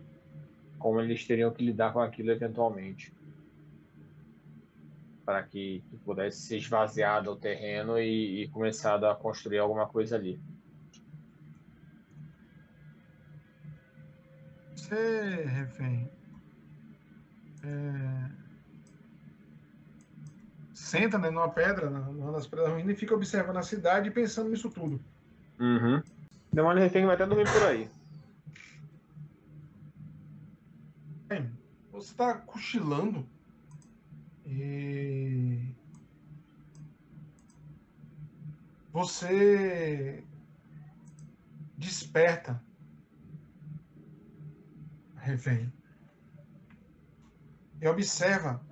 como 0.77 1.01
eles 1.01 1.25
teriam 1.25 1.51
que 1.51 1.63
lidar 1.63 1.91
com 1.93 1.99
aquilo 1.99 2.31
eventualmente. 2.31 3.13
Para 5.25 5.43
que, 5.43 5.83
que 5.89 5.97
pudesse 5.97 6.41
ser 6.41 6.57
esvaziado 6.57 7.31
o 7.31 7.35
terreno 7.35 7.99
e, 7.99 8.43
e 8.43 8.47
começado 8.47 9.05
a 9.05 9.15
construir 9.15 9.59
alguma 9.59 9.87
coisa 9.87 10.15
ali. 10.15 10.39
Você, 14.75 15.43
refém, 15.45 16.09
é, 17.63 18.29
senta 20.73 21.19
né, 21.19 21.29
numa 21.29 21.49
pedra, 21.49 21.89
numa 21.89 22.31
das 22.31 22.47
pedras 22.47 22.71
ruínas, 22.71 22.95
e 22.95 22.99
fica 22.99 23.13
observando 23.13 23.57
a 23.57 23.61
cidade 23.61 24.07
e 24.07 24.11
pensando 24.11 24.49
nisso 24.49 24.71
tudo. 24.71 24.99
Uhum. 25.59 26.01
Demônio 26.51 26.81
Refém 26.81 27.05
vai 27.05 27.15
até 27.15 27.25
dormir 27.25 27.51
por 27.51 27.63
aí. 27.63 27.89
Você 31.99 32.11
está 32.11 32.33
cochilando 32.33 33.27
e 34.45 35.75
você 38.89 40.23
desperta, 41.77 42.63
refém, 45.17 45.69
e 47.81 47.87
observa. 47.89 48.65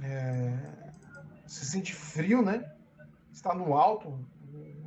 É, 0.00 0.92
se 1.44 1.66
sente 1.66 1.92
frio, 1.92 2.40
né? 2.40 2.72
Está 3.32 3.52
no 3.52 3.74
alto, 3.74 4.16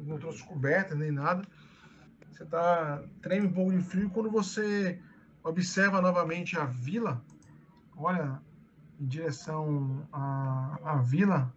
não 0.04 0.18
trouxe 0.18 0.42
coberta 0.46 0.96
nem 0.96 1.12
nada. 1.12 1.46
Você 2.40 2.46
tá 2.46 3.04
treme 3.22 3.48
um 3.48 3.52
pouco 3.52 3.74
de 3.74 3.82
frio 3.82 4.10
quando 4.12 4.32
você 4.32 4.98
observa 5.44 6.00
novamente 6.00 6.58
a 6.58 6.64
vila, 6.64 7.22
olha 7.98 8.42
em 8.98 9.06
direção 9.06 10.08
à, 10.10 10.80
à 10.86 10.96
vila, 11.02 11.54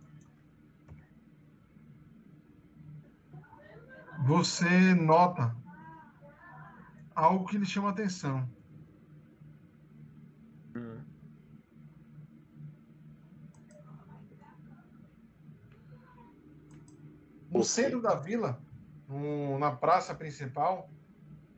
você 4.25 4.93
nota 4.93 5.55
algo 7.15 7.47
que 7.47 7.59
lhe 7.59 7.65
chama 7.65 7.91
a 7.91 7.93
atenção. 7.93 8.51
Hum. 10.75 11.01
No 17.53 17.63
centro 17.63 18.03
da 18.03 18.17
vila, 18.17 18.61
no- 19.13 19.59
na 19.59 19.71
praça 19.71 20.15
principal, 20.15 20.89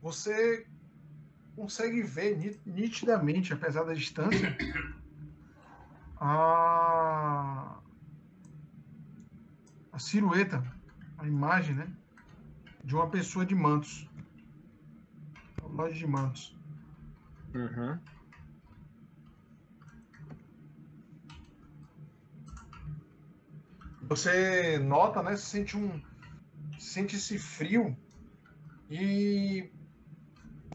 você 0.01 0.67
consegue 1.55 2.01
ver 2.03 2.37
ni- 2.37 2.59
nitidamente, 2.65 3.53
apesar 3.53 3.83
da 3.83 3.93
distância, 3.93 4.55
a, 6.17 7.79
a 9.91 9.99
silhueta, 9.99 10.63
a 11.17 11.27
imagem, 11.27 11.75
né, 11.75 11.87
de 12.83 12.93
uma 12.95 13.09
pessoa 13.09 13.45
de 13.45 13.55
mantos, 13.55 14.09
uma 15.59 15.83
loja 15.83 15.95
de 15.95 16.05
mantos. 16.07 16.55
Uhum. 17.53 17.97
Você 24.07 24.77
nota, 24.79 25.23
né? 25.23 25.31
Você 25.35 25.45
sente 25.57 25.75
um. 25.75 26.01
Sente 26.79 27.15
esse 27.15 27.37
frio 27.37 27.97
e 28.89 29.71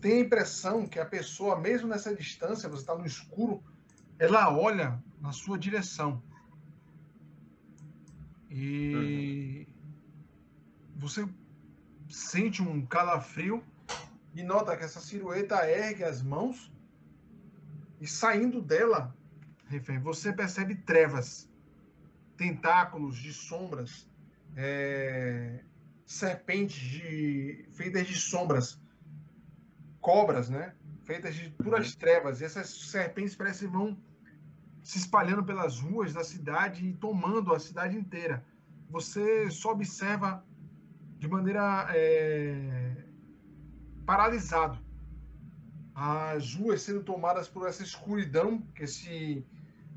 tem 0.00 0.14
a 0.14 0.20
impressão 0.20 0.86
que 0.86 0.98
a 0.98 1.04
pessoa, 1.04 1.58
mesmo 1.60 1.88
nessa 1.88 2.14
distância, 2.14 2.68
você 2.68 2.82
está 2.82 2.94
no 2.94 3.06
escuro, 3.06 3.62
ela 4.18 4.54
olha 4.56 5.02
na 5.20 5.32
sua 5.32 5.58
direção. 5.58 6.22
E 8.50 9.68
você 10.96 11.28
sente 12.08 12.62
um 12.62 12.84
calafrio 12.84 13.62
e 14.34 14.42
nota 14.42 14.76
que 14.76 14.84
essa 14.84 15.00
silhueta 15.00 15.68
ergue 15.68 16.02
as 16.02 16.22
mãos 16.22 16.72
e 18.00 18.06
saindo 18.06 18.62
dela, 18.62 19.14
refém, 19.66 20.00
você 20.00 20.32
percebe 20.32 20.74
trevas 20.74 21.48
tentáculos 22.36 23.18
de 23.18 23.32
sombras 23.32 24.08
é, 24.56 25.62
serpentes 26.10 26.76
de, 26.76 27.64
feitas 27.70 28.04
de 28.04 28.16
sombras, 28.16 28.80
cobras, 30.00 30.50
né? 30.50 30.74
Feitas 31.04 31.36
de 31.36 31.50
puras 31.50 31.94
trevas. 31.94 32.40
E 32.40 32.44
essas 32.44 32.68
serpentes 32.68 33.36
parecem 33.36 33.68
vão 33.68 33.96
se 34.82 34.98
espalhando 34.98 35.44
pelas 35.44 35.78
ruas 35.78 36.12
da 36.12 36.24
cidade 36.24 36.84
e 36.84 36.92
tomando 36.94 37.54
a 37.54 37.60
cidade 37.60 37.96
inteira. 37.96 38.44
Você 38.90 39.48
só 39.52 39.70
observa 39.70 40.44
de 41.16 41.28
maneira 41.28 41.86
é, 41.94 43.04
paralisado 44.04 44.80
as 45.94 46.56
ruas 46.56 46.82
sendo 46.82 47.04
tomadas 47.04 47.46
por 47.46 47.68
essa 47.68 47.84
escuridão 47.84 48.58
que 48.74 48.82
esse 48.82 49.46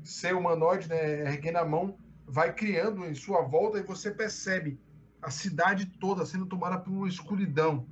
ser 0.04 0.36
humanoide, 0.36 0.88
né, 0.88 1.22
erguendo 1.22 1.56
a 1.56 1.64
mão, 1.64 1.98
vai 2.24 2.54
criando 2.54 3.04
em 3.04 3.16
sua 3.16 3.42
volta 3.42 3.78
e 3.78 3.82
você 3.82 4.12
percebe 4.12 4.78
a 5.24 5.30
cidade 5.30 5.86
toda 5.86 6.26
sendo 6.26 6.44
tomada 6.44 6.78
por 6.78 6.92
uma 6.92 7.08
escuridão, 7.08 7.86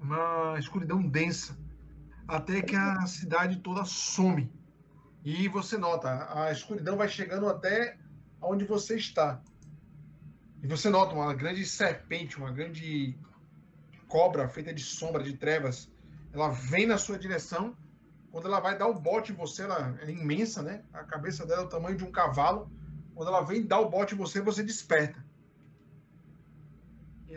uma 0.00 0.58
escuridão 0.58 1.02
densa, 1.02 1.54
até 2.26 2.62
que 2.62 2.74
a 2.74 3.06
cidade 3.06 3.58
toda 3.58 3.84
some. 3.84 4.50
E 5.22 5.48
você 5.48 5.76
nota, 5.76 6.28
a 6.32 6.50
escuridão 6.50 6.96
vai 6.96 7.08
chegando 7.08 7.46
até 7.46 7.98
onde 8.40 8.64
você 8.64 8.96
está. 8.96 9.42
E 10.62 10.66
você 10.66 10.88
nota 10.88 11.14
uma 11.14 11.34
grande 11.34 11.66
serpente, 11.66 12.38
uma 12.38 12.50
grande 12.50 13.18
cobra 14.08 14.48
feita 14.48 14.72
de 14.72 14.82
sombra, 14.82 15.22
de 15.22 15.36
trevas. 15.36 15.90
Ela 16.32 16.48
vem 16.48 16.86
na 16.86 16.96
sua 16.96 17.18
direção. 17.18 17.76
Quando 18.32 18.46
ela 18.46 18.60
vai 18.60 18.78
dar 18.78 18.86
o 18.86 18.98
bote 18.98 19.32
em 19.32 19.34
você, 19.34 19.62
ela 19.62 19.98
é 20.00 20.10
imensa, 20.10 20.62
né? 20.62 20.82
A 20.92 21.04
cabeça 21.04 21.44
dela 21.44 21.62
é 21.62 21.64
o 21.64 21.68
tamanho 21.68 21.98
de 21.98 22.04
um 22.04 22.10
cavalo. 22.10 22.70
Quando 23.14 23.28
ela 23.28 23.42
vem 23.42 23.66
dar 23.66 23.80
o 23.80 23.90
bote 23.90 24.14
em 24.14 24.18
você, 24.18 24.40
você 24.40 24.62
desperta. 24.62 25.22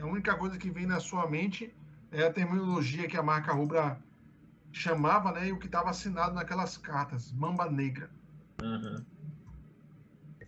A 0.03 0.05
única 0.05 0.35
coisa 0.35 0.57
que 0.57 0.69
vem 0.69 0.85
na 0.85 0.99
sua 0.99 1.29
mente 1.29 1.73
é 2.11 2.23
a 2.23 2.33
terminologia 2.33 3.07
que 3.07 3.15
a 3.15 3.23
marca 3.23 3.53
Rubra 3.53 3.97
chamava, 4.69 5.31
né? 5.31 5.47
E 5.47 5.53
o 5.53 5.57
que 5.57 5.65
estava 5.65 5.91
assinado 5.91 6.35
naquelas 6.35 6.77
cartas, 6.77 7.31
Mamba 7.31 7.71
Negra. 7.71 8.09
Uhum. 8.61 9.01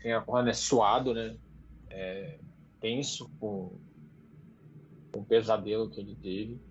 Tem 0.01 0.11
a 0.11 0.25
é 0.45 0.53
suado, 0.53 1.13
né? 1.13 1.37
É, 1.89 2.37
tenso 2.81 3.29
com, 3.39 3.79
com 5.13 5.21
o 5.21 5.25
pesadelo 5.25 5.89
que 5.89 6.01
ele 6.01 6.15
teve. 6.15 6.61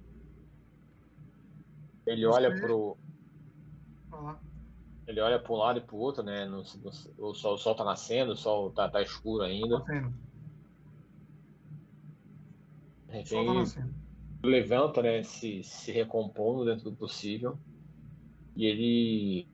Ele 2.06 2.26
Você... 2.26 2.36
olha 2.36 2.60
pro. 2.60 2.98
Ele 5.06 5.20
olha 5.20 5.38
para 5.38 5.52
um 5.52 5.56
lado 5.56 5.78
e 5.78 5.82
para 5.82 5.96
o 5.96 5.98
outro, 5.98 6.22
né? 6.22 6.44
No, 6.44 6.58
no, 6.58 6.90
o, 7.18 7.34
sol, 7.34 7.54
o 7.54 7.58
sol 7.58 7.74
tá 7.74 7.82
nascendo, 7.82 8.32
o 8.32 8.36
sol 8.36 8.70
tá, 8.72 8.90
tá 8.90 9.00
escuro 9.00 9.42
ainda. 9.42 9.80
Tá 9.80 10.02
Tá 13.22 14.48
levanta, 14.48 15.02
né? 15.02 15.22
Se, 15.22 15.62
se 15.62 15.92
recompondo 15.92 16.64
dentro 16.64 16.90
do 16.90 16.96
possível. 16.96 17.58
E 18.56 18.66
ele 18.66 19.48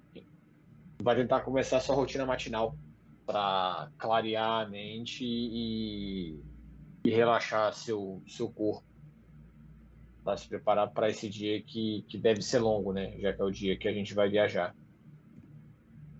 vai 1.03 1.17
tentar 1.17 1.41
começar 1.41 1.79
a 1.79 1.81
sua 1.81 1.95
rotina 1.95 2.27
matinal 2.27 2.77
para 3.25 3.91
clarear 3.97 4.67
a 4.67 4.69
mente 4.69 5.25
e, 5.25 6.39
e 7.05 7.11
relaxar 7.11 7.73
seu, 7.73 8.23
seu 8.27 8.51
corpo 8.51 8.85
para 10.23 10.37
se 10.37 10.49
preparar 10.49 10.91
para 10.91 11.09
esse 11.09 11.29
dia 11.29 11.63
que, 11.63 12.05
que 12.09 12.19
deve 12.19 12.43
ser 12.43 12.59
longo, 12.59 12.93
né? 12.93 13.19
Já 13.19 13.33
que 13.33 13.41
é 13.41 13.45
o 13.45 13.51
dia 13.51 13.77
que 13.77 13.89
a 13.89 13.93
gente 13.93 14.13
vai 14.13 14.29
viajar. 14.29 14.75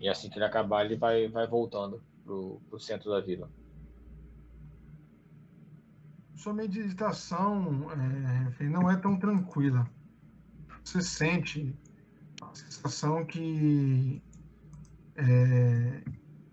E 0.01 0.09
assim 0.09 0.31
que 0.31 0.39
ele 0.39 0.47
acabar, 0.47 0.85
ele 0.85 0.97
vai, 0.97 1.29
vai 1.29 1.47
voltando 1.47 2.03
pro, 2.25 2.61
pro 2.71 2.81
centro 2.81 3.11
da 3.11 3.21
vila. 3.21 3.51
Sua 6.41 6.55
meditação 6.55 7.91
é, 8.59 8.65
não 8.65 8.91
é 8.91 8.97
tão 8.97 9.19
tranquila. 9.19 9.87
Você 10.83 11.03
sente 11.03 11.79
a 12.41 12.55
sensação 12.55 13.27
que 13.27 14.23
é, 15.17 16.03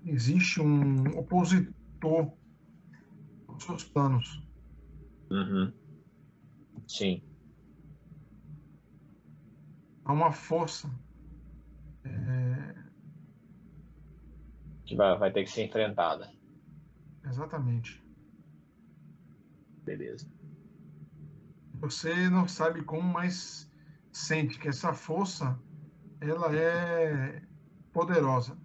existe 0.04 0.60
um 0.60 1.18
opositor 1.18 2.34
aos 3.48 3.64
seus 3.64 3.86
planos. 3.86 4.46
Uhum. 5.32 5.72
Sim. 6.86 7.24
Há 10.04 10.12
uma 10.12 10.34
força 10.34 10.92
é... 12.04 12.76
que 14.86 14.98
vai, 14.98 15.18
vai 15.18 15.32
ter 15.32 15.46
que 15.46 15.50
ser 15.50 15.64
enfrentada. 15.64 16.30
Exatamente. 17.24 18.06
Beleza. 19.88 20.30
Você 21.76 22.30
não 22.30 22.46
sabe 22.46 22.84
como, 22.84 23.04
mas 23.04 23.72
sente 24.12 24.60
que 24.60 24.68
essa 24.68 24.92
força 24.92 25.58
ela 26.20 26.54
é 26.54 27.42
poderosa. 27.94 28.58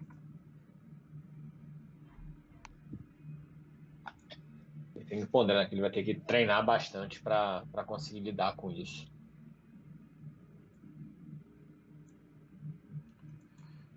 Ele 4.93 5.05
tem 5.05 5.21
que 5.21 5.27
ponderar 5.27 5.69
que 5.69 5.75
ele 5.75 5.81
vai 5.81 5.91
ter 5.91 6.03
que 6.03 6.19
treinar 6.19 6.65
bastante 6.65 7.21
para 7.21 7.63
conseguir 7.85 8.19
lidar 8.19 8.57
com 8.57 8.69
isso. 8.69 9.09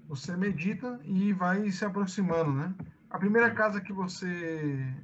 Você 0.06 0.36
medita 0.36 1.00
e 1.02 1.32
vai 1.32 1.68
se 1.72 1.84
aproximando, 1.84 2.52
né? 2.52 2.72
A 3.10 3.18
primeira 3.18 3.52
casa 3.52 3.80
que 3.80 3.92
você 3.92 4.94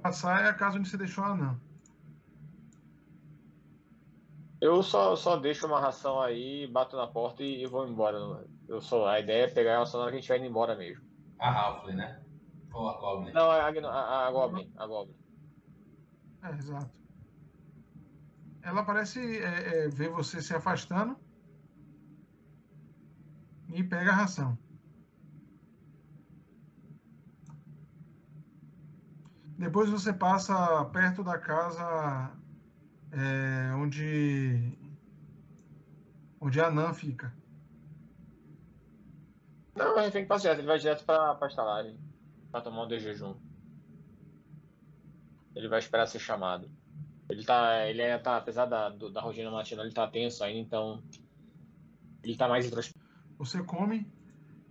passar 0.00 0.44
é 0.44 0.48
a 0.48 0.54
casa 0.54 0.78
onde 0.78 0.88
você 0.88 0.96
deixou 0.96 1.24
a 1.24 1.28
anã. 1.28 1.60
Eu 4.60 4.82
só, 4.82 5.16
só 5.16 5.36
deixo 5.36 5.66
uma 5.66 5.80
ração 5.80 6.20
aí, 6.20 6.66
bato 6.66 6.96
na 6.96 7.06
porta 7.06 7.42
e, 7.42 7.62
e 7.62 7.66
vou 7.66 7.88
embora. 7.88 8.18
Eu 8.68 8.80
só, 8.80 9.08
a 9.08 9.18
ideia 9.18 9.44
é 9.44 9.50
pegar 9.50 9.72
ela 9.72 9.86
só 9.86 9.96
na 9.96 10.04
hora 10.04 10.12
que 10.12 10.18
a 10.18 10.20
gente 10.20 10.28
vai 10.28 10.38
indo 10.38 10.46
embora 10.46 10.76
mesmo. 10.76 11.02
A 11.38 11.50
Halfling, 11.50 11.96
né? 11.96 12.20
Ou 12.72 12.88
a 12.88 13.00
Goblin? 13.00 13.32
Não, 13.32 13.52
é 13.52 13.60
a, 13.60 13.88
a, 13.88 14.28
a 14.28 14.30
Goblin. 14.30 14.70
A 14.76 14.86
Goblin. 14.86 15.16
É, 16.42 16.50
exato. 16.50 17.00
Ela 18.62 18.82
parece 18.84 19.20
é, 19.42 19.84
é, 19.84 19.88
ver 19.88 20.10
você 20.10 20.42
se 20.42 20.54
afastando 20.54 21.16
e 23.72 23.82
pega 23.82 24.10
a 24.10 24.14
ração. 24.14 24.58
Depois 29.60 29.90
você 29.90 30.10
passa 30.10 30.86
perto 30.86 31.22
da 31.22 31.36
casa 31.36 32.32
é, 33.12 33.74
onde 33.74 34.72
onde 36.40 36.58
a 36.62 36.70
Nan 36.70 36.94
fica. 36.94 37.30
Não, 39.76 40.00
ele 40.00 40.10
tem 40.10 40.22
que 40.22 40.28
passar 40.28 40.44
direto, 40.44 40.60
ele 40.60 40.66
vai 40.66 40.78
direto 40.78 41.04
para 41.04 41.36
a 41.38 41.46
estalagem 41.46 41.94
para 42.50 42.62
tomar 42.62 42.84
um 42.84 42.88
de 42.88 43.00
jejum. 43.00 43.34
Ele 45.54 45.68
vai 45.68 45.78
esperar 45.78 46.06
ser 46.06 46.20
chamado. 46.20 46.70
Ele 47.28 47.44
tá, 47.44 47.86
ele 47.86 48.00
é, 48.00 48.16
tá 48.16 48.38
apesar 48.38 48.64
da, 48.64 48.88
da 48.88 49.20
rotina 49.20 49.50
matinal, 49.50 49.84
ele 49.84 49.92
tá 49.92 50.08
tenso 50.08 50.42
ainda, 50.42 50.58
então 50.58 51.02
ele 52.22 52.34
tá 52.34 52.48
mais 52.48 52.64
introspectivo. 52.64 53.04
Você 53.36 53.62
come. 53.62 54.10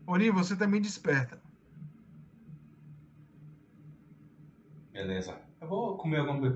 Ori, 0.08 0.32
você 0.32 0.58
também 0.58 0.82
desperta. 0.82 1.39
Beleza. 5.00 5.40
Eu 5.62 5.68
vou 5.70 5.96
comer 5.96 6.20
alguma 6.20 6.50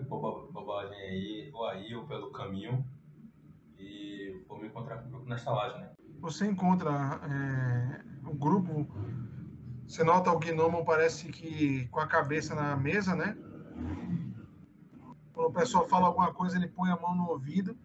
bobagem 0.52 0.98
aí, 0.98 1.50
ou 1.54 1.66
aí, 1.66 1.96
ou 1.96 2.06
pelo 2.06 2.30
caminho. 2.34 2.86
E 3.80 4.44
vou 4.50 4.60
me 4.60 4.68
encontrar 4.68 4.98
com 4.98 5.08
o 5.08 5.12
grupo 5.12 5.30
na 5.30 5.38
estalagem, 5.38 5.80
né? 5.80 5.94
Você 6.20 6.46
encontra 6.46 6.92
é, 6.92 8.28
o 8.28 8.36
grupo. 8.36 8.86
Você 9.88 10.04
nota 10.04 10.30
o 10.30 10.40
gnomo, 10.40 10.84
parece 10.84 11.32
que 11.32 11.88
com 11.88 12.02
a 12.02 12.08
cabeça 12.08 12.54
na 12.54 12.76
mesa, 12.76 13.16
né? 13.16 13.38
Quando 15.32 15.48
o 15.48 15.54
pessoal 15.54 15.88
fala 15.88 16.08
alguma 16.08 16.34
coisa, 16.34 16.58
ele 16.58 16.68
põe 16.68 16.92
a 16.92 17.00
mão 17.00 17.16
no 17.16 17.30
ouvido 17.30 17.78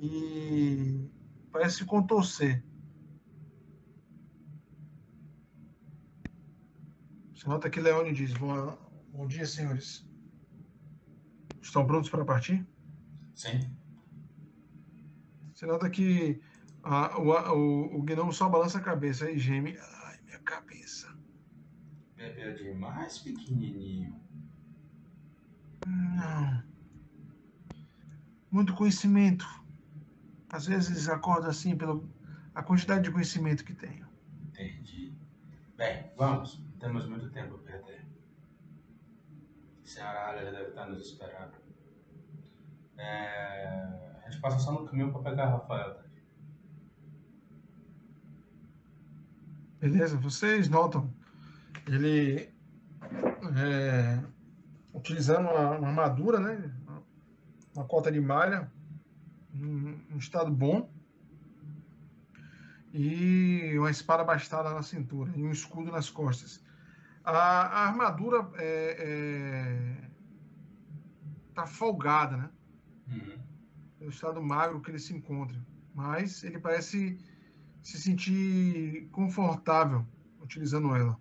e 0.00 1.10
parece 1.50 1.84
contorcer. 1.84 2.64
Você 7.34 7.48
nota 7.48 7.68
que 7.68 7.80
Leone 7.80 8.12
diz: 8.12 8.32
Bom 9.12 9.26
dia, 9.26 9.44
senhores. 9.44 10.08
Estão 11.60 11.86
prontos 11.86 12.08
para 12.08 12.24
partir? 12.24 12.66
Sim. 13.34 13.60
Você 15.52 15.66
nota 15.66 15.90
que 15.90 16.40
a, 16.82 17.18
o, 17.18 17.28
o, 17.28 17.98
o 17.98 18.02
gnomo 18.02 18.32
só 18.32 18.48
balança 18.48 18.78
a 18.78 18.82
cabeça 18.82 19.30
e 19.30 19.38
geme. 19.38 19.76
Ai, 19.78 20.20
minha 20.24 20.38
cabeça. 20.38 21.14
Bebeu 22.16 22.54
demais, 22.54 23.18
pequenininho. 23.18 24.18
Não. 25.86 26.62
Muito 28.50 28.74
conhecimento. 28.74 29.46
Às 30.48 30.66
vezes 30.66 31.08
acordo 31.08 31.46
assim 31.48 31.76
pela 31.76 32.02
a 32.54 32.62
quantidade 32.62 33.04
de 33.04 33.10
conhecimento 33.10 33.64
que 33.64 33.74
tenho. 33.74 34.08
Entendi. 34.48 35.14
Bem, 35.76 36.10
vamos. 36.16 36.62
Temos 36.78 37.08
muito 37.08 37.30
tempo 37.30 37.56
a 37.56 37.58
perder. 37.58 37.99
Senhora 39.90 40.28
Alia 40.28 40.52
deve 40.52 40.68
estar 40.68 40.86
nos 40.86 41.04
esperando. 41.04 41.52
É... 42.96 44.20
A 44.24 44.30
gente 44.30 44.40
passa 44.40 44.60
só 44.60 44.70
no 44.70 44.86
caminho 44.86 45.10
para 45.10 45.22
pegar 45.22 45.50
Rafael, 45.50 45.94
tá? 45.94 46.04
Beleza, 49.80 50.16
vocês 50.16 50.68
notam 50.68 51.12
ele 51.88 52.48
é, 53.56 54.22
utilizando 54.94 55.48
uma, 55.48 55.78
uma, 55.78 55.88
armadura, 55.88 56.38
né? 56.38 56.72
Uma 57.74 57.84
cota 57.84 58.12
de 58.12 58.20
malha, 58.20 58.70
um, 59.52 59.98
um 60.12 60.18
estado 60.18 60.52
bom 60.52 60.88
e 62.94 63.74
uma 63.76 63.90
espada 63.90 64.22
bastada 64.22 64.70
na 64.70 64.84
cintura 64.84 65.32
e 65.34 65.42
um 65.42 65.50
escudo 65.50 65.90
nas 65.90 66.08
costas. 66.08 66.62
A, 67.24 67.32
a 67.32 67.88
armadura 67.88 68.50
é, 68.56 68.96
é, 68.98 70.10
tá 71.54 71.66
folgada, 71.66 72.36
né? 72.36 72.50
Uhum. 73.08 73.38
É 74.00 74.04
o 74.06 74.10
estado 74.10 74.42
magro 74.42 74.80
que 74.80 74.90
ele 74.90 74.98
se 74.98 75.14
encontra, 75.14 75.58
mas 75.94 76.42
ele 76.42 76.58
parece 76.58 77.18
se 77.82 77.98
sentir 77.98 79.08
confortável 79.10 80.06
utilizando 80.40 80.94
ela. 80.94 81.20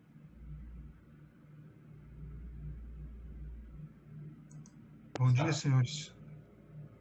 Bom 5.18 5.34
dia, 5.34 5.52
senhores. 5.52 6.16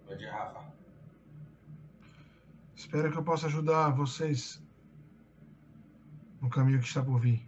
Bom 0.06 0.16
dia, 0.16 0.32
Rafa. 0.32 0.72
Espero 2.74 3.12
que 3.12 3.18
eu 3.18 3.22
possa 3.22 3.46
ajudar 3.46 3.90
vocês 3.90 4.60
no 6.40 6.48
caminho 6.48 6.80
que 6.80 6.86
está 6.86 7.02
por 7.02 7.20
vir. 7.20 7.46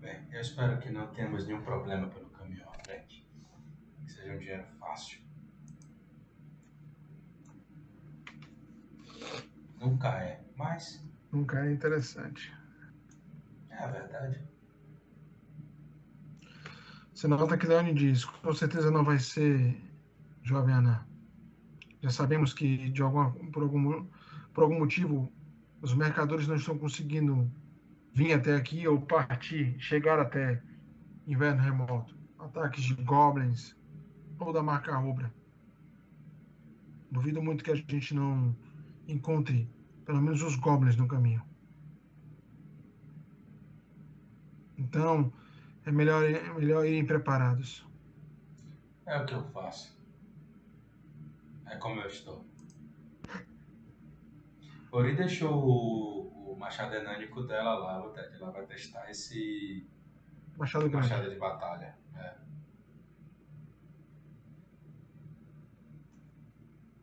Bem, 0.00 0.17
eu 0.30 0.40
espero 0.40 0.78
que 0.78 0.90
não 0.90 1.06
tenhamos 1.08 1.46
nenhum 1.46 1.62
problema 1.62 2.08
pelo 2.08 2.28
caminho 2.30 2.64
à 2.68 2.72
frente. 2.84 3.26
Que 4.04 4.12
seja 4.12 4.32
um 4.32 4.38
dinheiro 4.38 4.64
fácil. 4.78 5.20
Nunca 9.80 10.08
é, 10.18 10.44
mas. 10.56 11.04
Nunca 11.32 11.64
é 11.64 11.72
interessante. 11.72 12.52
É 13.70 13.84
a 13.84 13.86
verdade. 13.86 14.40
Você 17.14 17.26
nota 17.28 17.56
que 17.56 17.66
Leone 17.66 17.94
diz: 17.94 18.24
com 18.24 18.52
certeza 18.52 18.90
não 18.90 19.04
vai 19.04 19.18
ser 19.18 19.76
jovem 20.42 20.74
Ana. 20.74 21.06
Já 22.00 22.10
sabemos 22.10 22.52
que 22.52 22.90
de 22.90 23.02
alguma, 23.02 23.32
por, 23.52 23.62
algum, 23.62 24.06
por 24.54 24.64
algum 24.64 24.78
motivo 24.78 25.32
os 25.82 25.94
mercadores 25.94 26.46
não 26.46 26.56
estão 26.56 26.78
conseguindo 26.78 27.50
vir 28.18 28.32
até 28.32 28.56
aqui 28.56 28.88
ou 28.88 29.00
partir, 29.00 29.78
chegar 29.78 30.18
até 30.18 30.60
inverno 31.24 31.62
remoto. 31.62 32.18
Ataques 32.36 32.82
de 32.82 32.94
goblins 32.94 33.76
ou 34.40 34.52
da 34.52 34.60
marca 34.60 34.96
rubra. 34.96 35.32
Duvido 37.12 37.40
muito 37.40 37.62
que 37.62 37.70
a 37.70 37.76
gente 37.76 38.12
não 38.14 38.56
encontre 39.06 39.70
pelo 40.04 40.20
menos 40.20 40.42
os 40.42 40.56
goblins 40.56 40.96
no 40.96 41.06
caminho. 41.06 41.42
Então, 44.76 45.32
é 45.86 45.92
melhor, 45.92 46.24
é 46.24 46.52
melhor 46.54 46.84
irem 46.84 47.06
preparados. 47.06 47.86
É 49.06 49.16
o 49.16 49.26
que 49.26 49.34
eu 49.34 49.44
faço. 49.50 49.96
É 51.66 51.76
como 51.76 52.00
eu 52.00 52.08
estou. 52.08 52.44
Ori 54.90 55.14
deixou 55.14 56.37
o, 56.52 56.56
machado 56.56 56.94
enânico 56.94 57.42
dela 57.42 57.74
lá, 57.78 58.04
o 58.04 58.10
Ted. 58.10 58.34
Ela 58.34 58.50
vai 58.50 58.66
testar 58.66 59.10
esse 59.10 59.88
machado, 60.56 60.90
machado 60.90 61.30
de 61.30 61.36
batalha. 61.36 61.96
É. 62.16 62.34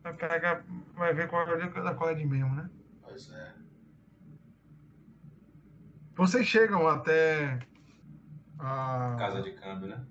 Vai 0.02 0.14
pegar, 0.14 0.64
vai 0.94 1.14
ver 1.14 1.28
qual 1.28 1.48
é 1.48 1.68
da 1.68 1.94
qual 1.94 2.10
é 2.10 2.14
de 2.14 2.26
mesmo, 2.26 2.54
né? 2.54 2.70
Pois 3.02 3.30
é. 3.32 3.54
Vocês 6.14 6.46
chegam 6.46 6.88
até 6.88 7.58
a 8.58 9.16
casa 9.18 9.42
de 9.42 9.52
câmbio, 9.52 9.88
né? 9.88 10.06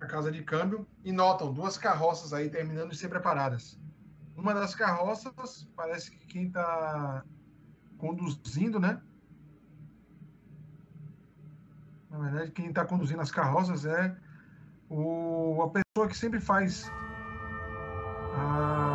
A 0.00 0.06
casa 0.06 0.30
de 0.32 0.42
câmbio 0.42 0.86
e 1.04 1.12
notam 1.12 1.52
duas 1.52 1.78
carroças 1.78 2.32
aí 2.32 2.50
terminando 2.50 2.90
de 2.90 2.96
ser 2.96 3.08
preparadas. 3.08 3.78
Uma 4.36 4.54
das 4.54 4.74
carroças 4.74 5.68
parece 5.76 6.10
que 6.10 6.26
quem 6.26 6.46
está 6.46 7.24
conduzindo, 8.00 8.80
né? 8.80 9.00
Na 12.10 12.18
verdade, 12.18 12.50
quem 12.50 12.68
está 12.68 12.84
conduzindo 12.84 13.20
as 13.20 13.30
carroças 13.30 13.84
é 13.84 14.16
o, 14.88 15.62
a 15.62 15.68
pessoa 15.70 16.08
que 16.08 16.16
sempre 16.16 16.40
faz 16.40 16.90
a 18.34 18.89